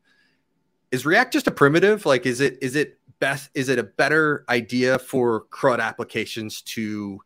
is 0.90 1.06
React 1.06 1.32
just 1.32 1.46
a 1.46 1.50
primitive? 1.50 2.06
Like, 2.06 2.26
is 2.26 2.40
it 2.40 2.58
is 2.60 2.76
it 2.76 2.98
best? 3.18 3.50
Is 3.54 3.68
it 3.68 3.78
a 3.78 3.84
better 3.84 4.44
idea 4.48 4.98
for 4.98 5.44
CRUD 5.50 5.80
applications 5.80 6.62
to 6.62 7.20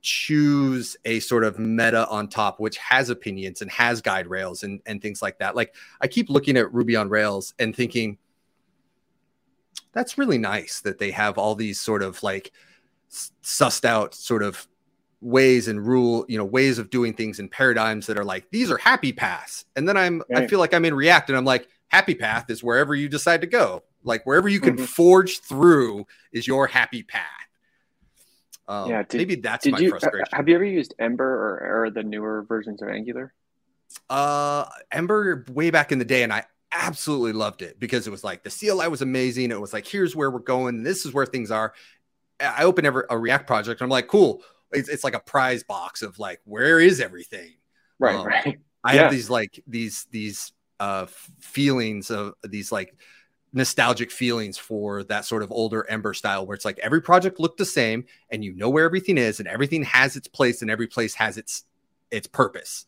choose 0.00 0.96
a 1.04 1.18
sort 1.20 1.42
of 1.42 1.58
meta 1.58 2.06
on 2.08 2.28
top, 2.28 2.60
which 2.60 2.76
has 2.78 3.10
opinions 3.10 3.60
and 3.60 3.70
has 3.70 4.00
guide 4.00 4.26
rails 4.28 4.62
and 4.62 4.80
and 4.86 5.02
things 5.02 5.20
like 5.20 5.38
that? 5.38 5.56
Like, 5.56 5.74
I 6.00 6.06
keep 6.06 6.30
looking 6.30 6.56
at 6.56 6.72
Ruby 6.72 6.96
on 6.96 7.08
Rails 7.08 7.54
and 7.58 7.74
thinking 7.74 8.18
that's 9.98 10.16
really 10.16 10.38
nice 10.38 10.80
that 10.82 10.98
they 10.98 11.10
have 11.10 11.38
all 11.38 11.56
these 11.56 11.80
sort 11.80 12.04
of 12.04 12.22
like 12.22 12.52
sussed 13.42 13.84
out 13.84 14.14
sort 14.14 14.44
of 14.44 14.68
ways 15.20 15.66
and 15.66 15.84
rule, 15.84 16.24
you 16.28 16.38
know, 16.38 16.44
ways 16.44 16.78
of 16.78 16.88
doing 16.88 17.12
things 17.12 17.40
and 17.40 17.50
paradigms 17.50 18.06
that 18.06 18.16
are 18.16 18.24
like 18.24 18.48
these 18.52 18.70
are 18.70 18.78
happy 18.78 19.12
paths. 19.12 19.64
And 19.74 19.88
then 19.88 19.96
I'm 19.96 20.22
right. 20.30 20.44
I 20.44 20.46
feel 20.46 20.60
like 20.60 20.72
I'm 20.72 20.84
in 20.84 20.94
React 20.94 21.30
and 21.30 21.36
I'm 21.36 21.44
like 21.44 21.66
happy 21.88 22.14
path 22.14 22.48
is 22.48 22.62
wherever 22.62 22.94
you 22.94 23.08
decide 23.08 23.40
to 23.40 23.48
go. 23.48 23.82
Like 24.04 24.24
wherever 24.24 24.48
you 24.48 24.60
can 24.60 24.76
mm-hmm. 24.76 24.84
forge 24.84 25.40
through 25.40 26.06
is 26.32 26.46
your 26.46 26.68
happy 26.68 27.02
path. 27.02 27.24
Um, 28.68 28.90
yeah, 28.90 29.02
did, 29.02 29.18
maybe 29.18 29.34
that's 29.34 29.66
my 29.66 29.78
you, 29.78 29.90
frustration. 29.90 30.28
Have 30.30 30.48
you 30.48 30.54
ever 30.54 30.64
used 30.64 30.94
Ember 31.00 31.24
or, 31.24 31.86
or 31.86 31.90
the 31.90 32.04
newer 32.04 32.44
versions 32.44 32.82
of 32.82 32.88
Angular? 32.88 33.34
Uh, 34.08 34.66
Ember 34.92 35.44
way 35.50 35.70
back 35.70 35.90
in 35.90 35.98
the 35.98 36.04
day, 36.04 36.22
and 36.22 36.32
I 36.32 36.44
absolutely 36.72 37.32
loved 37.32 37.62
it 37.62 37.78
because 37.80 38.06
it 38.06 38.10
was 38.10 38.24
like 38.24 38.42
the 38.42 38.50
CLI 38.50 38.88
was 38.88 39.02
amazing. 39.02 39.50
It 39.50 39.60
was 39.60 39.72
like 39.72 39.86
here's 39.86 40.14
where 40.14 40.30
we're 40.30 40.38
going. 40.40 40.82
This 40.82 41.06
is 41.06 41.12
where 41.12 41.26
things 41.26 41.50
are. 41.50 41.72
I 42.40 42.64
open 42.64 42.86
ever 42.86 43.06
a 43.10 43.18
React 43.18 43.46
project. 43.46 43.80
I'm 43.80 43.88
like, 43.88 44.06
cool. 44.06 44.42
It's, 44.70 44.88
it's 44.88 45.02
like 45.02 45.14
a 45.14 45.20
prize 45.20 45.62
box 45.62 46.02
of 46.02 46.18
like 46.18 46.40
where 46.44 46.78
is 46.78 47.00
everything. 47.00 47.54
Right, 47.98 48.14
um, 48.14 48.26
right. 48.26 48.58
I 48.84 48.94
yeah. 48.94 49.02
have 49.02 49.10
these 49.10 49.28
like 49.28 49.62
these 49.66 50.06
these 50.10 50.52
uh, 50.78 51.06
feelings 51.40 52.10
of 52.10 52.34
these 52.44 52.70
like 52.70 52.94
nostalgic 53.52 54.10
feelings 54.10 54.58
for 54.58 55.02
that 55.04 55.24
sort 55.24 55.42
of 55.42 55.50
older 55.50 55.88
Ember 55.88 56.12
style 56.14 56.46
where 56.46 56.54
it's 56.54 56.64
like 56.64 56.78
every 56.80 57.00
project 57.00 57.40
looked 57.40 57.58
the 57.58 57.64
same 57.64 58.04
and 58.30 58.44
you 58.44 58.54
know 58.54 58.68
where 58.68 58.84
everything 58.84 59.16
is 59.16 59.40
and 59.40 59.48
everything 59.48 59.82
has 59.82 60.16
its 60.16 60.28
place 60.28 60.60
and 60.60 60.70
every 60.70 60.86
place 60.86 61.14
has 61.14 61.38
its 61.38 61.64
its 62.10 62.26
purpose. 62.26 62.86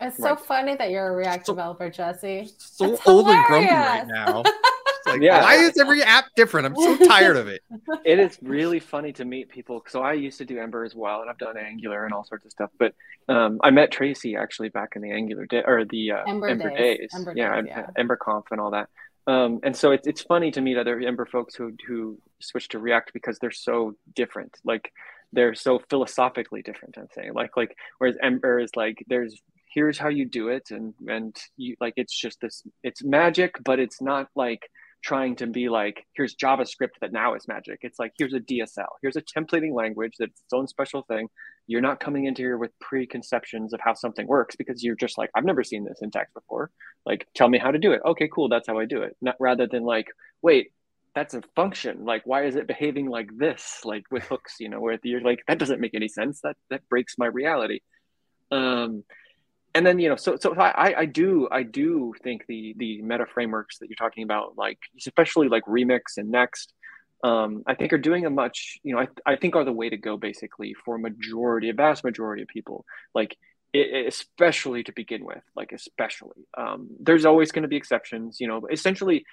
It's 0.00 0.16
so 0.16 0.36
funny 0.36 0.76
that 0.76 0.90
you're 0.90 1.08
a 1.08 1.16
React 1.16 1.46
so, 1.46 1.52
developer, 1.52 1.90
Jesse. 1.90 2.50
So 2.58 2.90
That's 2.90 3.06
old 3.06 3.26
hilarious. 3.26 3.50
and 3.50 3.68
grumpy 3.68 3.74
right 3.74 4.06
now. 4.06 4.42
like, 5.06 5.20
yeah. 5.20 5.42
why 5.42 5.56
is 5.56 5.76
every 5.78 6.02
app 6.02 6.26
different? 6.36 6.66
I'm 6.66 6.76
so 6.76 6.96
tired 7.06 7.36
of 7.36 7.48
it. 7.48 7.62
It 8.04 8.18
is 8.18 8.38
really 8.42 8.80
funny 8.80 9.12
to 9.14 9.24
meet 9.24 9.48
people. 9.48 9.84
So 9.88 10.02
I 10.02 10.14
used 10.14 10.38
to 10.38 10.44
do 10.44 10.58
Ember 10.58 10.84
as 10.84 10.94
well, 10.94 11.20
and 11.20 11.30
I've 11.30 11.38
done 11.38 11.56
Angular 11.56 12.04
and 12.04 12.14
all 12.14 12.24
sorts 12.24 12.46
of 12.46 12.50
stuff. 12.50 12.70
But 12.78 12.94
um, 13.28 13.60
I 13.62 13.70
met 13.70 13.90
Tracy 13.90 14.36
actually 14.36 14.70
back 14.70 14.92
in 14.96 15.02
the 15.02 15.10
Angular 15.10 15.46
day 15.46 15.62
or 15.66 15.84
the 15.84 16.12
uh, 16.12 16.24
Ember, 16.26 16.48
Ember, 16.48 16.70
days. 16.70 16.98
days. 16.98 17.10
Ember 17.14 17.34
yeah, 17.36 17.60
days, 17.60 17.64
yeah, 17.68 17.86
Ember 17.98 18.16
Conf 18.16 18.46
and 18.50 18.60
all 18.60 18.70
that. 18.70 18.88
Um, 19.26 19.60
and 19.62 19.76
so 19.76 19.92
it's 19.92 20.06
it's 20.06 20.22
funny 20.22 20.50
to 20.52 20.60
meet 20.60 20.76
other 20.76 20.98
Ember 20.98 21.26
folks 21.26 21.54
who 21.54 21.72
who 21.86 22.18
switch 22.40 22.68
to 22.68 22.78
React 22.78 23.12
because 23.12 23.38
they're 23.38 23.50
so 23.50 23.94
different. 24.14 24.56
Like 24.64 24.92
they're 25.32 25.54
so 25.54 25.80
philosophically 25.90 26.62
different. 26.62 26.96
I'm 26.98 27.08
saying 27.14 27.34
like 27.34 27.56
like 27.56 27.76
whereas 27.98 28.16
Ember 28.22 28.58
is 28.58 28.70
like 28.74 29.04
there's 29.08 29.40
here's 29.72 29.98
how 29.98 30.08
you 30.08 30.24
do 30.24 30.48
it 30.48 30.70
and 30.70 30.94
and 31.06 31.36
you 31.56 31.76
like 31.80 31.94
it's 31.96 32.18
just 32.18 32.40
this 32.40 32.62
it's 32.82 33.02
magic, 33.02 33.56
but 33.64 33.78
it's 33.78 34.02
not 34.02 34.28
like 34.34 34.68
trying 35.02 35.36
to 35.36 35.46
be 35.46 35.68
like, 35.68 36.06
here's 36.12 36.36
JavaScript 36.36 36.98
that 37.00 37.12
now 37.12 37.34
is 37.34 37.48
magic. 37.48 37.80
It's 37.82 37.98
like, 37.98 38.12
here's 38.18 38.34
a 38.34 38.40
DSL, 38.40 38.86
here's 39.02 39.16
a 39.16 39.22
templating 39.22 39.74
language 39.74 40.14
that's 40.18 40.40
its 40.40 40.52
own 40.52 40.68
special 40.68 41.02
thing. 41.02 41.28
You're 41.66 41.80
not 41.80 42.00
coming 42.00 42.26
into 42.26 42.42
here 42.42 42.58
with 42.58 42.78
preconceptions 42.80 43.72
of 43.72 43.80
how 43.80 43.94
something 43.94 44.26
works 44.26 44.56
because 44.56 44.82
you're 44.82 44.96
just 44.96 45.16
like, 45.16 45.30
I've 45.34 45.44
never 45.44 45.64
seen 45.64 45.84
this 45.84 46.00
syntax 46.00 46.32
before. 46.32 46.70
Like, 47.06 47.26
tell 47.34 47.48
me 47.48 47.58
how 47.58 47.70
to 47.70 47.78
do 47.78 47.92
it. 47.92 48.02
Okay, 48.04 48.28
cool. 48.28 48.48
That's 48.48 48.66
how 48.66 48.78
I 48.78 48.84
do 48.84 49.02
it. 49.02 49.16
Not 49.22 49.36
rather 49.38 49.66
than 49.66 49.84
like, 49.84 50.08
wait, 50.42 50.72
that's 51.14 51.34
a 51.34 51.42
function. 51.56 52.04
Like, 52.04 52.22
why 52.24 52.44
is 52.44 52.56
it 52.56 52.66
behaving 52.66 53.08
like 53.08 53.36
this? 53.36 53.80
Like 53.84 54.04
with 54.10 54.24
hooks, 54.24 54.56
you 54.60 54.68
know, 54.68 54.80
where 54.80 54.98
you're 55.02 55.20
like, 55.20 55.42
that 55.48 55.58
doesn't 55.58 55.80
make 55.80 55.94
any 55.94 56.08
sense. 56.08 56.40
That 56.42 56.56
that 56.68 56.88
breaks 56.88 57.16
my 57.18 57.26
reality. 57.26 57.80
Um, 58.50 59.04
and 59.74 59.86
then 59.86 59.98
you 59.98 60.08
know 60.08 60.16
so 60.16 60.36
so 60.40 60.54
I, 60.54 60.94
I 60.98 61.04
do 61.06 61.48
i 61.50 61.62
do 61.62 62.14
think 62.22 62.46
the 62.46 62.74
the 62.76 63.02
meta 63.02 63.26
frameworks 63.26 63.78
that 63.78 63.88
you're 63.88 63.96
talking 63.96 64.24
about 64.24 64.56
like 64.56 64.78
especially 64.98 65.48
like 65.48 65.64
remix 65.64 66.16
and 66.16 66.30
next 66.30 66.72
um, 67.22 67.62
i 67.66 67.74
think 67.74 67.92
are 67.92 67.98
doing 67.98 68.26
a 68.26 68.30
much 68.30 68.78
you 68.82 68.94
know 68.94 69.00
I, 69.00 69.08
I 69.26 69.36
think 69.36 69.54
are 69.54 69.64
the 69.64 69.72
way 69.72 69.90
to 69.90 69.96
go 69.96 70.16
basically 70.16 70.74
for 70.84 70.96
a 70.96 70.98
majority 70.98 71.68
a 71.68 71.74
vast 71.74 72.02
majority 72.02 72.42
of 72.42 72.48
people. 72.48 72.84
Like 73.14 73.36
it, 73.72 74.06
especially 74.06 74.82
to 74.84 74.92
begin 74.92 75.24
with 75.24 75.42
like 75.54 75.72
especially. 75.72 76.46
Um, 76.56 76.88
there's 76.98 77.24
always 77.24 77.52
going 77.52 77.62
to 77.62 77.68
be 77.68 77.76
exceptions 77.76 78.40
you 78.40 78.48
know 78.48 78.66
essentially 78.72 79.24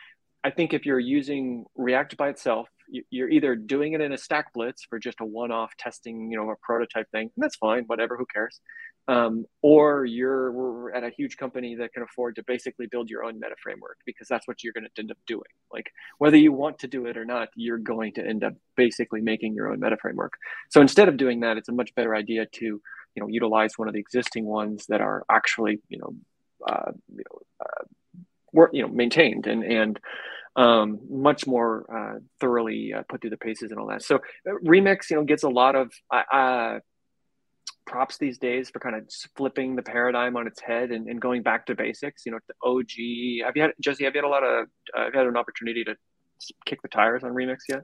i 0.44 0.52
think 0.52 0.74
if 0.74 0.86
you're 0.86 1.00
using 1.00 1.66
react 1.76 2.18
by 2.18 2.30
itself 2.30 2.68
you're 3.10 3.30
either 3.30 3.54
doing 3.56 3.94
it 3.94 4.02
in 4.02 4.14
a 4.14 4.16
StackBlitz 4.16 4.86
for 4.90 4.98
just 4.98 5.20
a 5.20 5.26
one-off 5.26 5.76
testing 5.78 6.32
you 6.32 6.38
know 6.38 6.50
a 6.52 6.56
prototype 6.62 7.10
thing 7.12 7.32
and 7.36 7.44
that's 7.44 7.56
fine 7.56 7.84
whatever 7.88 8.16
who 8.18 8.26
cares 8.26 8.60
um, 9.08 9.46
or 9.62 10.06
you're 10.06 10.92
at 10.94 11.04
a 11.04 11.10
huge 11.10 11.38
company 11.38 11.76
that 11.76 11.94
can 11.94 12.04
afford 12.04 12.36
to 12.36 12.44
basically 12.44 12.88
build 12.88 13.10
your 13.10 13.24
own 13.24 13.40
meta 13.40 13.56
framework 13.62 13.98
because 14.06 14.28
that's 14.28 14.48
what 14.48 14.64
you're 14.64 14.74
going 14.74 14.84
to 14.84 14.90
end 15.00 15.12
up 15.12 15.18
doing. 15.26 15.44
Like 15.72 15.92
whether 16.18 16.38
you 16.38 16.52
want 16.52 16.80
to 16.80 16.88
do 16.88 17.06
it 17.06 17.18
or 17.18 17.26
not, 17.26 17.50
you're 17.56 17.78
going 17.78 18.14
to 18.14 18.26
end 18.26 18.44
up 18.44 18.54
basically 18.76 19.22
making 19.22 19.54
your 19.54 19.72
own 19.72 19.80
meta 19.80 19.98
framework. 20.02 20.34
So 20.70 20.82
instead 20.82 21.08
of 21.08 21.18
doing 21.18 21.40
that, 21.42 21.58
it's 21.58 21.70
a 21.70 21.74
much 21.74 21.96
better 21.96 22.16
idea 22.16 22.46
to 22.46 22.66
you 22.66 22.82
know 23.24 23.28
utilize 23.28 23.78
one 23.78 23.88
of 23.88 23.94
the 23.94 24.00
existing 24.00 24.46
ones 24.46 24.86
that 24.90 25.02
are 25.02 25.24
actually 25.32 25.80
you 25.90 26.00
know 26.00 26.14
uh, 26.68 26.92
you 27.16 27.24
know 27.30 27.40
uh, 27.62 27.84
work, 28.52 28.72
you 28.74 28.82
know 28.82 28.90
maintained 28.90 29.48
and 29.48 29.64
and 29.64 30.00
um, 30.58 31.00
much 31.10 31.46
more 31.46 31.86
uh, 31.96 32.20
thoroughly 32.42 32.92
uh, 32.92 33.04
put 33.08 33.22
through 33.22 33.30
the 33.30 33.38
paces 33.38 33.72
and 33.72 33.80
all 33.80 33.88
that. 33.88 34.02
So 34.02 34.16
uh, 34.16 34.54
Remix, 34.66 35.10
you 35.12 35.16
know, 35.16 35.24
gets 35.24 35.44
a 35.44 35.50
lot 35.50 35.76
of 35.76 35.92
uh, 36.12 36.80
props 37.86 38.18
these 38.18 38.38
days 38.38 38.70
for 38.70 38.80
kind 38.80 38.96
of 38.96 39.10
flipping 39.36 39.76
the 39.76 39.82
paradigm 39.82 40.36
on 40.36 40.46
its 40.48 40.60
head 40.60 40.92
and, 40.92 41.08
and 41.08 41.22
going 41.22 41.42
back 41.42 41.66
to 41.68 41.76
basics. 41.76 42.26
You 42.26 42.34
know, 42.34 42.40
the 42.48 42.54
OG. 42.64 43.46
Have 43.48 43.56
you 43.56 43.62
had 43.64 43.72
Jesse? 43.82 44.04
Have 44.04 44.14
you 44.14 44.22
had 44.22 44.28
a 44.28 44.30
lot 44.30 44.44
of? 44.44 44.68
Uh, 44.96 45.06
have 45.06 45.14
you 45.14 45.20
had 45.20 45.28
an 45.28 45.38
opportunity 45.38 45.84
to 45.84 45.96
kick 46.66 46.82
the 46.82 46.90
tires 46.90 47.24
on 47.24 47.32
Remix 47.32 47.58
yet? 47.70 47.84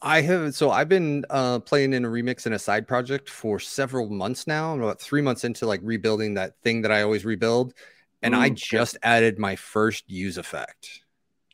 I 0.00 0.20
have. 0.20 0.54
So 0.54 0.70
I've 0.70 0.88
been 0.88 1.24
uh, 1.30 1.58
playing 1.60 1.92
in 1.92 2.04
a 2.04 2.08
remix 2.08 2.46
in 2.46 2.52
a 2.52 2.58
side 2.58 2.86
project 2.86 3.28
for 3.28 3.58
several 3.58 4.08
months 4.08 4.46
now. 4.46 4.72
I'm 4.72 4.80
about 4.80 5.00
three 5.00 5.22
months 5.22 5.44
into 5.44 5.66
like 5.66 5.80
rebuilding 5.82 6.34
that 6.34 6.54
thing 6.62 6.82
that 6.82 6.92
I 6.92 7.02
always 7.02 7.24
rebuild, 7.24 7.74
and 8.22 8.34
mm, 8.34 8.38
I 8.38 8.50
just 8.50 8.96
okay. 8.96 9.08
added 9.08 9.38
my 9.38 9.56
first 9.56 10.08
use 10.08 10.38
effect. 10.38 11.02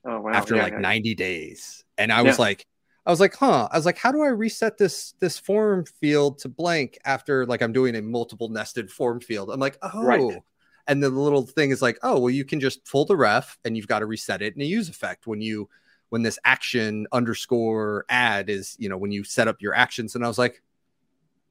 Oh 0.06 0.20
wow! 0.20 0.32
After 0.32 0.56
yeah, 0.56 0.64
like 0.64 0.72
yeah. 0.74 0.80
90 0.80 1.14
days, 1.14 1.84
and 1.96 2.12
I 2.12 2.22
was 2.22 2.38
like, 2.38 2.66
I 3.06 3.10
was 3.10 3.20
like, 3.20 3.34
huh. 3.34 3.68
I 3.70 3.76
was 3.76 3.84
like, 3.84 3.98
how 3.98 4.12
do 4.12 4.22
I 4.22 4.28
reset 4.28 4.78
this 4.78 5.14
this 5.20 5.38
form 5.38 5.84
field 5.84 6.38
to 6.38 6.48
blank 6.48 6.98
after 7.04 7.44
like 7.46 7.62
I'm 7.62 7.72
doing 7.72 7.96
a 7.96 8.02
multiple 8.02 8.48
nested 8.48 8.90
form 8.90 9.20
field? 9.20 9.50
I'm 9.50 9.60
like, 9.60 9.78
oh. 9.82 10.02
Right. 10.02 10.38
And 10.86 11.02
the 11.02 11.08
little 11.08 11.46
thing 11.46 11.70
is 11.70 11.80
like, 11.80 11.98
oh, 12.02 12.20
well, 12.20 12.30
you 12.30 12.44
can 12.44 12.60
just 12.60 12.84
pull 12.84 13.06
the 13.06 13.16
ref 13.16 13.58
and 13.64 13.76
you've 13.76 13.88
got 13.88 14.00
to 14.00 14.06
reset 14.06 14.42
it 14.42 14.54
in 14.54 14.60
a 14.60 14.66
use 14.66 14.88
effect 14.88 15.26
when 15.26 15.40
you 15.40 15.68
when 16.10 16.22
this 16.22 16.38
action 16.44 17.06
underscore 17.12 18.04
add 18.08 18.48
is, 18.50 18.76
you 18.78 18.88
know, 18.88 18.98
when 18.98 19.10
you 19.10 19.24
set 19.24 19.48
up 19.48 19.60
your 19.60 19.74
actions. 19.74 20.14
And 20.14 20.24
I 20.24 20.28
was 20.28 20.38
like, 20.38 20.62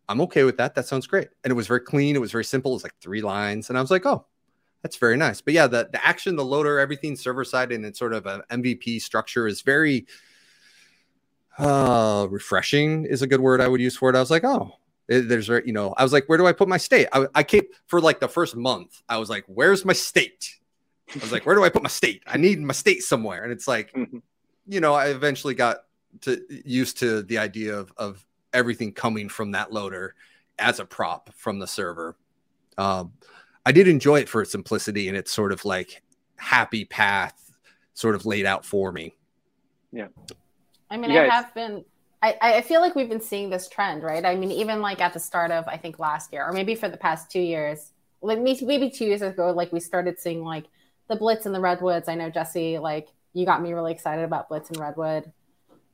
I'm 0.08 0.22
okay 0.22 0.44
with 0.44 0.58
that. 0.58 0.76
That 0.76 0.86
sounds 0.86 1.08
great. 1.08 1.30
And 1.44 1.52
it 1.52 1.56
was 1.56 1.68
very 1.68 1.80
clean. 1.80 2.16
It 2.16 2.20
was 2.20 2.32
very 2.32 2.46
simple. 2.46 2.72
It 2.72 2.76
was 2.76 2.84
like 2.84 2.96
three 3.02 3.22
lines. 3.22 3.70
And 3.70 3.78
I 3.78 3.82
was 3.82 3.92
like, 3.92 4.06
oh, 4.06 4.26
that's 4.82 4.98
very 4.98 5.18
nice. 5.18 5.42
But 5.42 5.54
yeah, 5.54 5.68
the, 5.68 5.90
the 5.92 6.06
action, 6.06 6.36
the 6.36 6.46
loader, 6.46 6.80
everything 6.80 7.16
server 7.16 7.44
side 7.44 7.72
and 7.72 7.86
it's 7.86 8.00
sort 8.00 8.14
of 8.14 8.26
an 8.26 8.42
MVP 8.52 9.02
structure 9.02 9.48
is 9.48 9.62
very 9.62 10.06
uh 11.58 12.28
refreshing 12.30 13.06
is 13.06 13.22
a 13.22 13.28
good 13.28 13.42
word 13.42 13.62
I 13.62 13.68
would 13.68 13.82
use 13.82 13.96
for 13.96 14.10
it. 14.10 14.16
I 14.16 14.20
was 14.20 14.32
like, 14.32 14.44
oh, 14.44 14.78
it, 15.08 15.28
there's 15.28 15.48
you 15.50 15.74
know, 15.74 15.94
I 15.98 16.04
was 16.04 16.14
like, 16.14 16.28
where 16.28 16.38
do 16.38 16.48
I 16.48 16.54
put 16.54 16.68
my 16.68 16.78
state? 16.78 17.08
I, 17.14 17.28
I 17.36 17.44
keep 17.44 17.74
for 17.88 18.00
like 18.02 18.20
the 18.20 18.28
first 18.28 18.56
month, 18.56 19.02
I 19.10 19.18
was 19.18 19.30
like, 19.30 19.44
where's 19.48 19.86
my 19.86 19.94
state? 19.94 20.58
I 21.14 21.20
was 21.20 21.32
like, 21.32 21.46
where 21.46 21.56
do 21.56 21.64
I 21.64 21.70
put 21.70 21.84
my 21.84 21.90
state? 21.90 22.24
I 22.26 22.38
need 22.38 22.60
my 22.60 22.74
state 22.74 23.04
somewhere. 23.04 23.44
And 23.44 23.52
it's 23.52 23.68
like, 23.68 23.92
mm-hmm. 23.94 24.20
you 24.68 24.80
know, 24.80 24.94
I 24.94 25.08
eventually 25.08 25.54
got 25.54 25.80
to 26.22 26.42
used 26.50 26.98
to 27.00 27.24
the 27.24 27.38
idea 27.38 27.76
of 27.76 27.92
of 27.98 28.26
everything 28.54 28.94
coming 28.94 29.30
from 29.30 29.52
that 29.52 29.72
loader 29.72 30.16
as 30.60 30.80
a 30.80 30.86
prop 30.86 31.34
from 31.36 31.60
the 31.60 31.68
server. 31.68 32.16
Um, 32.78 33.14
I 33.66 33.72
did 33.72 33.88
enjoy 33.88 34.20
it 34.20 34.30
for 34.30 34.42
its 34.42 34.52
simplicity 34.52 35.08
and 35.08 35.18
its 35.18 35.32
sort 35.32 35.52
of 35.52 35.66
like 35.66 36.02
happy 36.38 36.86
path 36.86 37.52
sort 37.94 38.16
of 38.16 38.26
laid 38.26 38.46
out 38.46 38.66
for 38.66 38.92
me. 38.92 39.16
Yeah. 39.92 40.08
I 40.94 40.98
mean, 40.98 41.12
I 41.12 41.28
have 41.28 41.54
been. 41.54 41.84
I, 42.22 42.38
I 42.40 42.62
feel 42.62 42.80
like 42.80 42.96
we've 42.96 43.10
been 43.10 43.20
seeing 43.20 43.50
this 43.50 43.68
trend, 43.68 44.04
right? 44.04 44.24
I 44.24 44.36
mean, 44.36 44.52
even 44.52 44.82
like 44.82 45.02
at 45.02 45.14
the 45.14 45.20
start 45.20 45.52
of 45.52 45.68
I 45.68 45.76
think 45.76 46.00
last 46.00 46.32
year, 46.32 46.46
or 46.46 46.54
maybe 46.54 46.76
for 46.76 46.88
the 46.88 46.98
past 46.98 47.32
two 47.32 47.42
years, 47.42 47.92
like 48.22 48.40
maybe 48.40 48.90
two 48.90 49.06
years 49.06 49.22
ago, 49.22 49.52
like 49.52 49.74
we 49.74 49.80
started 49.80 50.20
seeing 50.20 50.44
like 50.44 50.66
the 51.10 51.16
Blitz 51.16 51.46
and 51.46 51.54
the 51.54 51.60
Redwoods. 51.60 52.08
I 52.08 52.16
know 52.16 52.30
Jesse, 52.30 52.78
like 52.78 53.10
you 53.34 53.46
got 53.46 53.62
me 53.62 53.74
really 53.74 53.92
excited 53.92 54.24
about 54.24 54.48
Blitz 54.48 54.70
and 54.70 54.80
Redwood, 54.80 55.32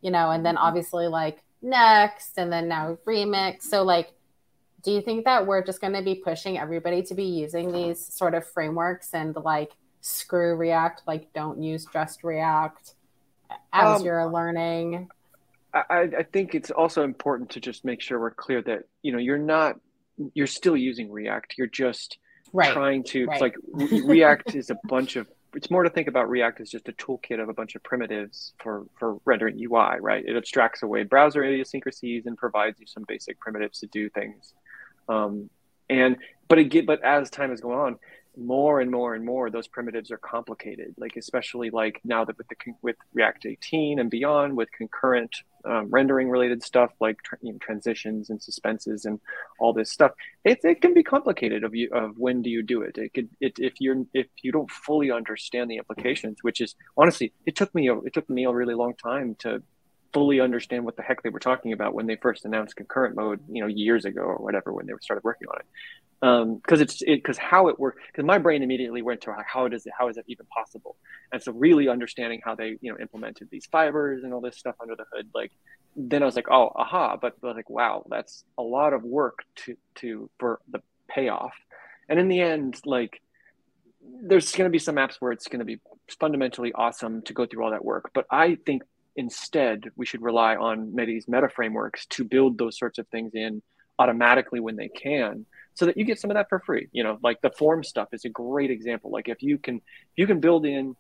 you 0.01 0.11
know, 0.11 0.29
and 0.29 0.45
then 0.45 0.55
mm-hmm. 0.55 0.65
obviously 0.65 1.07
like 1.07 1.41
Next, 1.61 2.37
and 2.37 2.51
then 2.51 2.67
now 2.67 2.97
Remix. 3.05 3.63
So 3.63 3.83
like, 3.83 4.13
do 4.83 4.91
you 4.91 5.01
think 5.01 5.25
that 5.25 5.45
we're 5.45 5.63
just 5.63 5.81
going 5.81 5.93
to 5.93 6.01
be 6.01 6.15
pushing 6.15 6.57
everybody 6.57 7.03
to 7.03 7.13
be 7.13 7.25
using 7.25 7.71
these 7.71 8.13
sort 8.13 8.33
of 8.33 8.47
frameworks 8.47 9.13
and 9.13 9.35
like 9.35 9.71
screw 10.01 10.55
React, 10.55 11.03
like 11.05 11.33
don't 11.33 11.61
use 11.61 11.85
just 11.91 12.23
React 12.23 12.93
as 13.73 13.99
um, 13.99 14.05
you're 14.05 14.25
learning? 14.27 15.09
I, 15.73 16.09
I 16.17 16.23
think 16.23 16.55
it's 16.55 16.71
also 16.71 17.03
important 17.03 17.51
to 17.51 17.59
just 17.59 17.85
make 17.85 18.01
sure 18.01 18.19
we're 18.19 18.31
clear 18.31 18.61
that 18.63 18.83
you 19.03 19.11
know 19.11 19.19
you're 19.19 19.37
not 19.37 19.79
you're 20.33 20.47
still 20.47 20.75
using 20.75 21.11
React. 21.11 21.55
You're 21.57 21.67
just 21.67 22.17
right. 22.53 22.71
trying 22.73 23.03
to 23.05 23.25
right. 23.25 23.41
like 23.41 23.55
React 23.73 24.55
is 24.55 24.69
a 24.69 24.77
bunch 24.87 25.15
of 25.15 25.27
it's 25.55 25.71
more 25.71 25.83
to 25.83 25.89
think 25.89 26.07
about 26.07 26.29
React 26.29 26.61
as 26.61 26.69
just 26.69 26.87
a 26.89 26.91
toolkit 26.93 27.41
of 27.41 27.49
a 27.49 27.53
bunch 27.53 27.75
of 27.75 27.83
primitives 27.83 28.53
for 28.59 28.85
for 28.97 29.17
rendering 29.25 29.59
UI, 29.59 29.99
right? 29.99 30.23
It 30.25 30.35
abstracts 30.35 30.83
away 30.83 31.03
browser 31.03 31.43
idiosyncrasies 31.43 32.25
and 32.25 32.37
provides 32.37 32.79
you 32.79 32.87
some 32.87 33.03
basic 33.07 33.39
primitives 33.39 33.79
to 33.79 33.87
do 33.87 34.09
things. 34.09 34.53
Um, 35.07 35.49
and 35.89 36.17
but 36.47 36.59
it 36.59 36.65
get 36.65 36.85
but 36.85 37.03
as 37.03 37.29
time 37.29 37.49
has 37.49 37.61
gone 37.61 37.77
on, 37.77 37.99
more 38.39 38.79
and 38.79 38.89
more 38.89 39.15
and 39.15 39.25
more 39.25 39.49
those 39.49 39.67
primitives 39.67 40.11
are 40.11 40.17
complicated 40.17 40.93
like 40.97 41.15
especially 41.15 41.69
like 41.69 41.99
now 42.03 42.23
that 42.23 42.37
with 42.37 42.47
the 42.47 42.55
with 42.81 42.95
react 43.13 43.45
18 43.45 43.99
and 43.99 44.09
beyond 44.09 44.55
with 44.55 44.71
concurrent 44.71 45.35
um, 45.65 45.89
rendering 45.89 46.29
related 46.29 46.63
stuff 46.63 46.91
like 47.01 47.17
you 47.41 47.51
know, 47.51 47.59
transitions 47.59 48.29
and 48.29 48.41
suspenses 48.41 49.05
and 49.05 49.19
all 49.59 49.73
this 49.73 49.91
stuff 49.91 50.11
it, 50.45 50.59
it 50.63 50.81
can 50.81 50.93
be 50.93 51.03
complicated 51.03 51.63
of 51.63 51.75
you 51.75 51.89
of 51.91 52.17
when 52.17 52.41
do 52.41 52.49
you 52.49 52.63
do 52.63 52.81
it. 52.81 52.97
It 52.97 53.13
could 53.13 53.29
it, 53.39 53.59
if 53.59 53.73
you're 53.79 54.05
if 54.13 54.27
you 54.41 54.51
don't 54.51 54.69
fully 54.71 55.11
understand 55.11 55.69
the 55.69 55.77
implications 55.77 56.37
which 56.41 56.61
is 56.61 56.75
honestly 56.97 57.33
it 57.45 57.55
took 57.55 57.73
me 57.75 57.89
a, 57.89 57.97
it 57.99 58.13
took 58.13 58.29
me 58.29 58.45
a 58.45 58.51
really 58.51 58.75
long 58.75 58.95
time 58.95 59.35
to 59.39 59.61
fully 60.13 60.39
understand 60.39 60.85
what 60.85 60.95
the 60.95 61.03
heck 61.03 61.21
they 61.21 61.29
were 61.29 61.39
talking 61.39 61.73
about 61.73 61.93
when 61.93 62.07
they 62.07 62.15
first 62.15 62.45
announced 62.45 62.75
concurrent 62.75 63.15
mode 63.15 63.39
you 63.49 63.61
know 63.61 63.67
years 63.67 64.05
ago 64.05 64.21
or 64.21 64.37
whatever 64.37 64.73
when 64.73 64.85
they 64.85 64.93
started 65.01 65.23
working 65.23 65.47
on 65.49 65.59
it 65.59 65.65
because 66.21 66.43
um, 66.43 66.61
it's 66.67 67.01
because 67.01 67.37
it, 67.37 67.41
how 67.43 67.69
it 67.69 67.79
works 67.79 68.01
because 68.07 68.25
my 68.25 68.37
brain 68.37 68.61
immediately 68.61 69.01
went 69.01 69.21
to 69.21 69.33
how 69.47 69.67
does 69.69 69.85
it 69.85 69.93
how 69.97 70.09
is 70.09 70.17
it 70.17 70.25
even 70.27 70.45
possible? 70.47 70.97
And 71.31 71.41
so 71.41 71.53
really 71.53 71.87
understanding 71.87 72.41
how 72.43 72.55
they 72.55 72.77
you 72.81 72.91
know 72.91 72.99
implemented 72.99 73.49
these 73.49 73.65
fibers 73.67 74.23
and 74.23 74.33
all 74.33 74.41
this 74.41 74.57
stuff 74.57 74.75
under 74.81 74.95
the 74.95 75.05
hood 75.13 75.29
like 75.33 75.51
then 75.95 76.21
i 76.21 76.25
was 76.25 76.35
like 76.35 76.49
oh 76.51 76.71
aha 76.75 77.17
but, 77.17 77.39
but 77.41 77.55
like 77.55 77.69
wow 77.69 78.05
that's 78.09 78.43
a 78.57 78.61
lot 78.61 78.93
of 78.93 79.03
work 79.03 79.39
to 79.55 79.75
to 79.95 80.29
for 80.39 80.59
the 80.69 80.81
payoff. 81.07 81.53
And 82.09 82.19
in 82.19 82.27
the 82.27 82.41
end 82.41 82.79
like 82.85 83.21
there's 84.23 84.51
going 84.51 84.65
to 84.65 84.71
be 84.71 84.79
some 84.79 84.95
apps 84.95 85.15
where 85.19 85.31
it's 85.31 85.47
going 85.47 85.59
to 85.59 85.65
be 85.65 85.79
fundamentally 86.19 86.73
awesome 86.73 87.21
to 87.23 87.33
go 87.33 87.45
through 87.45 87.63
all 87.63 87.71
that 87.71 87.85
work 87.85 88.09
but 88.13 88.25
i 88.31 88.55
think 88.65 88.81
instead 89.15 89.83
we 89.95 90.05
should 90.05 90.21
rely 90.21 90.55
on 90.55 90.95
these 90.95 91.27
meta 91.27 91.49
frameworks 91.49 92.05
to 92.07 92.23
build 92.23 92.57
those 92.57 92.77
sorts 92.77 92.97
of 92.97 93.07
things 93.09 93.35
in 93.35 93.61
automatically 93.99 94.59
when 94.59 94.75
they 94.75 94.87
can 94.87 95.45
so 95.79 95.85
that 95.85 95.97
you 95.97 96.03
get 96.03 96.19
some 96.19 96.29
of 96.29 96.35
that 96.35 96.49
for 96.49 96.59
free. 96.59 96.89
You 96.91 97.03
know, 97.03 97.17
like 97.23 97.41
the 97.41 97.51
form 97.51 97.83
stuff 97.83 98.09
is 98.11 98.25
a 98.25 98.29
great 98.29 98.69
example. 98.69 99.11
Like 99.11 99.29
if 99.29 99.41
you 99.41 99.57
can 99.57 99.77
if 99.77 100.17
you 100.17 100.27
can 100.27 100.41
build 100.41 100.65
in 100.65 100.95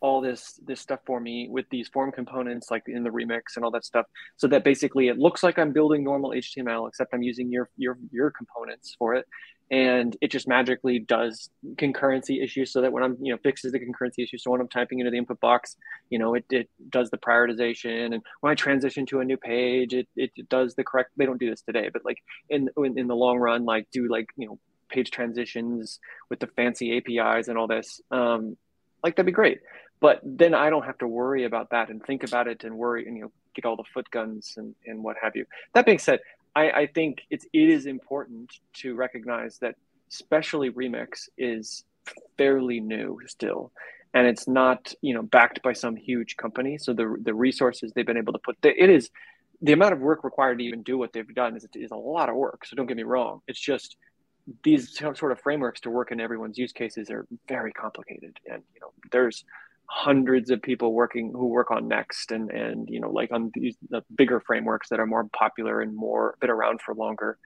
all 0.00 0.20
this 0.20 0.58
this 0.66 0.80
stuff 0.80 1.00
for 1.06 1.20
me 1.20 1.48
with 1.50 1.66
these 1.70 1.88
form 1.88 2.12
components 2.12 2.70
like 2.70 2.82
in 2.86 3.02
the 3.02 3.10
remix 3.10 3.56
and 3.56 3.64
all 3.64 3.70
that 3.70 3.84
stuff 3.84 4.04
so 4.36 4.46
that 4.46 4.62
basically 4.62 5.08
it 5.08 5.18
looks 5.18 5.42
like 5.42 5.58
i'm 5.58 5.72
building 5.72 6.04
normal 6.04 6.32
html 6.32 6.86
except 6.86 7.14
i'm 7.14 7.22
using 7.22 7.50
your 7.50 7.70
your 7.78 7.96
your 8.10 8.30
components 8.30 8.94
for 8.98 9.14
it 9.14 9.24
and 9.70 10.16
it 10.20 10.30
just 10.30 10.46
magically 10.46 10.98
does 10.98 11.50
concurrency 11.74 12.42
issues 12.42 12.72
so 12.72 12.80
that 12.80 12.92
when 12.92 13.02
i'm 13.02 13.16
you 13.20 13.32
know 13.32 13.38
fixes 13.42 13.72
the 13.72 13.80
concurrency 13.80 14.22
issue 14.22 14.38
so 14.38 14.50
when 14.50 14.60
i'm 14.60 14.68
typing 14.68 15.00
into 15.00 15.10
the 15.10 15.18
input 15.18 15.40
box 15.40 15.76
you 16.10 16.18
know 16.18 16.34
it, 16.34 16.44
it 16.50 16.68
does 16.88 17.10
the 17.10 17.18
prioritization. 17.18 18.14
And 18.14 18.22
when 18.40 18.50
i 18.52 18.54
transition 18.54 19.06
to 19.06 19.20
a 19.20 19.24
new 19.24 19.36
page 19.36 19.92
it, 19.92 20.08
it 20.16 20.30
does 20.48 20.74
the 20.74 20.84
correct 20.84 21.10
they 21.16 21.26
don't 21.26 21.40
do 21.40 21.50
this 21.50 21.62
today 21.62 21.90
but 21.92 22.04
like 22.04 22.18
in, 22.48 22.68
in 22.76 22.98
in 22.98 23.06
the 23.06 23.16
long 23.16 23.38
run 23.38 23.64
like 23.64 23.88
do 23.92 24.08
like 24.08 24.28
you 24.36 24.46
know 24.46 24.58
page 24.88 25.10
transitions 25.10 25.98
with 26.30 26.38
the 26.38 26.46
fancy 26.46 26.96
apis 26.96 27.48
and 27.48 27.58
all 27.58 27.66
this 27.66 28.00
um 28.12 28.56
like 29.02 29.14
that'd 29.16 29.26
be 29.26 29.32
great. 29.32 29.60
But 30.00 30.20
then 30.24 30.54
i 30.54 30.68
don't 30.68 30.84
have 30.84 30.98
to 30.98 31.08
worry 31.08 31.44
about 31.44 31.70
that 31.70 31.88
and 31.88 32.04
think 32.04 32.22
about 32.22 32.48
it 32.48 32.64
and 32.64 32.76
worry 32.76 33.06
and 33.06 33.16
you 33.16 33.22
know 33.22 33.32
get 33.54 33.64
all 33.64 33.76
the 33.76 33.84
foot 33.94 34.10
guns 34.10 34.54
and, 34.58 34.74
and 34.86 35.02
what 35.02 35.16
have 35.22 35.34
you. 35.34 35.46
That 35.74 35.86
being 35.86 35.98
said 35.98 36.20
I, 36.56 36.70
I 36.70 36.86
think 36.86 37.22
it's 37.28 37.44
it 37.52 37.68
is 37.68 37.84
important 37.86 38.50
to 38.80 38.94
recognize 38.94 39.58
that 39.58 39.76
especially 40.10 40.70
remix 40.70 41.28
is 41.36 41.84
fairly 42.38 42.80
new 42.80 43.20
still. 43.26 43.72
And 44.14 44.26
it's 44.26 44.48
not 44.48 44.94
you 45.02 45.12
know 45.12 45.22
backed 45.22 45.62
by 45.62 45.74
some 45.74 45.94
huge 45.94 46.36
company. 46.36 46.78
So 46.78 46.94
the 46.94 47.16
the 47.22 47.34
resources 47.34 47.92
they've 47.92 48.06
been 48.06 48.16
able 48.16 48.32
to 48.32 48.38
put 48.38 48.56
it 48.64 48.90
is 48.90 49.10
the 49.60 49.72
amount 49.72 49.92
of 49.92 50.00
work 50.00 50.24
required 50.24 50.58
to 50.58 50.64
even 50.64 50.82
do 50.82 50.98
what 50.98 51.12
they've 51.12 51.34
done 51.34 51.56
is, 51.56 51.66
is 51.74 51.90
a 51.90 51.96
lot 51.96 52.28
of 52.28 52.36
work. 52.36 52.66
So 52.66 52.76
don't 52.76 52.86
get 52.86 52.96
me 52.96 53.02
wrong. 53.02 53.40
It's 53.46 53.60
just 53.60 53.96
these 54.62 54.96
sort 54.96 55.32
of 55.32 55.40
frameworks 55.40 55.80
to 55.80 55.90
work 55.90 56.12
in 56.12 56.20
everyone's 56.20 56.56
use 56.56 56.72
cases 56.72 57.10
are 57.10 57.26
very 57.48 57.72
complicated. 57.72 58.38
And 58.50 58.62
you 58.74 58.80
know 58.80 58.92
there's 59.12 59.44
hundreds 59.88 60.50
of 60.50 60.60
people 60.62 60.92
working 60.92 61.32
who 61.32 61.46
work 61.46 61.70
on 61.70 61.88
Next 61.88 62.32
and 62.32 62.50
and 62.50 62.88
you 62.88 63.00
know 63.00 63.10
like 63.10 63.32
on 63.32 63.50
these 63.54 63.76
the 63.88 64.02
bigger 64.16 64.40
frameworks 64.40 64.88
that 64.88 65.00
are 65.00 65.06
more 65.06 65.24
popular 65.32 65.80
and 65.80 65.94
more 65.94 66.36
been 66.40 66.50
around 66.50 66.80
for 66.80 66.94
longer. 66.94 67.38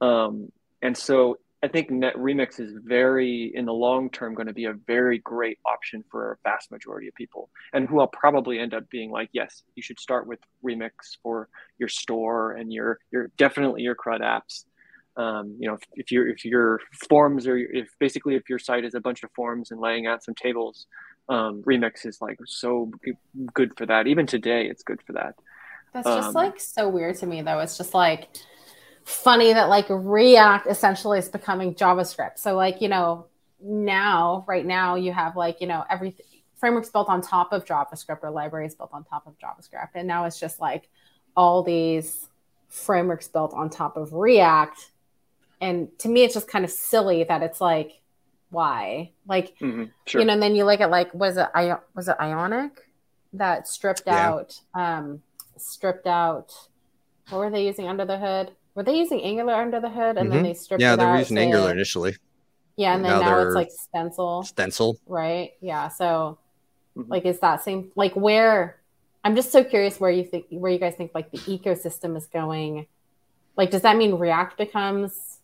Um, 0.00 0.50
and 0.82 0.96
so 0.96 1.38
I 1.62 1.68
think 1.68 1.90
Net 1.90 2.14
Remix 2.14 2.60
is 2.60 2.74
very 2.84 3.50
in 3.54 3.64
the 3.64 3.72
long 3.72 4.10
term 4.10 4.34
going 4.34 4.46
to 4.46 4.52
be 4.52 4.66
a 4.66 4.74
very 4.74 5.18
great 5.18 5.58
option 5.64 6.04
for 6.10 6.32
a 6.32 6.36
vast 6.44 6.70
majority 6.70 7.08
of 7.08 7.14
people, 7.14 7.48
and 7.72 7.88
who 7.88 7.96
will 7.96 8.06
probably 8.06 8.58
end 8.58 8.74
up 8.74 8.88
being 8.90 9.10
like, 9.10 9.30
yes, 9.32 9.62
you 9.74 9.82
should 9.82 9.98
start 9.98 10.26
with 10.26 10.38
Remix 10.64 10.90
for 11.22 11.48
your 11.78 11.88
store 11.88 12.52
and 12.52 12.72
your 12.72 12.98
your 13.10 13.32
definitely 13.36 13.82
your 13.82 13.94
CRUD 13.94 14.20
apps. 14.20 14.64
Um, 15.16 15.56
you 15.58 15.66
know, 15.66 15.74
if, 15.74 15.82
if 15.94 16.12
your 16.12 16.28
if 16.28 16.44
your 16.44 16.80
forms 17.08 17.46
or 17.46 17.56
if 17.56 17.88
basically 17.98 18.36
if 18.36 18.50
your 18.50 18.58
site 18.58 18.84
is 18.84 18.94
a 18.94 19.00
bunch 19.00 19.22
of 19.22 19.30
forms 19.34 19.70
and 19.70 19.80
laying 19.80 20.06
out 20.06 20.22
some 20.22 20.34
tables, 20.34 20.86
um, 21.28 21.62
remix 21.62 22.06
is 22.06 22.20
like 22.20 22.38
so 22.46 22.90
good 23.54 23.76
for 23.76 23.86
that. 23.86 24.06
Even 24.06 24.26
today, 24.26 24.66
it's 24.66 24.82
good 24.82 25.00
for 25.02 25.12
that. 25.14 25.34
That's 25.92 26.06
just 26.06 26.28
um, 26.28 26.34
like 26.34 26.60
so 26.60 26.88
weird 26.88 27.16
to 27.16 27.26
me, 27.26 27.42
though. 27.42 27.58
It's 27.60 27.76
just 27.76 27.94
like 27.94 28.28
funny 29.04 29.52
that 29.52 29.68
like 29.68 29.86
React 29.88 30.66
essentially 30.68 31.18
is 31.18 31.28
becoming 31.28 31.74
JavaScript. 31.74 32.38
So 32.38 32.54
like 32.54 32.80
you 32.80 32.88
know 32.88 33.26
now, 33.60 34.44
right 34.46 34.64
now, 34.64 34.94
you 34.96 35.12
have 35.12 35.36
like 35.36 35.60
you 35.60 35.66
know 35.66 35.84
everything 35.88 36.26
frameworks 36.56 36.88
built 36.88 37.08
on 37.08 37.20
top 37.20 37.52
of 37.52 37.64
JavaScript 37.64 38.20
or 38.22 38.30
libraries 38.30 38.74
built 38.74 38.90
on 38.92 39.04
top 39.04 39.26
of 39.26 39.34
JavaScript, 39.38 39.90
and 39.94 40.06
now 40.06 40.24
it's 40.24 40.38
just 40.38 40.60
like 40.60 40.88
all 41.36 41.62
these 41.62 42.28
frameworks 42.68 43.28
built 43.28 43.52
on 43.54 43.70
top 43.70 43.96
of 43.96 44.12
React. 44.12 44.90
And 45.60 45.88
to 46.00 46.08
me, 46.08 46.24
it's 46.24 46.34
just 46.34 46.48
kind 46.48 46.64
of 46.64 46.70
silly 46.70 47.24
that 47.24 47.42
it's 47.42 47.60
like 47.60 48.00
why. 48.50 49.12
Like, 49.26 49.58
mm-hmm. 49.58 49.84
sure. 50.06 50.20
you 50.20 50.26
know, 50.26 50.32
and 50.32 50.42
then 50.42 50.54
you 50.54 50.64
look 50.64 50.80
at 50.80 50.90
like, 50.90 51.12
was 51.14 51.36
it, 51.36 51.48
I 51.54 51.76
was 51.94 52.08
it 52.08 52.16
Ionic 52.20 52.86
that 53.32 53.68
stripped 53.68 54.02
yeah. 54.06 54.28
out, 54.28 54.60
um, 54.74 55.22
stripped 55.56 56.06
out, 56.06 56.52
what 57.28 57.38
were 57.38 57.50
they 57.50 57.66
using 57.66 57.88
under 57.88 58.04
the 58.04 58.18
hood? 58.18 58.52
Were 58.74 58.82
they 58.82 58.96
using 58.96 59.22
Angular 59.22 59.54
under 59.54 59.80
the 59.80 59.88
hood 59.88 60.16
and 60.16 60.28
mm-hmm. 60.28 60.30
then 60.30 60.42
they 60.42 60.54
stripped 60.54 60.80
yeah, 60.80 60.96
they 60.96 61.04
were 61.04 61.18
using 61.18 61.38
Angular 61.38 61.72
initially. 61.72 62.16
Yeah, 62.76 62.94
and 62.94 63.04
then 63.04 63.12
now, 63.12 63.20
now 63.20 63.40
it's 63.40 63.54
like 63.54 63.70
stencil. 63.70 64.42
Stencil. 64.42 64.98
Right. 65.06 65.52
Yeah. 65.60 65.88
So 65.88 66.38
mm-hmm. 66.96 67.10
like 67.10 67.24
is 67.24 67.40
that 67.40 67.64
same 67.64 67.90
like 67.96 68.14
where 68.14 68.78
I'm 69.26 69.34
just 69.34 69.50
so 69.50 69.64
curious 69.64 69.98
where 69.98 70.12
you 70.12 70.22
think 70.22 70.46
where 70.50 70.70
you 70.70 70.78
guys 70.78 70.94
think 70.94 71.10
like 71.12 71.32
the 71.32 71.38
ecosystem 71.38 72.16
is 72.16 72.26
going. 72.26 72.86
Like, 73.56 73.72
does 73.72 73.82
that 73.82 73.96
mean 73.96 74.14
React 74.14 74.56
becomes 74.56 75.35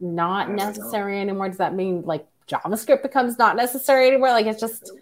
not 0.00 0.50
necessary 0.50 1.20
anymore? 1.20 1.48
Does 1.48 1.58
that 1.58 1.74
mean 1.74 2.02
like 2.02 2.26
JavaScript 2.48 3.02
becomes 3.02 3.38
not 3.38 3.56
necessary 3.56 4.08
anymore? 4.08 4.30
Like 4.30 4.46
it's 4.46 4.60
just 4.60 4.92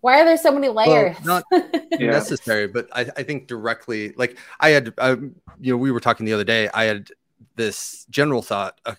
why 0.00 0.20
are 0.20 0.24
there 0.24 0.36
so 0.36 0.50
many 0.50 0.68
layers? 0.68 1.16
Well, 1.24 1.42
not 1.52 1.90
necessary, 2.00 2.66
but 2.66 2.88
I, 2.92 3.00
I, 3.16 3.22
think 3.22 3.46
directly. 3.46 4.12
Like 4.16 4.38
I 4.58 4.70
had, 4.70 4.94
um, 4.98 5.34
you 5.60 5.72
know, 5.72 5.76
we 5.76 5.90
were 5.90 6.00
talking 6.00 6.24
the 6.24 6.32
other 6.32 6.44
day. 6.44 6.68
I 6.72 6.84
had 6.84 7.10
this 7.56 8.06
general 8.08 8.40
thought 8.40 8.80
a, 8.86 8.96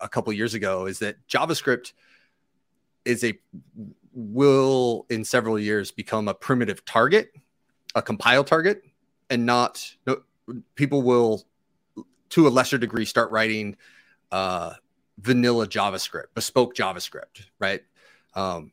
a 0.00 0.08
couple 0.08 0.32
years 0.32 0.54
ago 0.54 0.86
is 0.86 0.98
that 1.00 1.16
JavaScript 1.28 1.92
is 3.04 3.22
a 3.22 3.38
will 4.14 5.04
in 5.10 5.24
several 5.24 5.58
years 5.58 5.90
become 5.90 6.28
a 6.28 6.34
primitive 6.34 6.84
target, 6.84 7.32
a 7.94 8.00
compile 8.00 8.44
target, 8.44 8.82
and 9.28 9.44
not 9.44 9.94
no, 10.06 10.22
people 10.74 11.02
will 11.02 11.44
to 12.30 12.46
a 12.46 12.50
lesser 12.50 12.78
degree 12.78 13.04
start 13.04 13.30
writing 13.30 13.76
uh, 14.34 14.74
vanilla 15.18 15.64
JavaScript, 15.64 16.26
bespoke 16.34 16.74
JavaScript, 16.74 17.46
right? 17.60 17.82
Um, 18.34 18.72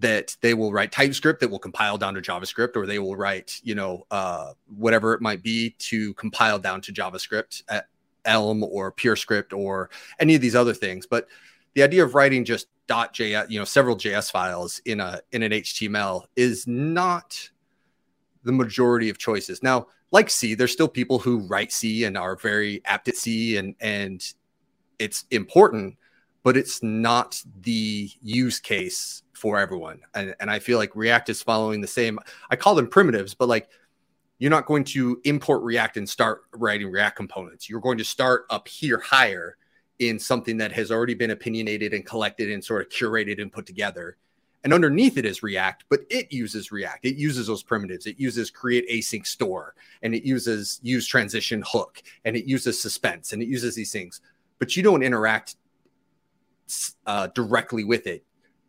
that 0.00 0.36
they 0.40 0.54
will 0.54 0.72
write 0.72 0.90
TypeScript 0.90 1.38
that 1.40 1.48
will 1.48 1.60
compile 1.60 1.96
down 1.96 2.14
to 2.14 2.20
JavaScript, 2.20 2.76
or 2.76 2.84
they 2.84 2.98
will 2.98 3.14
write, 3.14 3.60
you 3.62 3.76
know, 3.76 4.04
uh, 4.10 4.54
whatever 4.76 5.14
it 5.14 5.22
might 5.22 5.40
be 5.40 5.70
to 5.78 6.14
compile 6.14 6.58
down 6.58 6.80
to 6.80 6.92
JavaScript 6.92 7.62
at 7.68 7.86
Elm 8.24 8.64
or 8.64 8.90
PureScript 8.92 9.56
or 9.56 9.88
any 10.18 10.34
of 10.34 10.40
these 10.40 10.56
other 10.56 10.74
things. 10.74 11.06
But 11.06 11.28
the 11.74 11.84
idea 11.84 12.02
of 12.02 12.16
writing 12.16 12.44
just 12.44 12.66
.js, 12.88 13.48
you 13.48 13.58
know, 13.60 13.64
several 13.64 13.96
JS 13.96 14.32
files 14.32 14.80
in 14.84 14.98
a 14.98 15.20
in 15.30 15.44
an 15.44 15.52
HTML 15.52 16.24
is 16.34 16.66
not 16.66 17.50
the 18.42 18.52
majority 18.52 19.10
of 19.10 19.16
choices. 19.16 19.62
Now, 19.62 19.86
like 20.10 20.28
C, 20.28 20.54
there's 20.54 20.72
still 20.72 20.88
people 20.88 21.20
who 21.20 21.38
write 21.46 21.70
C 21.70 22.02
and 22.04 22.18
are 22.18 22.34
very 22.34 22.82
apt 22.84 23.06
at 23.06 23.16
C 23.16 23.58
and 23.58 23.76
and 23.80 24.20
it's 24.98 25.24
important, 25.30 25.96
but 26.42 26.56
it's 26.56 26.82
not 26.82 27.42
the 27.60 28.10
use 28.22 28.60
case 28.60 29.22
for 29.32 29.58
everyone. 29.58 30.00
And, 30.14 30.34
and 30.40 30.50
I 30.50 30.58
feel 30.58 30.78
like 30.78 30.94
React 30.96 31.28
is 31.30 31.42
following 31.42 31.80
the 31.80 31.86
same. 31.86 32.18
I 32.50 32.56
call 32.56 32.74
them 32.74 32.88
primitives, 32.88 33.34
but 33.34 33.48
like 33.48 33.68
you're 34.38 34.50
not 34.50 34.66
going 34.66 34.84
to 34.84 35.20
import 35.24 35.62
React 35.62 35.98
and 35.98 36.08
start 36.08 36.42
writing 36.52 36.90
React 36.90 37.16
components. 37.16 37.68
You're 37.68 37.80
going 37.80 37.98
to 37.98 38.04
start 38.04 38.46
up 38.50 38.68
here 38.68 38.98
higher 39.00 39.56
in 39.98 40.18
something 40.18 40.56
that 40.58 40.72
has 40.72 40.90
already 40.90 41.14
been 41.14 41.32
opinionated 41.32 41.92
and 41.92 42.06
collected 42.06 42.50
and 42.50 42.64
sort 42.64 42.82
of 42.82 42.88
curated 42.88 43.42
and 43.42 43.52
put 43.52 43.66
together. 43.66 44.16
And 44.64 44.72
underneath 44.72 45.18
it 45.18 45.24
is 45.24 45.42
React, 45.42 45.84
but 45.88 46.00
it 46.10 46.32
uses 46.32 46.70
React. 46.70 47.04
It 47.04 47.16
uses 47.16 47.46
those 47.46 47.62
primitives. 47.62 48.06
It 48.06 48.18
uses 48.18 48.50
create 48.50 48.88
async 48.88 49.26
store 49.26 49.74
and 50.02 50.14
it 50.14 50.24
uses 50.24 50.80
use 50.82 51.06
transition 51.06 51.62
hook 51.66 52.02
and 52.24 52.36
it 52.36 52.44
uses 52.44 52.80
suspense 52.80 53.32
and 53.32 53.42
it 53.42 53.48
uses 53.48 53.74
these 53.74 53.92
things. 53.92 54.20
But 54.58 54.76
you 54.76 54.82
don't 54.82 55.02
interact 55.02 55.56
uh, 57.06 57.28
directly 57.28 57.84
with 57.84 58.06
it. 58.06 58.24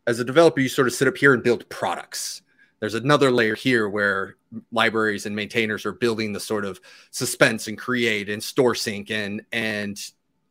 As 0.08 0.20
a 0.20 0.24
developer, 0.26 0.60
you 0.60 0.70
sort 0.70 0.88
of 0.88 0.94
sit 0.94 1.08
up 1.08 1.18
here 1.18 1.34
and 1.34 1.44
build 1.44 1.68
products. 1.70 2.42
There's 2.80 2.96
another 2.96 3.32
layer 3.32 3.56
here 3.56 3.90
where 3.90 4.36
libraries 4.72 5.26
and 5.26 5.36
maintainers 5.36 5.86
are 5.86 5.92
building 5.92 6.34
the 6.34 6.40
sort 6.40 6.66
of 6.66 6.80
suspense 7.12 7.68
and 7.68 7.78
create 7.78 8.30
and 8.30 8.42
store 8.42 8.74
sync 8.74 9.12
and 9.12 9.42
and 9.52 10.00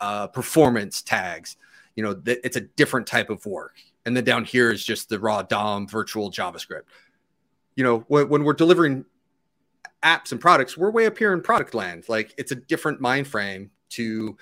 uh, 0.01 0.27
performance 0.29 1.03
tags. 1.03 1.57
You 1.97 2.03
know, 2.05 2.15
th- 2.15 2.41
it's 2.45 2.57
a 2.57 2.61
different 2.61 3.07
type 3.07 3.31
of 3.31 3.45
work. 3.47 3.77
And 4.05 4.17
then 4.17 4.25
down 4.25 4.45
here 4.45 4.71
is 4.71 4.85
just 4.85 5.09
the 5.09 5.19
raw 5.19 5.43
DOM 5.43 5.89
virtual 5.89 6.31
JavaScript. 6.31 6.83
You 7.75 7.85
know, 7.85 8.05
when, 8.09 8.29
when 8.29 8.45
we're 8.45 8.53
delivering 8.53 9.05
apps 10.03 10.33
and 10.33 10.41
products, 10.41 10.77
we're 10.77 10.91
way 10.91 11.07
up 11.07 11.19
here 11.19 11.33
in 11.33 11.41
product 11.41 11.75
land. 11.75 12.05
Like 12.09 12.35
it's 12.39 12.53
a 12.53 12.57
different 12.57 13.01
mind 13.01 13.27
frame 13.27 13.71
to 13.91 14.37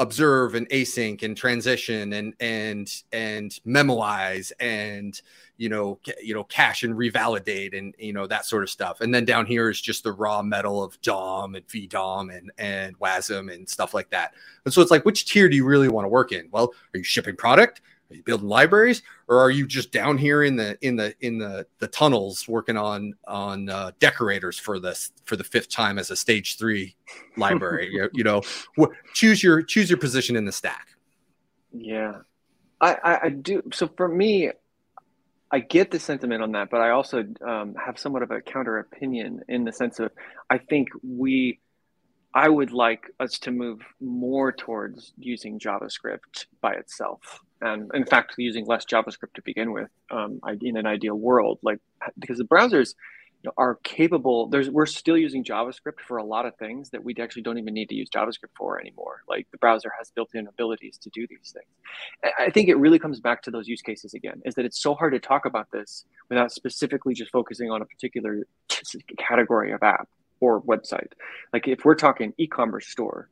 observe 0.00 0.54
and 0.54 0.66
async 0.70 1.22
and 1.22 1.36
transition 1.36 2.14
and 2.14 2.34
and 2.40 3.02
and 3.12 3.60
memoize 3.66 4.50
and 4.58 5.20
you 5.58 5.68
know 5.68 6.00
you 6.22 6.32
know 6.32 6.42
cache 6.44 6.84
and 6.84 6.94
revalidate 6.94 7.76
and 7.76 7.94
you 7.98 8.12
know 8.12 8.26
that 8.26 8.46
sort 8.46 8.62
of 8.62 8.70
stuff. 8.70 9.02
And 9.02 9.14
then 9.14 9.26
down 9.26 9.44
here 9.44 9.68
is 9.68 9.80
just 9.80 10.02
the 10.02 10.12
raw 10.12 10.42
metal 10.42 10.82
of 10.82 11.00
dom 11.02 11.54
and 11.54 11.66
vdom 11.68 12.36
and 12.36 12.50
and 12.56 12.98
wasm 12.98 13.54
and 13.54 13.68
stuff 13.68 13.92
like 13.92 14.08
that. 14.10 14.32
And 14.64 14.72
so 14.72 14.80
it's 14.80 14.90
like 14.90 15.04
which 15.04 15.26
tier 15.26 15.50
do 15.50 15.54
you 15.54 15.66
really 15.66 15.88
want 15.88 16.06
to 16.06 16.08
work 16.08 16.32
in? 16.32 16.48
Well 16.50 16.72
are 16.94 16.98
you 16.98 17.04
shipping 17.04 17.36
product 17.36 17.82
are 18.10 18.16
you 18.16 18.22
building 18.22 18.48
libraries, 18.48 19.02
or 19.28 19.38
are 19.38 19.50
you 19.50 19.66
just 19.66 19.92
down 19.92 20.18
here 20.18 20.42
in 20.42 20.56
the 20.56 20.76
in 20.80 20.96
the 20.96 21.14
in 21.20 21.38
the 21.38 21.66
the 21.78 21.86
tunnels 21.86 22.48
working 22.48 22.76
on 22.76 23.14
on 23.26 23.68
uh, 23.68 23.92
decorators 24.00 24.58
for 24.58 24.80
this 24.80 25.12
for 25.24 25.36
the 25.36 25.44
fifth 25.44 25.70
time 25.70 25.98
as 25.98 26.10
a 26.10 26.16
stage 26.16 26.58
three 26.58 26.96
library? 27.36 27.88
you, 27.92 28.08
you 28.12 28.24
know, 28.24 28.42
wh- 28.78 28.90
choose 29.14 29.42
your 29.42 29.62
choose 29.62 29.88
your 29.88 29.98
position 29.98 30.34
in 30.34 30.44
the 30.44 30.52
stack. 30.52 30.88
Yeah, 31.72 32.18
I, 32.80 32.94
I, 32.94 33.20
I 33.26 33.28
do. 33.28 33.62
So 33.72 33.88
for 33.96 34.08
me, 34.08 34.50
I 35.52 35.60
get 35.60 35.92
the 35.92 36.00
sentiment 36.00 36.42
on 36.42 36.52
that, 36.52 36.70
but 36.70 36.80
I 36.80 36.90
also 36.90 37.24
um, 37.46 37.74
have 37.74 37.98
somewhat 37.98 38.22
of 38.22 38.32
a 38.32 38.40
counter 38.40 38.78
opinion 38.78 39.42
in 39.48 39.64
the 39.64 39.72
sense 39.72 40.00
of 40.00 40.10
I 40.48 40.58
think 40.58 40.88
we, 41.02 41.60
I 42.34 42.48
would 42.48 42.72
like 42.72 43.10
us 43.20 43.38
to 43.40 43.52
move 43.52 43.80
more 44.00 44.50
towards 44.50 45.12
using 45.16 45.60
JavaScript 45.60 46.46
by 46.60 46.74
itself 46.74 47.40
and 47.60 47.90
in 47.94 48.04
fact 48.04 48.34
using 48.38 48.66
less 48.66 48.84
javascript 48.84 49.34
to 49.34 49.42
begin 49.42 49.72
with 49.72 49.88
um, 50.10 50.40
in 50.60 50.76
an 50.76 50.86
ideal 50.86 51.14
world 51.14 51.58
like 51.62 51.78
because 52.18 52.38
the 52.38 52.44
browsers 52.44 52.94
are 53.56 53.76
capable 53.76 54.48
there's 54.48 54.68
we're 54.68 54.86
still 54.86 55.16
using 55.16 55.42
javascript 55.42 56.00
for 56.06 56.18
a 56.18 56.24
lot 56.24 56.44
of 56.44 56.54
things 56.56 56.90
that 56.90 57.02
we 57.02 57.14
actually 57.18 57.42
don't 57.42 57.58
even 57.58 57.72
need 57.72 57.88
to 57.88 57.94
use 57.94 58.08
javascript 58.10 58.54
for 58.56 58.78
anymore. 58.78 59.22
Like 59.28 59.46
the 59.50 59.58
browser 59.58 59.90
has 59.98 60.10
built-in 60.10 60.46
abilities 60.46 60.98
to 60.98 61.10
do 61.10 61.26
these 61.26 61.54
things. 61.54 62.32
I 62.38 62.50
think 62.50 62.68
it 62.68 62.76
really 62.76 62.98
comes 62.98 63.20
back 63.20 63.42
to 63.44 63.50
those 63.50 63.66
use 63.66 63.80
cases 63.80 64.14
again 64.14 64.42
is 64.44 64.54
that 64.56 64.64
it's 64.64 64.80
so 64.80 64.94
hard 64.94 65.12
to 65.14 65.18
talk 65.18 65.46
about 65.46 65.70
this 65.72 66.04
without 66.28 66.52
specifically 66.52 67.14
just 67.14 67.30
focusing 67.30 67.70
on 67.70 67.80
a 67.80 67.86
particular 67.86 68.46
category 69.18 69.72
of 69.72 69.82
app 69.82 70.08
or 70.40 70.60
website. 70.62 71.12
Like 71.52 71.66
if 71.66 71.84
we're 71.84 71.94
talking 71.94 72.34
e-commerce 72.36 72.88
store 72.88 73.30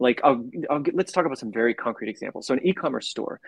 like 0.00 0.20
I'll, 0.24 0.44
I'll 0.68 0.80
get, 0.80 0.96
let's 0.96 1.12
talk 1.12 1.26
about 1.26 1.38
some 1.38 1.52
very 1.52 1.74
concrete 1.74 2.08
examples. 2.10 2.46
So 2.46 2.54
an 2.54 2.66
e-commerce 2.66 3.08
store 3.08 3.40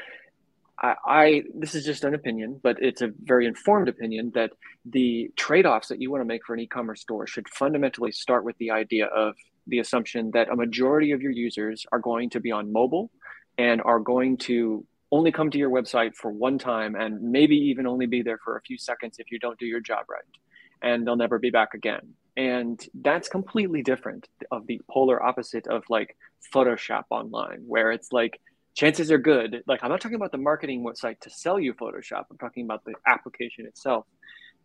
I, 0.82 0.94
I, 1.06 1.42
this 1.54 1.74
is 1.74 1.84
just 1.84 2.04
an 2.04 2.14
opinion 2.14 2.60
but 2.62 2.82
it's 2.82 3.02
a 3.02 3.10
very 3.22 3.46
informed 3.46 3.88
opinion 3.88 4.32
that 4.34 4.52
the 4.84 5.30
trade-offs 5.36 5.88
that 5.88 6.00
you 6.00 6.10
want 6.10 6.20
to 6.20 6.24
make 6.24 6.44
for 6.44 6.54
an 6.54 6.60
e-commerce 6.60 7.00
store 7.00 7.26
should 7.26 7.48
fundamentally 7.48 8.12
start 8.12 8.44
with 8.44 8.56
the 8.58 8.70
idea 8.70 9.06
of 9.06 9.34
the 9.66 9.78
assumption 9.78 10.32
that 10.32 10.48
a 10.48 10.56
majority 10.56 11.12
of 11.12 11.22
your 11.22 11.30
users 11.30 11.86
are 11.92 12.00
going 12.00 12.30
to 12.30 12.40
be 12.40 12.50
on 12.50 12.72
mobile 12.72 13.10
and 13.58 13.80
are 13.82 14.00
going 14.00 14.36
to 14.36 14.84
only 15.12 15.30
come 15.30 15.50
to 15.50 15.58
your 15.58 15.70
website 15.70 16.14
for 16.14 16.32
one 16.32 16.58
time 16.58 16.94
and 16.94 17.20
maybe 17.22 17.54
even 17.54 17.86
only 17.86 18.06
be 18.06 18.22
there 18.22 18.38
for 18.42 18.56
a 18.56 18.62
few 18.62 18.78
seconds 18.78 19.16
if 19.18 19.30
you 19.30 19.38
don't 19.38 19.58
do 19.58 19.66
your 19.66 19.80
job 19.80 20.06
right. 20.08 20.22
And 20.80 21.06
they'll 21.06 21.16
never 21.16 21.38
be 21.38 21.50
back 21.50 21.74
again 21.74 22.14
and 22.36 22.80
that's 22.94 23.28
completely 23.28 23.82
different 23.82 24.28
of 24.50 24.66
the 24.66 24.80
polar 24.90 25.22
opposite 25.22 25.66
of 25.66 25.82
like 25.88 26.16
photoshop 26.54 27.04
online 27.10 27.62
where 27.66 27.92
it's 27.92 28.12
like 28.12 28.40
chances 28.74 29.10
are 29.10 29.18
good 29.18 29.62
like 29.66 29.80
i'm 29.82 29.90
not 29.90 30.00
talking 30.00 30.16
about 30.16 30.32
the 30.32 30.38
marketing 30.38 30.82
website 30.84 31.18
to 31.20 31.30
sell 31.30 31.58
you 31.58 31.74
photoshop 31.74 32.24
i'm 32.30 32.38
talking 32.38 32.64
about 32.64 32.84
the 32.84 32.94
application 33.06 33.66
itself. 33.66 34.06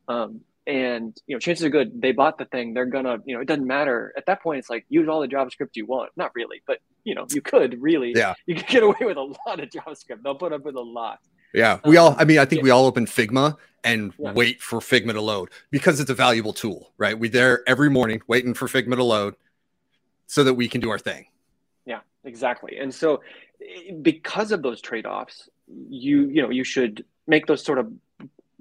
Um, 0.08 0.42
and 0.68 1.16
you 1.28 1.36
know 1.36 1.40
chances 1.40 1.66
are 1.66 1.70
good 1.70 2.02
they 2.02 2.12
bought 2.12 2.38
the 2.38 2.46
thing 2.46 2.74
they're 2.74 2.86
gonna 2.86 3.18
you 3.26 3.34
know 3.34 3.42
it 3.42 3.48
doesn't 3.48 3.66
matter. 3.66 4.14
At 4.18 4.26
that 4.26 4.44
point 4.44 4.60
it's 4.60 4.70
like 4.70 4.86
use 4.90 5.08
all 5.08 5.22
the 5.22 5.28
javascript 5.28 5.76
you 5.76 5.86
want. 5.86 6.12
Not 6.18 6.32
really 6.36 6.62
but 6.68 6.80
you 7.06 7.16
know 7.16 7.26
you 7.30 7.42
could 7.42 7.82
really. 7.82 8.12
Yeah. 8.14 8.34
You 8.46 8.56
could 8.56 8.68
get 8.68 8.84
away 8.84 8.98
with 9.02 9.18
a 9.18 9.22
lot 9.22 9.62
of 9.62 9.70
javascript. 9.76 10.24
They'll 10.24 10.36
put 10.36 10.52
up 10.52 10.66
with 10.66 10.76
a 10.76 10.82
lot 10.82 11.20
yeah, 11.54 11.80
we 11.86 11.98
all. 11.98 12.16
I 12.18 12.26
mean, 12.26 12.40
I 12.40 12.46
think 12.46 12.60
yeah. 12.60 12.64
we 12.64 12.70
all 12.70 12.86
open 12.86 13.06
Figma 13.06 13.58
and 13.84 14.14
yeah. 14.18 14.34
wait 14.34 14.62
for 14.62 14.80
Figma 14.80 15.14
to 15.14 15.22
load 15.22 15.50
because 15.72 16.00
it's 16.00 16.10
a 16.10 16.16
valuable 16.16 16.54
tool, 16.54 16.92
right? 16.98 17.18
We 17.18 17.30
there 17.30 17.68
every 17.68 17.90
morning 17.90 18.22
waiting 18.28 18.54
for 18.54 18.68
Figma 18.68 18.96
to 18.96 19.04
load 19.04 19.36
so 20.28 20.44
that 20.44 20.54
we 20.54 20.68
can 20.68 20.82
do 20.82 20.90
our 20.90 21.00
thing. 21.00 21.26
Yeah, 21.86 22.02
exactly. 22.24 22.78
And 22.78 22.94
so, 22.94 23.22
eh, 23.62 23.94
because 24.02 24.52
of 24.52 24.62
those 24.62 24.82
trade 24.82 25.06
offs, 25.06 25.50
you 25.68 26.28
you 26.28 26.42
know 26.42 26.50
you 26.50 26.64
should 26.64 27.06
make 27.28 27.46
those 27.46 27.64
sort 27.64 27.80
of 27.80 27.92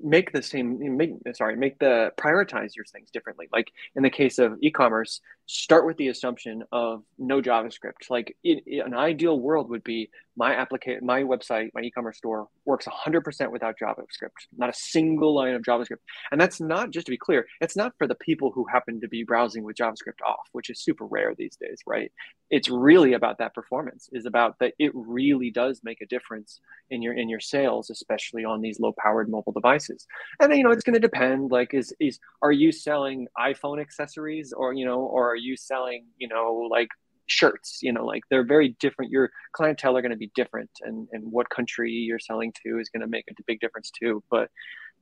make 0.02 0.32
the 0.32 0.42
same 0.42 0.96
make 0.96 1.14
sorry 1.34 1.56
make 1.56 1.78
the 1.78 2.12
prioritize 2.16 2.76
your 2.76 2.84
things 2.84 3.10
differently 3.10 3.48
like 3.52 3.72
in 3.94 4.02
the 4.02 4.10
case 4.10 4.38
of 4.38 4.58
e-commerce 4.60 5.20
start 5.46 5.86
with 5.86 5.96
the 5.96 6.08
assumption 6.08 6.64
of 6.72 7.02
no 7.18 7.40
javascript. 7.40 8.10
Like 8.10 8.36
in, 8.42 8.60
in 8.66 8.80
an 8.80 8.94
ideal 8.94 9.38
world 9.38 9.70
would 9.70 9.84
be 9.84 10.10
my 10.36 10.54
application 10.54 11.04
my 11.04 11.22
website 11.22 11.70
my 11.74 11.80
e-commerce 11.80 12.18
store 12.18 12.48
works 12.64 12.86
100% 12.86 13.50
without 13.50 13.74
javascript 13.80 14.46
not 14.56 14.68
a 14.68 14.74
single 14.74 15.34
line 15.34 15.54
of 15.54 15.62
javascript. 15.62 15.96
And 16.30 16.40
that's 16.40 16.60
not 16.60 16.90
just 16.90 17.06
to 17.06 17.10
be 17.10 17.16
clear 17.16 17.46
it's 17.60 17.76
not 17.76 17.94
for 17.98 18.06
the 18.06 18.14
people 18.14 18.50
who 18.50 18.66
happen 18.70 19.00
to 19.00 19.08
be 19.08 19.24
browsing 19.24 19.64
with 19.64 19.76
javascript 19.76 20.22
off 20.24 20.48
which 20.52 20.70
is 20.70 20.80
super 20.80 21.06
rare 21.06 21.34
these 21.34 21.56
days 21.56 21.80
right? 21.86 22.12
It's 22.50 22.68
really 22.68 23.14
about 23.14 23.38
that 23.38 23.54
performance 23.54 24.08
is 24.12 24.26
about 24.26 24.58
that 24.60 24.74
it 24.78 24.92
really 24.94 25.50
does 25.50 25.80
make 25.82 26.00
a 26.00 26.06
difference 26.06 26.60
in 26.90 27.02
your 27.02 27.14
in 27.14 27.28
your 27.28 27.40
sales 27.40 27.90
especially 27.90 28.44
on 28.44 28.60
these 28.60 28.78
low 28.78 28.94
powered 28.98 29.28
mobile 29.28 29.52
devices. 29.52 30.06
And 30.40 30.54
you 30.54 30.62
know 30.62 30.70
it's 30.70 30.84
going 30.84 30.94
to 30.94 31.00
depend 31.00 31.50
like 31.50 31.72
is 31.72 31.94
is 31.98 32.18
are 32.42 32.52
you 32.52 32.72
selling 32.72 33.26
iphone 33.38 33.80
accessories 33.80 34.52
or 34.52 34.74
you 34.74 34.84
know 34.84 35.00
or 35.00 35.35
are 35.36 35.44
you 35.48 35.56
selling 35.56 36.06
you 36.18 36.28
know 36.28 36.68
like 36.70 36.88
shirts 37.28 37.80
you 37.82 37.92
know 37.92 38.04
like 38.04 38.22
they're 38.30 38.44
very 38.44 38.76
different. 38.80 39.10
Your 39.10 39.30
clientele 39.52 39.96
are 39.96 40.02
going 40.02 40.18
to 40.18 40.24
be 40.26 40.30
different 40.34 40.70
and 40.82 41.08
and 41.12 41.22
what 41.30 41.50
country 41.50 41.92
you're 41.92 42.18
selling 42.18 42.52
to 42.64 42.78
is 42.78 42.88
going 42.88 43.00
to 43.00 43.08
make 43.16 43.24
a 43.28 43.42
big 43.46 43.60
difference 43.60 43.90
too. 43.90 44.22
But 44.30 44.48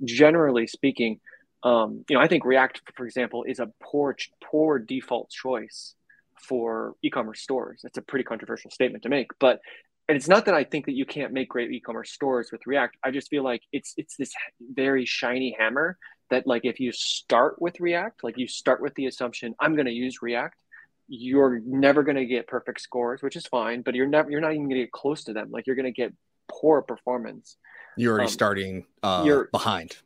generally 0.05 0.66
speaking 0.66 1.20
um, 1.62 2.05
you 2.09 2.16
know 2.16 2.22
i 2.22 2.26
think 2.26 2.45
react 2.45 2.82
for 2.97 3.07
example 3.07 3.45
is 3.45 3.61
a 3.61 3.68
poor 3.80 4.16
poor 4.51 4.78
default 4.78 5.30
choice 5.30 5.95
for 6.49 6.95
e-commerce 7.03 7.41
stores. 7.41 7.80
That's 7.82 7.97
a 7.97 8.03
pretty 8.03 8.24
controversial 8.24 8.70
statement 8.70 9.05
to 9.05 9.09
make 9.09 9.28
but 9.39 9.61
and 10.09 10.16
it's 10.16 10.28
not 10.28 10.45
that 10.47 10.55
I 10.55 10.64
think 10.64 10.85
that 10.87 10.93
you 10.93 11.07
can't 11.07 11.32
make 11.32 11.49
great 11.49 11.70
e-commerce 11.70 12.12
stores 12.12 12.51
with 12.53 12.61
React. 12.66 12.99
I 13.03 13.11
just 13.11 13.30
feel 13.30 13.43
like 13.43 13.62
it's 13.72 13.95
it's 13.97 14.16
this 14.16 14.32
very 14.61 15.07
shiny 15.07 15.57
hammer 15.59 15.97
that 16.31 16.47
like 16.47 16.64
if 16.64 16.81
you 16.81 16.93
start 16.93 17.61
with 17.61 17.81
React, 17.81 18.25
like 18.25 18.39
you 18.39 18.49
start 18.49 18.81
with 18.81 18.95
the 18.95 19.07
assumption 19.07 19.55
I'm 19.61 19.75
going 19.75 19.87
to 19.87 19.93
use 19.93 20.22
React, 20.22 20.59
you're 21.09 21.61
never 21.64 22.03
going 22.03 22.16
to 22.16 22.25
get 22.25 22.47
perfect 22.47 22.81
scores, 22.81 23.22
which 23.22 23.37
is 23.37 23.47
fine, 23.47 23.83
but 23.83 23.95
you're 23.95 24.07
never 24.07 24.31
you're 24.31 24.41
not 24.41 24.53
even 24.53 24.64
going 24.64 24.77
to 24.77 24.83
get 24.83 24.93
close 24.93 25.25
to 25.25 25.33
them. 25.33 25.51
Like 25.51 25.66
you're 25.66 25.77
going 25.77 25.85
to 25.85 25.93
get 25.93 26.12
poor 26.49 26.83
performance. 26.83 27.57
You're 27.97 28.12
already 28.12 28.27
um, 28.27 28.33
starting 28.33 28.87
uh, 29.03 29.22
you're 29.25 29.45
behind. 29.47 29.97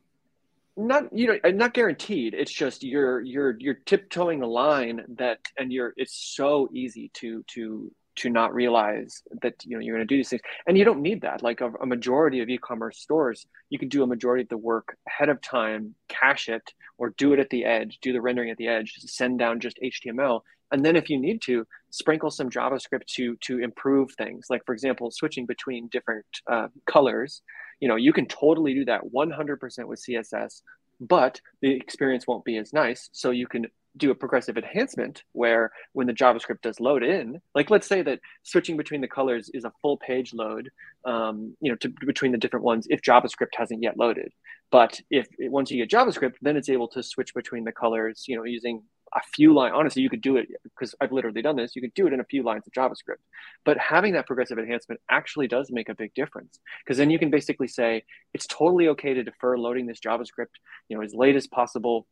Not 0.75 1.15
you 1.15 1.27
know 1.27 1.51
not 1.51 1.73
guaranteed. 1.73 2.33
It's 2.33 2.51
just 2.51 2.83
you're 2.83 3.21
you're 3.21 3.57
you're 3.59 3.73
tiptoeing 3.73 4.41
a 4.41 4.47
line 4.47 5.03
that 5.17 5.39
and 5.57 5.71
you're 5.71 5.93
it's 5.97 6.15
so 6.15 6.69
easy 6.73 7.11
to 7.15 7.43
to 7.53 7.91
to 8.19 8.29
not 8.29 8.53
realize 8.53 9.21
that 9.41 9.55
you 9.65 9.75
know 9.75 9.81
you're 9.81 9.95
going 9.95 10.07
to 10.07 10.13
do 10.13 10.17
these 10.17 10.29
things. 10.29 10.41
And 10.67 10.77
you 10.77 10.85
don't 10.85 11.01
need 11.01 11.21
that. 11.21 11.41
Like 11.41 11.61
a, 11.61 11.71
a, 11.81 11.85
majority 11.85 12.41
of 12.41 12.49
e-commerce 12.49 12.99
stores 12.99 13.47
you 13.69 13.79
can 13.79 13.89
do 13.89 14.03
a 14.03 14.07
majority 14.07 14.43
of 14.43 14.49
the 14.49 14.57
work 14.57 14.95
ahead 15.07 15.29
of 15.29 15.41
time 15.41 15.95
cache 16.07 16.49
it 16.49 16.73
or 16.97 17.09
do 17.17 17.33
it 17.33 17.39
at 17.39 17.49
the 17.49 17.65
edge 17.65 17.97
do 18.01 18.13
the 18.13 18.21
rendering 18.21 18.51
at 18.51 18.57
the 18.57 18.67
edge 18.67 18.93
send 18.99 19.39
down 19.39 19.59
just 19.59 19.79
html 19.83 20.41
and 20.71 20.85
then 20.85 20.95
if 20.95 21.09
you 21.09 21.19
need 21.19 21.41
to 21.41 21.65
sprinkle 21.89 22.29
some 22.29 22.49
javascript 22.49 23.05
to 23.15 23.35
to 23.37 23.59
improve 23.59 24.11
things. 24.13 24.47
Like 24.49 24.65
for 24.65 24.73
example 24.73 25.09
switching 25.11 25.45
between 25.45 25.87
different 25.87 26.25
uh, 26.49 26.67
colors. 26.85 27.41
You 27.79 27.87
know 27.87 27.95
you 27.95 28.13
can 28.13 28.27
totally 28.27 28.73
do 28.73 28.85
that 28.85 29.01
100% 29.03 29.85
with 29.85 30.03
css 30.07 30.61
but 30.99 31.39
the 31.61 31.71
experience 31.71 32.27
won't 32.27 32.43
be 32.43 32.57
as 32.57 32.73
nice. 32.73 33.09
So 33.13 33.31
you 33.31 33.47
can 33.47 33.67
do 33.99 34.11
a 34.11 34.15
progressive 34.15 34.57
enhancement 34.57 35.23
where 35.33 35.71
when 35.93 36.07
the 36.07 36.13
javascript 36.13 36.61
does 36.61 36.79
load 36.79 37.03
in 37.03 37.39
like 37.53 37.69
let's 37.69 37.87
say 37.87 38.01
that 38.01 38.19
switching 38.43 38.77
between 38.77 39.01
the 39.01 39.07
colors 39.07 39.49
is 39.53 39.65
a 39.65 39.73
full 39.81 39.97
page 39.97 40.33
load 40.33 40.69
um, 41.05 41.55
you 41.61 41.71
know 41.71 41.77
to, 41.77 41.89
between 42.05 42.31
the 42.31 42.37
different 42.37 42.65
ones 42.65 42.87
if 42.89 43.01
javascript 43.01 43.55
hasn't 43.55 43.83
yet 43.83 43.97
loaded. 43.97 44.31
But 44.71 44.99
if 45.09 45.27
once 45.39 45.71
you 45.71 45.85
get 45.85 45.95
javascript 45.95 46.35
then 46.41 46.57
it's 46.57 46.69
able 46.69 46.87
to 46.89 47.03
switch 47.03 47.33
between 47.33 47.63
the 47.63 47.71
colors 47.71 48.25
you 48.27 48.35
know 48.35 48.43
using 48.43 48.81
a 49.15 49.21
few 49.33 49.53
lines 49.53 49.73
honestly 49.75 50.03
you 50.03 50.09
could 50.09 50.21
do 50.21 50.37
it 50.37 50.47
because 50.63 50.93
i've 51.01 51.11
literally 51.11 51.41
done 51.41 51.55
this 51.55 51.75
you 51.75 51.81
could 51.81 51.93
do 51.95 52.05
it 52.05 52.13
in 52.13 52.19
a 52.19 52.25
few 52.25 52.43
lines 52.43 52.63
of 52.67 52.73
javascript. 52.73 53.23
But 53.65 53.77
having 53.77 54.13
that 54.13 54.27
progressive 54.27 54.59
enhancement 54.59 55.01
actually 55.09 55.47
does 55.47 55.71
make 55.71 55.89
a 55.89 55.95
big 55.95 56.13
difference 56.13 56.59
because 56.83 56.97
then 56.97 57.09
you 57.09 57.19
can 57.19 57.29
basically 57.29 57.67
say 57.67 58.03
it's 58.33 58.47
totally 58.47 58.87
okay 58.89 59.13
to 59.13 59.23
defer 59.23 59.57
loading 59.57 59.85
this 59.85 59.99
javascript 59.99 60.55
you 60.87 60.97
know 60.97 61.03
as 61.03 61.13
late 61.13 61.35
as 61.35 61.47
possible 61.47 62.07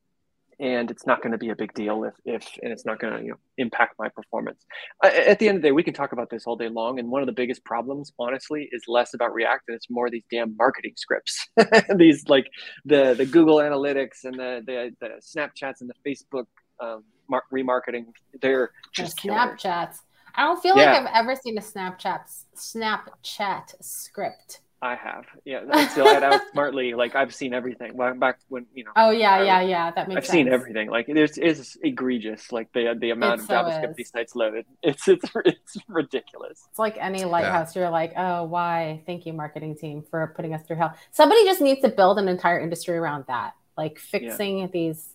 and 0.60 0.89
it's 0.89 1.05
not 1.05 1.22
going 1.22 1.32
to 1.32 1.38
be 1.38 1.49
a 1.49 1.55
big 1.55 1.74
deal 1.74 2.03
if, 2.03 2.14
if 2.26 2.47
and 2.64 2.72
it's 2.72 2.86
not 2.86 2.99
going 2.99 3.14
to 3.14 3.24
you 3.24 3.30
know 3.32 3.38
impact 3.58 3.95
my 3.99 4.10
performance. 4.10 4.66
At 5.03 5.39
the 5.39 5.47
end 5.47 5.58
of 5.58 5.62
the 5.62 5.68
day 5.70 5.72
we 5.72 5.84
can 5.84 5.93
talk 5.93 6.12
about 6.12 6.30
this 6.30 6.45
all 6.45 6.55
day 6.55 6.70
long 6.70 6.99
and 6.99 7.10
one 7.10 7.22
of 7.22 7.28
the 7.28 7.34
biggest 7.34 7.64
problems 7.64 8.12
honestly 8.20 8.70
is 8.72 8.84
less 8.88 9.14
about 9.14 9.34
react 9.34 9.64
and 9.68 9.76
it's 9.76 9.89
more 9.89 10.10
these 10.10 10.26
damn 10.32 10.55
marketing 10.58 10.93
scripts. 10.95 11.47
These 11.95 12.28
like 12.28 12.47
the 12.86 13.14
the 13.14 13.26
google 13.26 13.58
analytics 13.58 14.24
and 14.24 14.36
the 14.36 14.64
the, 14.66 14.91
the 14.99 15.10
snapchats 15.22 15.82
and 15.82 15.89
the 15.89 16.10
facebook 16.10 16.45
um, 16.80 17.03
mar- 17.30 17.43
remarketing 17.53 18.05
they're 18.41 18.72
just 18.93 19.22
the 19.22 19.30
snapchats. 19.30 19.97
I 20.36 20.43
don't 20.43 20.62
feel 20.62 20.78
yeah. 20.78 20.93
like 20.93 21.01
i've 21.01 21.24
ever 21.24 21.36
seen 21.36 21.58
a 21.58 21.62
snapchat 21.62 22.22
snapchat 22.55 23.74
script 23.82 24.62
I 24.80 24.95
have, 24.95 25.25
yeah. 25.43 25.63
That's 25.65 25.91
still 25.93 26.07
out 26.07 26.41
smartly. 26.51 26.93
Like 26.93 27.15
I've 27.15 27.34
seen 27.34 27.53
everything. 27.53 27.97
Back 28.19 28.39
when 28.47 28.67
you 28.75 28.84
know. 28.84 28.91
Oh 28.95 29.09
yeah, 29.09 29.41
yeah, 29.41 29.61
yeah. 29.61 29.91
That 29.91 30.07
makes. 30.07 30.15
Sense. 30.15 30.17
I've 30.17 30.25
sense. 30.25 30.34
seen 30.34 30.47
everything. 30.49 30.89
Like 30.91 31.07
there's 31.07 31.38
is 31.39 31.78
egregious. 31.82 32.51
Like 32.51 32.71
the 32.73 32.95
the 32.99 33.09
amount 33.09 33.39
it 33.39 33.41
of 33.41 33.47
so 33.47 33.53
JavaScript 33.55 33.89
is. 33.91 33.95
these 33.95 34.09
sites 34.11 34.36
loaded. 34.36 34.65
It's 34.84 35.07
it's 35.07 35.25
it's 35.45 35.78
ridiculous. 35.88 36.67
It's 36.69 36.78
like 36.78 36.95
any 36.99 37.25
lighthouse. 37.25 37.75
Yeah. 37.75 37.84
You're 37.84 37.89
like, 37.89 38.13
oh, 38.17 38.43
why? 38.43 39.01
Thank 39.07 39.25
you, 39.25 39.34
marketing 39.34 39.75
team, 39.78 40.03
for 40.11 40.32
putting 40.36 40.53
us 40.53 40.61
through 40.67 40.75
hell. 40.78 40.93
Somebody 41.11 41.43
just 41.43 41.59
needs 41.59 41.82
to 41.82 41.89
build 41.89 42.19
an 42.19 42.28
entire 42.28 42.59
industry 42.59 42.97
around 42.97 43.25
that, 43.28 43.53
like 43.78 43.97
fixing 43.97 44.59
yeah. 44.59 44.67
these 44.67 45.09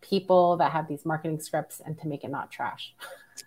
people 0.00 0.56
that 0.58 0.72
have 0.72 0.88
these 0.88 1.04
marketing 1.04 1.40
scripts 1.40 1.80
and 1.84 1.98
to 2.00 2.08
make 2.08 2.24
it 2.24 2.30
not 2.30 2.50
trash. 2.50 2.94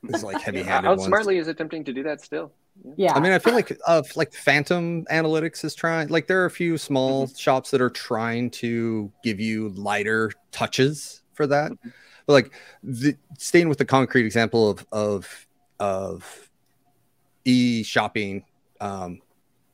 It's 0.04 0.24
like 0.24 0.40
heavy-handed. 0.42 0.88
How 0.88 0.98
smartly 0.98 1.38
is 1.40 1.48
attempting 1.48 1.84
to 1.86 1.94
do 1.94 2.04
that 2.04 2.22
still? 2.22 2.52
Yeah. 2.96 3.14
I 3.14 3.20
mean, 3.20 3.32
I 3.32 3.40
feel 3.40 3.54
like 3.54 3.78
uh, 3.86 4.04
like 4.16 4.34
Fathom 4.34 5.06
Analytics 5.06 5.64
is 5.64 5.76
trying. 5.76 6.08
Like 6.08 6.28
there 6.28 6.42
are 6.42 6.46
a 6.46 6.52
few 6.52 6.78
small 6.78 7.28
mm-hmm. 7.28 7.36
shops 7.36 7.72
that 7.72 7.82
are 7.82 7.90
trying 7.90 8.50
to 8.52 9.12
give 9.24 9.40
you 9.40 9.70
lighter 9.70 10.32
touches 10.52 11.22
for 11.34 11.48
that. 11.48 11.72
Mm-hmm. 11.72 11.90
But 12.26 12.34
like 12.34 12.54
the, 12.84 13.16
staying 13.38 13.70
with 13.70 13.78
the 13.78 13.86
concrete 13.86 14.26
example 14.26 14.70
of 14.70 14.86
of 14.92 15.48
of 15.80 16.50
e 17.46 17.84
shopping, 17.84 18.44
um, 18.82 19.22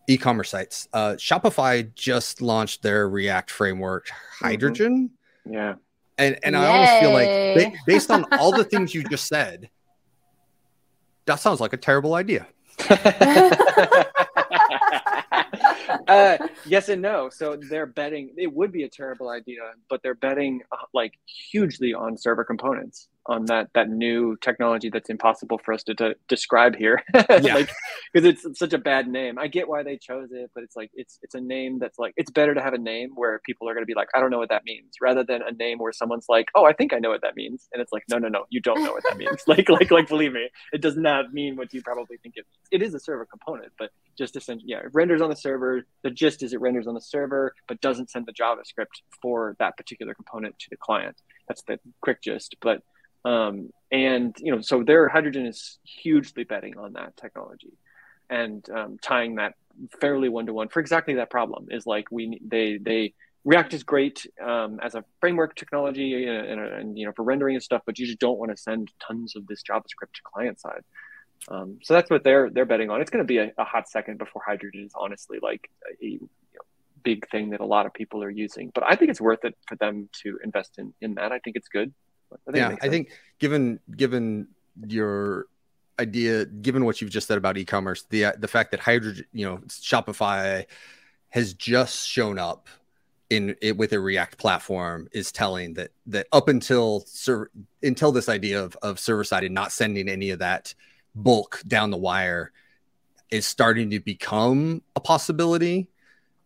e-commerce 0.08 0.50
sites. 0.50 0.88
Uh, 0.94 1.14
Shopify 1.14 1.94
just 1.96 2.42
launched 2.42 2.84
their 2.84 3.10
React 3.10 3.52
framework, 3.52 4.08
mm-hmm. 4.08 4.46
Hydrogen. 4.46 5.12
Mm-hmm. 5.48 5.54
Yeah. 5.54 5.74
And 6.18 6.38
and 6.44 6.56
Yay. 6.56 6.62
I 6.62 6.68
almost 6.68 7.00
feel 7.00 7.14
like 7.14 7.76
based 7.88 8.12
on 8.12 8.26
all 8.34 8.56
the 8.56 8.64
things 8.64 8.94
you 8.94 9.04
just 9.10 9.28
said, 9.28 9.70
that 11.26 11.40
sounds 11.40 11.60
like 11.60 11.74
a 11.74 11.78
terrible 11.78 12.16
idea. 12.16 12.48
Uh, 16.08 16.38
yes 16.66 16.90
and 16.90 17.02
no. 17.02 17.30
So 17.30 17.58
they're 17.70 17.86
betting 17.86 18.34
it 18.38 18.52
would 18.54 18.72
be 18.72 18.84
a 18.84 18.90
terrible 18.90 19.30
idea, 19.30 19.62
but 19.90 20.02
they're 20.04 20.16
betting 20.16 20.62
uh, 20.72 20.78
like 20.94 21.14
hugely 21.26 21.94
on 21.94 22.18
server 22.18 22.44
components 22.44 23.08
on 23.26 23.46
that 23.46 23.70
that 23.74 23.90
new 23.90 24.36
technology 24.38 24.90
that's 24.90 25.10
impossible 25.10 25.60
for 25.64 25.74
us 25.74 25.84
to, 25.84 25.96
to 25.96 26.16
describe 26.28 26.76
here. 26.76 27.02
Yeah. 27.44 27.56
like 27.56 27.72
because 28.14 28.28
it's, 28.28 28.46
it's, 28.46 28.60
such 28.60 28.74
a 28.74 28.78
bad 28.78 29.08
name. 29.08 29.40
I 29.40 29.48
get 29.48 29.68
why 29.68 29.84
they 29.84 29.98
chose 29.98 30.30
it 30.32 30.52
but 30.54 30.64
it's 30.64 30.76
like 30.76 30.92
it's 30.94 31.20
it's 31.22 31.36
a 31.36 31.42
name 31.42 31.80
that's 31.80 32.00
like 32.00 32.14
it's 32.18 32.32
better 32.32 32.54
to 32.54 32.62
have 32.62 32.74
a 32.74 32.78
name 32.78 33.12
where 33.16 33.40
people 33.46 33.68
are 33.68 33.74
going 33.74 33.84
to 33.84 33.88
be 33.88 33.96
like 33.96 34.10
i 34.14 34.20
don't 34.20 34.30
know 34.30 34.38
what 34.38 34.50
that 34.50 34.64
means 34.66 34.96
rather 35.02 35.24
than 35.24 35.42
a 35.42 35.52
name 35.52 35.78
where 35.80 35.92
someone's 35.92 36.26
like 36.30 36.48
oh 36.56 36.66
i 36.66 36.74
think 36.74 36.94
i 36.94 37.00
know 37.00 37.10
what 37.10 37.22
that 37.22 37.36
means 37.36 37.68
and 37.74 37.82
it's 37.82 37.92
like 37.92 38.04
no 38.10 38.18
no 38.18 38.28
no 38.28 38.46
you 38.50 38.62
don't 38.62 38.84
know 38.84 38.92
what 38.92 39.04
that 39.04 39.18
means. 39.18 39.42
Like 39.48 39.70
like 39.70 39.92
like 39.92 40.08
believe 40.08 40.34
me 40.34 40.50
it 40.72 40.82
does 40.82 40.98
not 40.98 41.34
mean 41.34 41.56
what 41.56 41.74
you 41.74 41.82
probably 41.82 42.18
think 42.18 42.36
it 42.38 42.46
means. 42.46 42.68
It 42.72 42.86
is 42.86 42.94
a 42.94 43.00
server 43.00 43.26
component 43.26 43.72
but 43.78 43.92
just 44.18 44.36
essentially 44.36 44.70
yeah 44.70 44.80
it 44.80 44.90
renders 44.94 45.22
on 45.22 45.30
the 45.30 45.36
server 45.36 45.86
the 46.04 46.10
gist 46.10 46.44
is 46.44 46.54
it 46.54 46.62
renders 46.62 46.88
on 46.88 46.94
the 46.94 47.02
server 47.02 47.54
but 47.68 47.80
doesn't 47.82 48.10
send 48.10 48.26
the 48.26 48.34
javascript 48.34 49.02
for 49.22 49.56
that 49.60 49.78
particular 49.78 50.14
component 50.14 50.58
to 50.60 50.68
the 50.70 50.78
client. 50.78 51.18
That's 51.48 51.64
the 51.64 51.80
quick 52.02 52.22
gist 52.22 52.56
but 52.62 52.82
um, 53.26 53.70
and 53.92 54.36
you 54.40 54.54
know, 54.54 54.62
so 54.62 54.84
their 54.84 55.08
hydrogen 55.08 55.46
is 55.46 55.80
hugely 55.84 56.44
betting 56.44 56.78
on 56.78 56.94
that 56.94 57.16
technology, 57.18 57.74
and 58.30 58.68
um, 58.70 58.98
tying 59.02 59.36
that 59.36 59.54
fairly 60.00 60.30
one 60.30 60.46
to 60.46 60.54
one 60.54 60.70
for 60.70 60.80
exactly 60.80 61.16
that 61.16 61.30
problem 61.30 61.68
is 61.72 61.86
like 61.86 62.12
we 62.12 62.40
they 62.46 62.78
they 62.78 63.14
React 63.46 63.74
is 63.74 63.84
great 63.84 64.26
um, 64.42 64.80
as 64.82 64.96
a 64.96 65.04
framework 65.20 65.56
technology 65.56 66.26
and, 66.26 66.48
and, 66.48 66.60
and, 66.62 66.98
you 66.98 67.06
know 67.06 67.12
for 67.14 67.24
rendering 67.24 67.56
and 67.56 67.64
stuff, 67.64 67.82
but 67.86 68.00
you 68.00 68.06
just 68.06 68.20
don't 68.20 68.38
want 68.40 68.52
to 68.52 68.58
send 68.58 68.90
tons 69.06 69.36
of 69.36 69.48
this 69.48 69.62
JavaScript 69.64 70.14
to 70.14 70.22
client 70.24 70.62
side. 70.62 70.82
Um, 71.50 71.80
so 71.84 71.94
that's 71.94 72.10
what 72.10 72.24
they're 72.24 72.50
they're 72.50 72.66
betting 72.66 72.90
on. 72.90 73.02
It's 73.02 73.12
going 73.12 73.24
to 73.24 73.28
be 73.28 73.40
a, 73.40 73.52
a, 73.58 73.66
hot 73.66 73.90
second 73.90 74.18
before 74.18 74.42
Hydrogen 74.46 74.86
is 74.86 74.94
honestly 74.96 75.40
like 75.42 75.70
a, 76.02 76.06
you 76.06 76.20
know, 76.22 76.62
big 77.04 77.30
thing 77.30 77.50
that 77.50 77.60
a 77.60 77.66
lot 77.66 77.86
of 77.86 77.94
people 77.94 78.24
are 78.24 78.30
using. 78.30 78.72
But 78.74 78.86
I 78.88 78.96
think 78.96 79.12
it's 79.12 79.20
worth 79.20 79.44
it 79.44 79.58
for 79.68 79.76
them 79.76 80.08
to 80.24 80.40
invest 80.42 80.76
in 80.78 80.94
in 81.02 81.16
that. 81.16 81.34
I 81.34 81.40
think 81.40 81.58
it's 81.58 81.68
good. 81.68 81.94
I 82.48 82.52
think 82.52 82.58
yeah, 82.58 82.76
I 82.82 82.90
think 82.90 83.10
given 83.40 83.80
given 83.96 84.48
your 84.88 85.48
idea, 86.00 86.46
given 86.46 86.86
what 86.86 87.02
you've 87.02 87.12
just 87.12 87.28
said 87.28 87.38
about 87.38 87.58
e-commerce, 87.58 88.04
the 88.10 88.34
the 88.38 88.48
fact 88.48 88.72
that 88.72 88.80
hydrogen, 88.80 89.26
you 89.34 89.46
know, 89.46 89.58
Shopify 89.68 90.66
has 91.30 91.54
just 91.54 92.08
shown 92.08 92.38
up 92.38 92.68
in 93.30 93.56
it 93.62 93.78
with 93.78 93.94
a 93.94 94.00
React 94.00 94.38
platform 94.38 95.08
is 95.12 95.32
telling 95.32 95.74
that 95.74 95.92
that 96.08 96.28
up 96.32 96.48
until 96.48 97.04
server 97.08 97.50
until 97.82 98.12
this 98.12 98.30
idea 98.30 98.64
of 98.64 98.78
of 98.82 99.00
server 99.00 99.24
side 99.24 99.44
and 99.44 99.54
not 99.54 99.72
sending 99.72 100.10
any 100.10 100.30
of 100.30 100.40
that 100.40 100.74
bulk 101.16 101.62
down 101.68 101.90
the 101.90 101.98
wire 101.98 102.52
is 103.32 103.48
starting 103.48 103.90
to 103.92 104.00
become 104.00 104.82
a 104.96 105.00
possibility. 105.00 105.90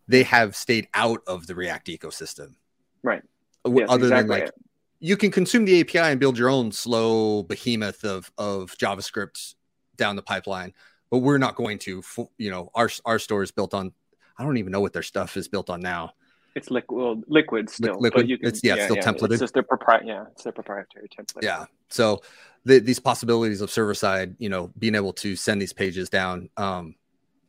They 0.07 0.23
have 0.23 0.55
stayed 0.55 0.87
out 0.93 1.21
of 1.27 1.47
the 1.47 1.55
React 1.55 1.87
ecosystem, 1.87 2.55
right? 3.03 3.21
Yes, 3.65 3.87
other 3.89 4.05
exactly. 4.05 4.35
than 4.35 4.45
like 4.45 4.51
you 4.99 5.17
can 5.17 5.31
consume 5.31 5.65
the 5.65 5.81
API 5.81 5.99
and 5.99 6.19
build 6.19 6.37
your 6.37 6.49
own 6.49 6.71
slow 6.71 7.43
behemoth 7.43 8.03
of 8.03 8.31
of 8.37 8.75
JavaScript 8.77 9.55
down 9.95 10.15
the 10.15 10.21
pipeline, 10.21 10.73
but 11.09 11.19
we're 11.19 11.37
not 11.37 11.55
going 11.55 11.79
to. 11.79 12.03
You 12.37 12.51
know, 12.51 12.69
our 12.75 12.89
our 13.05 13.19
store 13.19 13.43
is 13.43 13.51
built 13.51 13.73
on. 13.73 13.91
I 14.37 14.43
don't 14.43 14.57
even 14.57 14.71
know 14.71 14.81
what 14.81 14.93
their 14.93 15.03
stuff 15.03 15.37
is 15.37 15.47
built 15.47 15.69
on 15.69 15.81
now. 15.81 16.13
It's 16.55 16.71
liquid, 16.71 16.99
well, 16.99 17.21
liquid 17.27 17.69
still. 17.69 17.99
Liquid. 17.99 18.27
Can, 18.27 18.39
it's 18.41 18.61
yeah, 18.63 18.75
yeah 18.75 18.85
still 18.85 18.95
yeah, 18.97 19.03
templated. 19.03 19.31
It's 19.31 19.41
just 19.41 19.53
their 19.53 19.63
proprietary. 19.63 20.09
Yeah, 20.09 20.25
it's 20.31 20.43
their 20.43 20.53
proprietary 20.53 21.07
template. 21.07 21.43
Yeah. 21.43 21.65
So 21.89 22.21
the, 22.65 22.79
these 22.79 22.99
possibilities 22.99 23.61
of 23.61 23.69
server 23.69 23.93
side, 23.93 24.35
you 24.39 24.49
know, 24.49 24.71
being 24.79 24.95
able 24.95 25.13
to 25.13 25.35
send 25.35 25.61
these 25.61 25.73
pages 25.73 26.09
down, 26.09 26.49
um, 26.57 26.95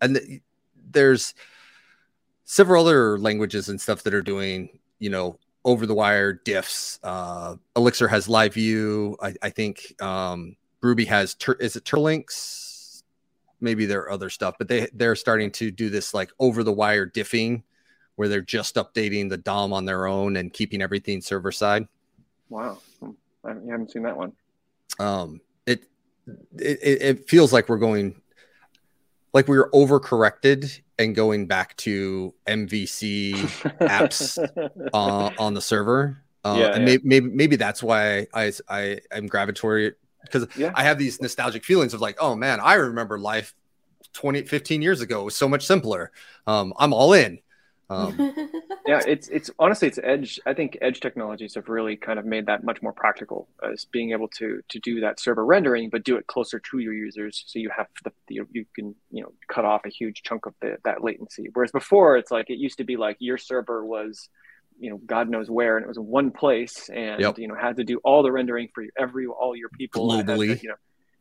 and 0.03 0.17
the, 0.17 0.41
there's 0.91 1.35
several 2.45 2.87
other 2.87 3.19
languages 3.19 3.71
and 3.71 3.81
stuff 3.81 4.03
that 4.03 4.13
are 4.13 4.23
doing, 4.23 4.79
you 4.99 5.09
know, 5.11 5.39
over 5.69 5.85
the 5.85 5.95
wire 5.95 6.35
diffs. 6.35 6.99
Uh, 7.03 7.57
Elixir 7.77 8.09
has 8.09 8.27
live 8.27 8.55
view. 8.55 9.19
I, 9.21 9.35
I 9.43 9.51
think 9.51 9.95
um, 10.01 10.57
Ruby 10.81 11.05
has 11.05 11.35
tur- 11.35 11.59
is 11.61 11.77
it 11.77 11.85
Turbolinks? 11.85 13.03
Maybe 13.61 13.85
there 13.85 14.01
are 14.01 14.11
other 14.11 14.31
stuff, 14.31 14.55
but 14.59 14.69
they 14.69 14.89
they're 14.95 15.15
starting 15.15 15.51
to 15.53 15.71
do 15.71 15.91
this 15.91 16.15
like 16.15 16.31
over 16.39 16.65
the 16.65 16.73
wire 16.73 17.07
diffing, 17.07 17.65
where 18.17 18.29
they're 18.29 18.41
just 18.41 18.77
updating 18.77 19.29
the 19.29 19.37
DOM 19.37 19.75
on 19.75 19.85
their 19.85 20.07
own 20.07 20.37
and 20.37 20.53
keeping 20.53 20.81
everything 20.81 21.21
server 21.21 21.53
side. 21.53 21.87
Wow, 22.49 22.79
I 23.45 23.49
haven't 23.49 23.91
seen 23.91 24.05
that 24.05 24.17
one. 24.17 24.33
Um, 24.99 25.43
it 25.67 25.85
it, 26.57 27.03
it 27.03 27.29
feels 27.29 27.53
like 27.53 27.69
we're 27.69 27.77
going 27.77 28.23
like 29.35 29.49
we 29.49 29.59
were 29.59 29.71
overcorrected 29.75 30.81
and 30.99 31.15
going 31.15 31.47
back 31.47 31.77
to 31.77 32.35
MVC 32.47 33.35
apps 33.79 34.39
uh, 34.93 35.31
on 35.39 35.55
the 35.55 35.61
server. 35.61 36.23
Uh, 36.45 36.57
yeah, 36.59 36.67
and 36.69 36.81
yeah. 36.81 36.85
Maybe, 36.85 37.03
maybe, 37.05 37.29
maybe 37.29 37.57
that's 37.57 37.83
why 37.83 38.27
I 38.35 38.53
I 38.69 39.01
am 39.13 39.29
gravitatory 39.29 39.93
because 40.23 40.47
yeah. 40.57 40.73
I 40.75 40.83
have 40.85 40.99
these 40.99 41.21
nostalgic 41.21 41.65
feelings 41.65 41.95
of 41.95 42.01
like, 42.01 42.17
oh 42.21 42.35
man, 42.35 42.61
I 42.61 42.75
remember 42.75 43.19
life 43.19 43.55
20, 44.15 44.43
15 44.43 44.83
years 44.83 45.01
ago 45.01 45.23
it 45.23 45.25
was 45.25 45.37
so 45.37 45.49
much 45.49 45.67
simpler. 45.67 46.13
Um, 46.47 46.73
I'm 46.79 46.93
all 46.93 47.13
in. 47.13 47.39
Um, 47.91 48.17
yeah, 48.87 49.01
it's 49.07 49.29
it's 49.29 49.51
honestly 49.59 49.89
it's 49.89 49.99
edge. 50.03 50.39
I 50.45 50.53
think 50.53 50.77
edge 50.83 51.01
technologies 51.01 51.55
have 51.55 51.69
really 51.69 51.97
kind 51.97 52.19
of 52.19 52.27
made 52.27 52.47
that 52.47 52.63
much 52.63 52.83
more 52.83 52.93
practical 52.93 53.49
as 53.63 53.87
being 53.87 54.13
able 54.13 54.29
to 54.37 54.61
to 54.69 54.79
do 54.79 55.01
that 55.01 55.19
server 55.19 55.45
rendering, 55.45 55.89
but 55.91 56.05
do 56.05 56.17
it 56.17 56.27
closer 56.27 56.59
to 56.59 56.79
your 56.79 56.93
users, 56.93 57.45
so 57.47 57.59
you 57.59 57.71
have 57.75 57.87
the, 58.05 58.13
the 58.29 58.41
you 58.53 58.67
can 58.75 58.95
you 59.11 59.23
know 59.23 59.33
cut 59.51 59.65
off 59.65 59.87
a 59.87 59.91
huge 59.91 60.23
chunk 60.23 60.47
of 60.47 60.55
the, 60.61 60.77
that 60.85 61.03
latency. 61.03 61.49
Whereas 61.53 61.73
before, 61.73 62.17
it's 62.19 62.31
like 62.31 62.51
it 62.51 62.59
used 62.59 62.79
to 62.79 62.85
be 62.85 62.97
like 62.97 63.17
your 63.21 63.39
server 63.39 63.85
was 63.85 64.29
you 64.79 64.91
know 64.91 64.99
god 65.07 65.29
knows 65.29 65.51
where 65.51 65.77
and 65.77 65.85
it 65.85 65.89
was 65.89 65.97
in 65.97 66.07
one 66.07 66.31
place 66.31 66.89
and 66.89 67.21
yep. 67.21 67.37
you 67.37 67.49
know 67.49 67.55
had 67.55 67.77
to 67.77 67.85
do 67.85 68.01
all 68.05 68.23
the 68.23 68.31
rendering 68.31 68.69
for 68.73 68.85
every 68.97 69.27
all 69.27 69.57
your 69.57 69.69
people 69.71 70.09
globally 70.09 70.57
to, 70.57 70.63
you 70.63 70.69
know 70.69 70.77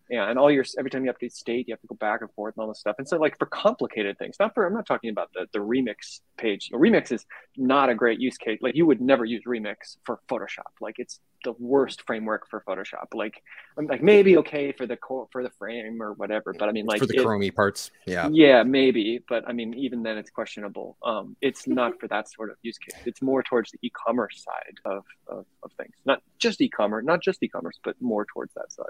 yeah, 0.09 0.29
and 0.29 0.39
all 0.39 0.49
your 0.49 0.65
every 0.77 0.89
time 0.89 1.05
you 1.05 1.11
update 1.11 1.33
state, 1.33 1.67
you 1.67 1.73
have 1.73 1.81
to 1.81 1.87
go 1.87 1.95
back 1.95 2.21
and 2.21 2.31
forth 2.33 2.55
and 2.55 2.61
all 2.61 2.69
this 2.69 2.79
stuff. 2.79 2.95
And 2.97 3.07
so, 3.07 3.17
like 3.17 3.37
for 3.37 3.45
complicated 3.45 4.17
things, 4.17 4.37
not 4.39 4.53
for 4.53 4.65
I'm 4.65 4.73
not 4.73 4.85
talking 4.85 5.09
about 5.09 5.31
the 5.33 5.47
the 5.51 5.59
remix 5.59 6.21
page. 6.37 6.69
Remix 6.73 7.11
is 7.11 7.25
not 7.57 7.89
a 7.89 7.95
great 7.95 8.19
use 8.19 8.37
case. 8.37 8.59
Like 8.61 8.75
you 8.75 8.85
would 8.85 9.01
never 9.01 9.25
use 9.25 9.43
Remix 9.47 9.97
for 10.05 10.19
Photoshop. 10.29 10.71
Like 10.79 10.95
it's 10.97 11.19
the 11.43 11.53
worst 11.59 12.03
framework 12.07 12.47
for 12.49 12.63
Photoshop. 12.67 13.07
Like 13.13 13.41
I'm 13.77 13.87
like 13.87 14.01
maybe 14.01 14.37
okay 14.37 14.71
for 14.71 14.85
the 14.85 14.95
core 14.95 15.27
for 15.31 15.43
the 15.43 15.51
frame 15.51 16.01
or 16.01 16.13
whatever, 16.13 16.53
but 16.57 16.69
I 16.69 16.71
mean 16.71 16.85
like 16.85 16.99
for 16.99 17.05
the 17.05 17.19
it, 17.19 17.55
parts. 17.55 17.91
Yeah, 18.05 18.29
yeah, 18.31 18.63
maybe. 18.63 19.23
But 19.27 19.43
I 19.47 19.53
mean 19.53 19.73
even 19.73 20.03
then 20.03 20.17
it's 20.17 20.29
questionable. 20.29 20.97
Um, 21.03 21.35
it's 21.41 21.67
not 21.67 21.99
for 21.99 22.07
that 22.07 22.31
sort 22.31 22.49
of 22.49 22.57
use 22.61 22.77
case. 22.77 22.99
It's 23.05 23.21
more 23.21 23.43
towards 23.43 23.71
the 23.71 23.79
e-commerce 23.81 24.43
side 24.43 24.77
of 24.85 25.03
of, 25.27 25.45
of 25.63 25.71
things. 25.73 25.95
Not 26.05 26.21
just 26.39 26.61
e-commerce, 26.61 27.03
not 27.05 27.21
just 27.21 27.43
e-commerce, 27.43 27.79
but 27.83 27.95
more 28.01 28.25
towards 28.25 28.53
that 28.53 28.71
side. 28.71 28.85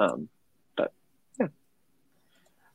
Um, 0.00 0.28
but 0.76 0.92
yeah. 1.38 1.48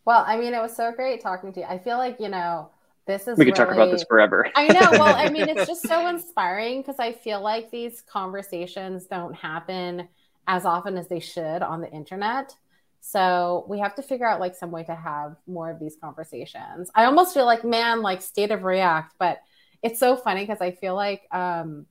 Well, 0.05 0.23
I 0.25 0.37
mean, 0.37 0.53
it 0.53 0.61
was 0.61 0.75
so 0.75 0.91
great 0.91 1.21
talking 1.21 1.51
to 1.53 1.61
you. 1.61 1.65
I 1.65 1.79
feel 1.79 1.97
like 1.97 2.19
you 2.19 2.29
know 2.29 2.69
this 3.07 3.27
is. 3.27 3.37
We 3.37 3.45
could 3.45 3.57
really... 3.57 3.67
talk 3.67 3.75
about 3.75 3.91
this 3.91 4.05
forever. 4.07 4.47
I 4.55 4.67
know. 4.67 4.91
Well, 4.91 5.15
I 5.15 5.29
mean, 5.29 5.49
it's 5.49 5.67
just 5.67 5.87
so 5.87 6.07
inspiring 6.07 6.81
because 6.81 6.99
I 6.99 7.11
feel 7.11 7.41
like 7.41 7.71
these 7.71 8.01
conversations 8.01 9.05
don't 9.05 9.33
happen 9.33 10.07
as 10.47 10.65
often 10.65 10.97
as 10.97 11.07
they 11.07 11.19
should 11.19 11.63
on 11.63 11.81
the 11.81 11.91
internet. 11.91 12.55
So 13.01 13.65
we 13.67 13.79
have 13.79 13.95
to 13.95 14.01
figure 14.01 14.27
out 14.27 14.39
like 14.39 14.55
some 14.55 14.71
way 14.71 14.83
to 14.83 14.95
have 14.95 15.35
more 15.47 15.69
of 15.69 15.79
these 15.79 15.95
conversations. 15.95 16.89
I 16.95 17.05
almost 17.05 17.33
feel 17.33 17.45
like, 17.45 17.63
man, 17.63 18.01
like 18.01 18.21
state 18.21 18.51
of 18.51 18.63
React, 18.63 19.13
but 19.19 19.41
it's 19.83 19.99
so 19.99 20.15
funny 20.15 20.41
because 20.41 20.61
I 20.61 20.71
feel 20.71 20.95
like 20.95 21.27
um 21.31 21.85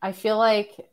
I 0.00 0.12
feel 0.12 0.38
like 0.38 0.88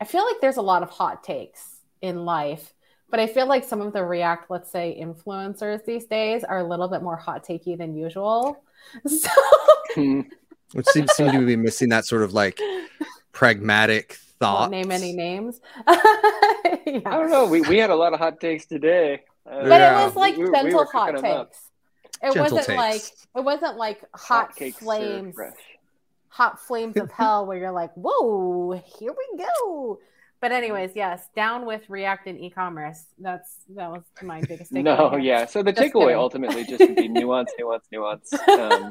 I 0.00 0.04
feel 0.04 0.24
like 0.24 0.36
there's 0.40 0.58
a 0.58 0.62
lot 0.62 0.82
of 0.82 0.90
hot 0.90 1.24
takes 1.24 1.73
in 2.04 2.24
life. 2.24 2.74
But 3.10 3.20
I 3.20 3.26
feel 3.26 3.46
like 3.46 3.64
some 3.64 3.80
of 3.80 3.92
the 3.92 4.04
React, 4.04 4.50
let's 4.50 4.70
say, 4.70 4.98
influencers 5.00 5.84
these 5.84 6.04
days 6.04 6.44
are 6.44 6.58
a 6.58 6.64
little 6.64 6.88
bit 6.88 7.02
more 7.02 7.16
hot 7.16 7.44
takey 7.44 7.76
than 7.76 7.96
usual. 7.96 8.62
So 9.08 9.30
hmm. 9.94 10.20
which 10.74 10.86
seems, 10.88 11.10
seem 11.12 11.32
to 11.32 11.46
be 11.46 11.56
missing 11.56 11.88
that 11.88 12.04
sort 12.04 12.20
of 12.20 12.34
like 12.34 12.60
pragmatic 13.32 14.18
thought. 14.38 14.70
Name 14.70 14.90
any 14.90 15.14
names? 15.14 15.62
yeah. 15.86 15.94
I 16.86 17.00
don't 17.16 17.30
know. 17.30 17.46
We, 17.46 17.62
we 17.62 17.78
had 17.78 17.88
a 17.88 17.94
lot 17.94 18.12
of 18.12 18.18
hot 18.18 18.40
takes 18.40 18.66
today. 18.66 19.22
Uh, 19.50 19.62
but 19.62 19.80
yeah. 19.80 20.02
it 20.02 20.04
was 20.04 20.16
like 20.16 20.36
we, 20.36 20.50
gentle 20.50 20.80
we 20.80 20.86
hot 20.92 21.16
takes. 21.16 21.70
It 22.22 22.34
gentle 22.34 22.42
wasn't 22.42 22.66
takes. 22.66 22.76
like 22.76 23.02
it 23.36 23.44
wasn't 23.44 23.76
like 23.78 24.00
hot, 24.14 24.52
hot 24.58 24.72
flames, 24.74 25.34
hot 26.28 26.60
flames 26.60 26.96
of 26.98 27.10
hell 27.10 27.46
where 27.46 27.56
you're 27.56 27.72
like, 27.72 27.94
whoa, 27.94 28.82
here 28.98 29.12
we 29.12 29.38
go. 29.38 29.98
But 30.44 30.52
anyways, 30.52 30.90
yes, 30.94 31.30
down 31.34 31.64
with 31.64 31.88
React 31.88 32.26
and 32.26 32.38
e-commerce. 32.38 33.06
That's 33.18 33.60
that 33.76 33.90
was 33.90 34.02
my 34.22 34.42
biggest 34.42 34.74
takeaway. 34.74 34.82
no, 34.82 35.16
yeah. 35.16 35.46
So 35.46 35.62
the 35.62 35.72
just 35.72 35.82
takeaway 35.82 36.08
kidding. 36.08 36.16
ultimately 36.18 36.64
just 36.64 36.80
to 36.80 36.94
be 36.94 37.08
nuance, 37.08 37.50
nuance, 37.58 37.86
nuance. 37.90 38.28
Because 38.28 38.50
um, 38.50 38.90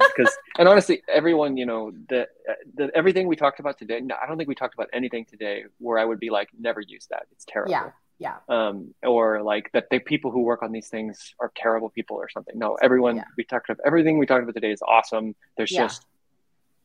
and 0.58 0.68
honestly, 0.68 1.04
everyone, 1.08 1.56
you 1.56 1.68
know, 1.68 1.92
the, 2.10 2.28
the 2.74 2.90
everything 2.96 3.28
we 3.28 3.36
talked 3.36 3.60
about 3.60 3.78
today. 3.78 4.02
No, 4.02 4.16
I 4.20 4.26
don't 4.26 4.38
think 4.38 4.50
we 4.50 4.56
talked 4.56 4.74
about 4.74 4.88
anything 4.94 5.26
today 5.26 5.66
where 5.78 6.00
I 6.00 6.06
would 6.06 6.20
be 6.20 6.32
like, 6.32 6.50
never 6.60 6.82
use 6.82 7.06
that. 7.12 7.28
It's 7.32 7.46
terrible. 7.48 7.70
Yeah. 7.70 7.92
Yeah. 8.18 8.38
Um, 8.50 8.96
or 9.04 9.44
like 9.44 9.72
that 9.74 9.92
the 9.92 10.00
people 10.00 10.32
who 10.32 10.42
work 10.42 10.64
on 10.64 10.72
these 10.72 10.88
things 10.88 11.36
are 11.40 11.52
terrible 11.56 11.92
people 11.92 12.18
or 12.18 12.30
something. 12.30 12.58
No, 12.58 12.80
everyone 12.82 13.18
yeah. 13.18 13.26
we 13.38 13.44
talked 13.44 13.70
about 13.70 13.80
everything 13.86 14.18
we 14.18 14.26
talked 14.26 14.42
about 14.42 14.56
today 14.56 14.72
is 14.72 14.82
awesome. 14.82 15.36
There's 15.56 15.72
yeah. 15.72 15.84
just 15.84 16.04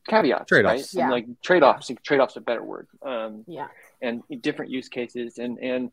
caveats, 0.07 0.47
trade-offs. 0.47 0.93
Right? 0.93 0.93
Yeah. 0.93 1.09
like 1.09 1.25
trade-offs. 1.41 1.89
Trade-offs 2.03 2.35
a 2.35 2.41
better 2.41 2.63
word. 2.63 2.87
Um, 3.03 3.45
yeah 3.47 3.69
and 4.01 4.23
different 4.41 4.71
use 4.71 4.89
cases 4.89 5.37
and 5.37 5.57
and 5.59 5.91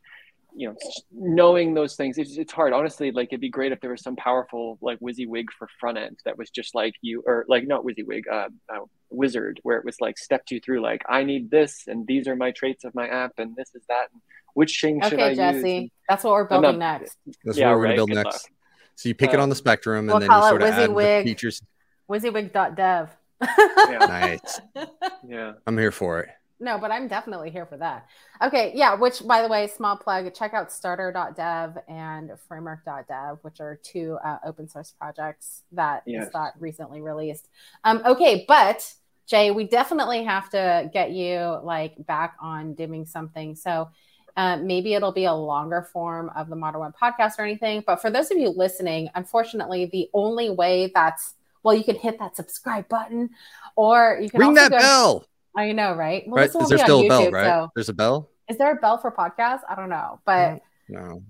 you 0.54 0.68
know 0.68 0.76
knowing 1.12 1.74
those 1.74 1.96
things 1.96 2.18
it's, 2.18 2.38
it's 2.38 2.52
hard. 2.52 2.72
Honestly 2.72 3.10
like 3.10 3.28
it'd 3.28 3.40
be 3.40 3.50
great 3.50 3.72
if 3.72 3.80
there 3.80 3.90
was 3.90 4.02
some 4.02 4.16
powerful 4.16 4.78
like 4.80 4.98
WYSIWYG 5.00 5.46
for 5.58 5.68
front 5.78 5.98
end 5.98 6.18
that 6.24 6.38
was 6.38 6.50
just 6.50 6.74
like 6.74 6.94
you 7.02 7.22
or 7.26 7.44
like 7.48 7.66
not 7.66 7.84
WYSIWYG 7.84 8.22
uh, 8.30 8.48
uh, 8.72 8.84
wizard 9.10 9.60
where 9.62 9.76
it 9.76 9.84
was 9.84 10.00
like 10.00 10.18
stepped 10.18 10.50
you 10.50 10.58
through 10.60 10.80
like 10.80 11.02
i 11.08 11.22
need 11.22 11.50
this 11.50 11.84
and 11.86 12.06
these 12.06 12.26
are 12.26 12.34
my 12.34 12.50
traits 12.50 12.84
of 12.84 12.94
my 12.94 13.06
app 13.06 13.32
and 13.38 13.54
this 13.54 13.70
is 13.74 13.82
that 13.88 14.08
and 14.12 14.20
which 14.54 14.80
thing 14.80 14.98
okay, 14.98 15.10
should 15.10 15.20
i 15.20 15.34
Jesse, 15.34 15.74
use 15.74 15.90
that's 16.08 16.24
what 16.24 16.32
we're 16.32 16.44
building 16.44 16.78
not, 16.78 17.00
next. 17.00 17.18
That's 17.44 17.58
yeah, 17.58 17.68
what 17.68 17.76
we're 17.76 17.84
right, 17.84 17.96
going 17.96 18.08
to 18.08 18.14
build 18.14 18.24
next. 18.24 18.44
luck. 18.44 18.52
so 18.96 19.08
you 19.08 19.14
pick 19.14 19.30
um, 19.30 19.34
it 19.34 19.40
on 19.40 19.48
the 19.48 19.54
um, 19.54 19.58
spectrum 19.58 20.06
we'll 20.06 20.16
and 20.16 20.22
then 20.22 20.30
you 20.30 20.48
sort 20.48 20.62
of 20.62 20.68
add 20.68 20.90
the 20.90 21.22
features. 21.24 21.62
WYSIWYG.dev 22.10 23.10
yeah. 23.42 23.98
nice. 23.98 24.60
Yeah. 25.28 25.54
I'm 25.66 25.76
here 25.76 25.90
for 25.90 26.20
it 26.20 26.28
no, 26.58 26.78
but 26.78 26.90
I'm 26.90 27.08
definitely 27.08 27.50
here 27.50 27.66
for 27.66 27.76
that. 27.76 28.06
Okay, 28.42 28.72
yeah, 28.74 28.94
which 28.94 29.26
by 29.26 29.42
the 29.42 29.48
way, 29.48 29.66
small 29.66 29.96
plug, 29.96 30.32
check 30.34 30.54
out 30.54 30.72
starter.dev 30.72 31.78
and 31.88 32.30
framework.dev, 32.48 33.38
which 33.42 33.60
are 33.60 33.78
two 33.82 34.18
uh, 34.24 34.38
open 34.44 34.68
source 34.68 34.94
projects 34.98 35.62
that 35.72 36.02
yes. 36.06 36.30
got 36.30 36.60
recently 36.60 37.00
released. 37.00 37.48
Um, 37.84 38.02
okay, 38.06 38.44
but 38.48 38.90
Jay, 39.26 39.50
we 39.50 39.64
definitely 39.64 40.24
have 40.24 40.48
to 40.50 40.90
get 40.92 41.10
you 41.10 41.58
like 41.62 41.94
back 42.06 42.36
on 42.40 42.74
doing 42.74 43.04
something. 43.04 43.54
So 43.54 43.90
uh, 44.36 44.56
maybe 44.56 44.94
it'll 44.94 45.12
be 45.12 45.24
a 45.24 45.34
longer 45.34 45.82
form 45.82 46.30
of 46.36 46.48
the 46.48 46.56
Modern 46.56 46.80
Web 46.80 46.94
podcast 47.00 47.38
or 47.38 47.42
anything. 47.42 47.82
But 47.86 48.00
for 48.00 48.10
those 48.10 48.30
of 48.30 48.38
you 48.38 48.50
listening, 48.50 49.08
unfortunately, 49.14 49.86
the 49.86 50.08
only 50.14 50.50
way 50.50 50.90
that's 50.94 51.34
well, 51.62 51.74
you 51.74 51.82
can 51.82 51.96
hit 51.96 52.20
that 52.20 52.36
subscribe 52.36 52.88
button, 52.88 53.30
or 53.74 54.20
you 54.22 54.30
can 54.30 54.38
ring 54.38 54.54
that 54.54 54.70
bell. 54.70 55.26
I 55.56 55.72
know, 55.72 55.94
right? 55.94 56.24
Well, 56.26 56.36
right. 56.36 56.62
Is 56.62 56.68
there 56.68 56.78
still 56.78 57.00
a 57.00 57.08
bell, 57.08 57.30
right? 57.30 57.46
So. 57.46 57.70
There's 57.74 57.88
a 57.88 57.94
bell. 57.94 58.30
Is 58.48 58.58
there 58.58 58.72
a 58.72 58.76
bell 58.76 58.98
for 58.98 59.10
podcasts? 59.10 59.60
I 59.68 59.74
don't 59.74 59.88
know, 59.88 60.20
but 60.24 60.54
mm. 60.54 60.60
no. 60.88 61.22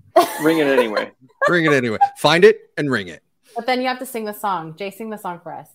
ring 0.43 0.59
it 0.59 0.67
anyway. 0.67 1.13
ring 1.49 1.65
it 1.65 1.73
anyway. 1.73 1.99
Find 2.19 2.45
it 2.45 2.71
and 2.77 2.91
ring 2.91 3.09
it. 3.09 3.23
But 3.55 3.67
then 3.67 3.81
you 3.81 3.89
have 3.89 3.99
to 4.01 4.07
sing 4.07 4.25
the 4.25 4.35
song. 4.35 4.77
Jay, 4.77 4.91
sing 4.91 5.11
the 5.11 5.17
song 5.17 5.41
for 5.43 5.53
us. 5.53 5.69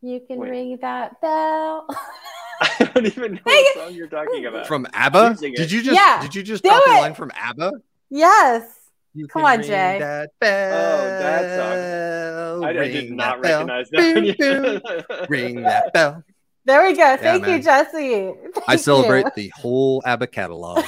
You 0.00 0.20
can 0.26 0.38
Wait. 0.38 0.50
ring 0.50 0.78
that 0.80 1.20
bell. 1.20 1.86
I 2.60 2.90
don't 2.94 3.06
even 3.06 3.34
know 3.34 3.40
what 3.44 3.74
song 3.76 3.94
you're 3.94 4.08
talking 4.08 4.46
about. 4.46 4.66
From 4.66 4.86
ABBA? 4.92 5.36
Did 5.40 5.70
you 5.70 5.82
just 5.82 5.94
yeah, 5.94 6.20
did 6.22 6.34
you 6.34 6.42
just 6.42 6.64
drop 6.64 6.82
a 6.86 6.90
line 6.90 7.14
from 7.14 7.30
ABBA? 7.34 7.72
Yes. 8.10 8.82
You 9.14 9.26
Come 9.28 9.44
on, 9.44 9.62
Jay. 9.62 9.98
That 10.00 10.30
bell. 10.40 11.00
Oh, 11.00 11.18
that 11.22 12.58
song. 12.58 12.64
I, 12.64 12.68
I 12.70 12.88
did 12.88 13.12
not 13.12 13.40
recognize 13.40 13.90
that. 13.90 15.26
ring 15.28 15.62
that 15.62 15.92
bell. 15.92 16.24
There 16.64 16.84
we 16.84 16.96
go. 16.96 17.16
Thank 17.16 17.46
yeah, 17.46 17.56
you, 17.56 17.62
Jesse. 17.62 18.34
Thank 18.54 18.68
I 18.68 18.76
celebrate 18.76 19.24
you. 19.24 19.32
the 19.34 19.52
whole 19.56 20.00
ABBA 20.04 20.28
catalog. 20.28 20.84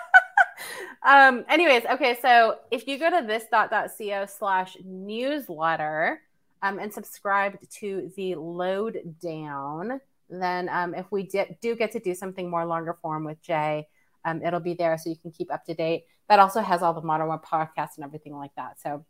um, 1.02 1.44
anyways, 1.48 1.84
okay, 1.86 2.18
so 2.20 2.58
if 2.70 2.86
you 2.86 2.98
go 2.98 3.08
to 3.08 3.26
this 3.26 3.44
dot 3.50 3.70
dot 3.70 3.90
co 3.96 4.26
slash 4.26 4.76
newsletter 4.84 6.20
um, 6.62 6.78
and 6.78 6.92
subscribe 6.92 7.58
to 7.78 8.12
the 8.14 8.34
load 8.34 9.16
down, 9.22 10.00
then 10.28 10.68
um, 10.68 10.94
if 10.94 11.10
we 11.10 11.22
di- 11.22 11.56
do 11.62 11.74
get 11.74 11.92
to 11.92 12.00
do 12.00 12.14
something 12.14 12.50
more 12.50 12.66
longer 12.66 12.98
form 13.00 13.24
with 13.24 13.40
Jay, 13.40 13.86
um, 14.26 14.42
it'll 14.42 14.60
be 14.60 14.74
there 14.74 14.98
so 14.98 15.08
you 15.08 15.16
can 15.16 15.30
keep 15.30 15.50
up 15.50 15.64
to 15.64 15.74
date. 15.74 16.04
That 16.28 16.40
also 16.40 16.60
has 16.60 16.82
all 16.82 16.92
the 16.92 17.02
Modern 17.02 17.28
Web 17.28 17.42
podcasts 17.42 17.96
and 17.96 18.04
everything 18.04 18.36
like 18.36 18.54
that. 18.56 18.80
So 18.82 19.04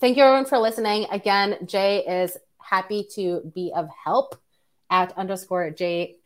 thank 0.00 0.18
you 0.18 0.22
everyone 0.22 0.44
for 0.44 0.58
listening. 0.58 1.06
Again, 1.10 1.56
Jay 1.64 2.04
is 2.04 2.36
happy 2.58 3.06
to 3.14 3.50
be 3.54 3.72
of 3.74 3.88
help 4.04 4.38
at 4.90 5.12
underscore 5.16 5.70
Jay 5.70 6.16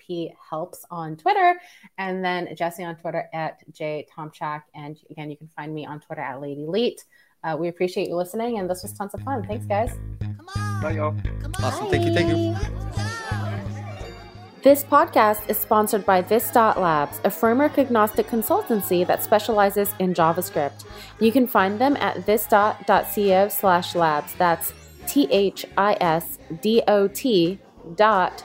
Phelps 0.50 0.84
on 0.90 1.16
Twitter, 1.16 1.58
and 1.96 2.22
then 2.24 2.54
Jesse 2.54 2.84
on 2.84 2.96
Twitter 2.96 3.28
at 3.32 3.60
J 3.72 4.06
Tomchak. 4.14 4.62
And 4.74 4.98
again, 5.10 5.30
you 5.30 5.36
can 5.36 5.48
find 5.56 5.74
me 5.74 5.86
on 5.86 6.00
Twitter 6.00 6.20
at 6.20 6.40
Lady 6.40 6.66
Leet. 6.66 7.02
Uh, 7.42 7.56
we 7.58 7.68
appreciate 7.68 8.08
you 8.08 8.16
listening, 8.16 8.58
and 8.58 8.68
this 8.68 8.82
was 8.82 8.92
tons 8.92 9.14
of 9.14 9.20
fun. 9.22 9.42
Thanks, 9.46 9.64
guys. 9.64 9.92
Bye, 10.82 10.92
y'all. 10.92 11.16
Awesome. 11.62 11.88
Thank 11.88 12.04
you. 12.04 12.14
Thank 12.14 12.28
you. 12.28 12.54
This 14.62 14.84
podcast 14.84 15.48
is 15.48 15.58
sponsored 15.58 16.06
by 16.06 16.20
This 16.20 16.54
Labs, 16.54 17.20
a 17.24 17.30
framework 17.30 17.78
agnostic 17.78 18.28
consultancy 18.28 19.04
that 19.06 19.24
specializes 19.24 19.92
in 19.98 20.14
JavaScript. 20.14 20.84
You 21.18 21.32
can 21.32 21.48
find 21.48 21.80
them 21.80 21.96
at 21.96 22.26
this.co 22.26 23.48
slash 23.48 23.94
labs. 23.96 24.34
That's 24.34 24.72
T 25.08 25.26
H 25.32 25.66
I 25.76 25.96
S 26.00 26.38
D 26.60 26.82
O 26.86 27.08
T 27.08 27.58
dot 27.96 28.44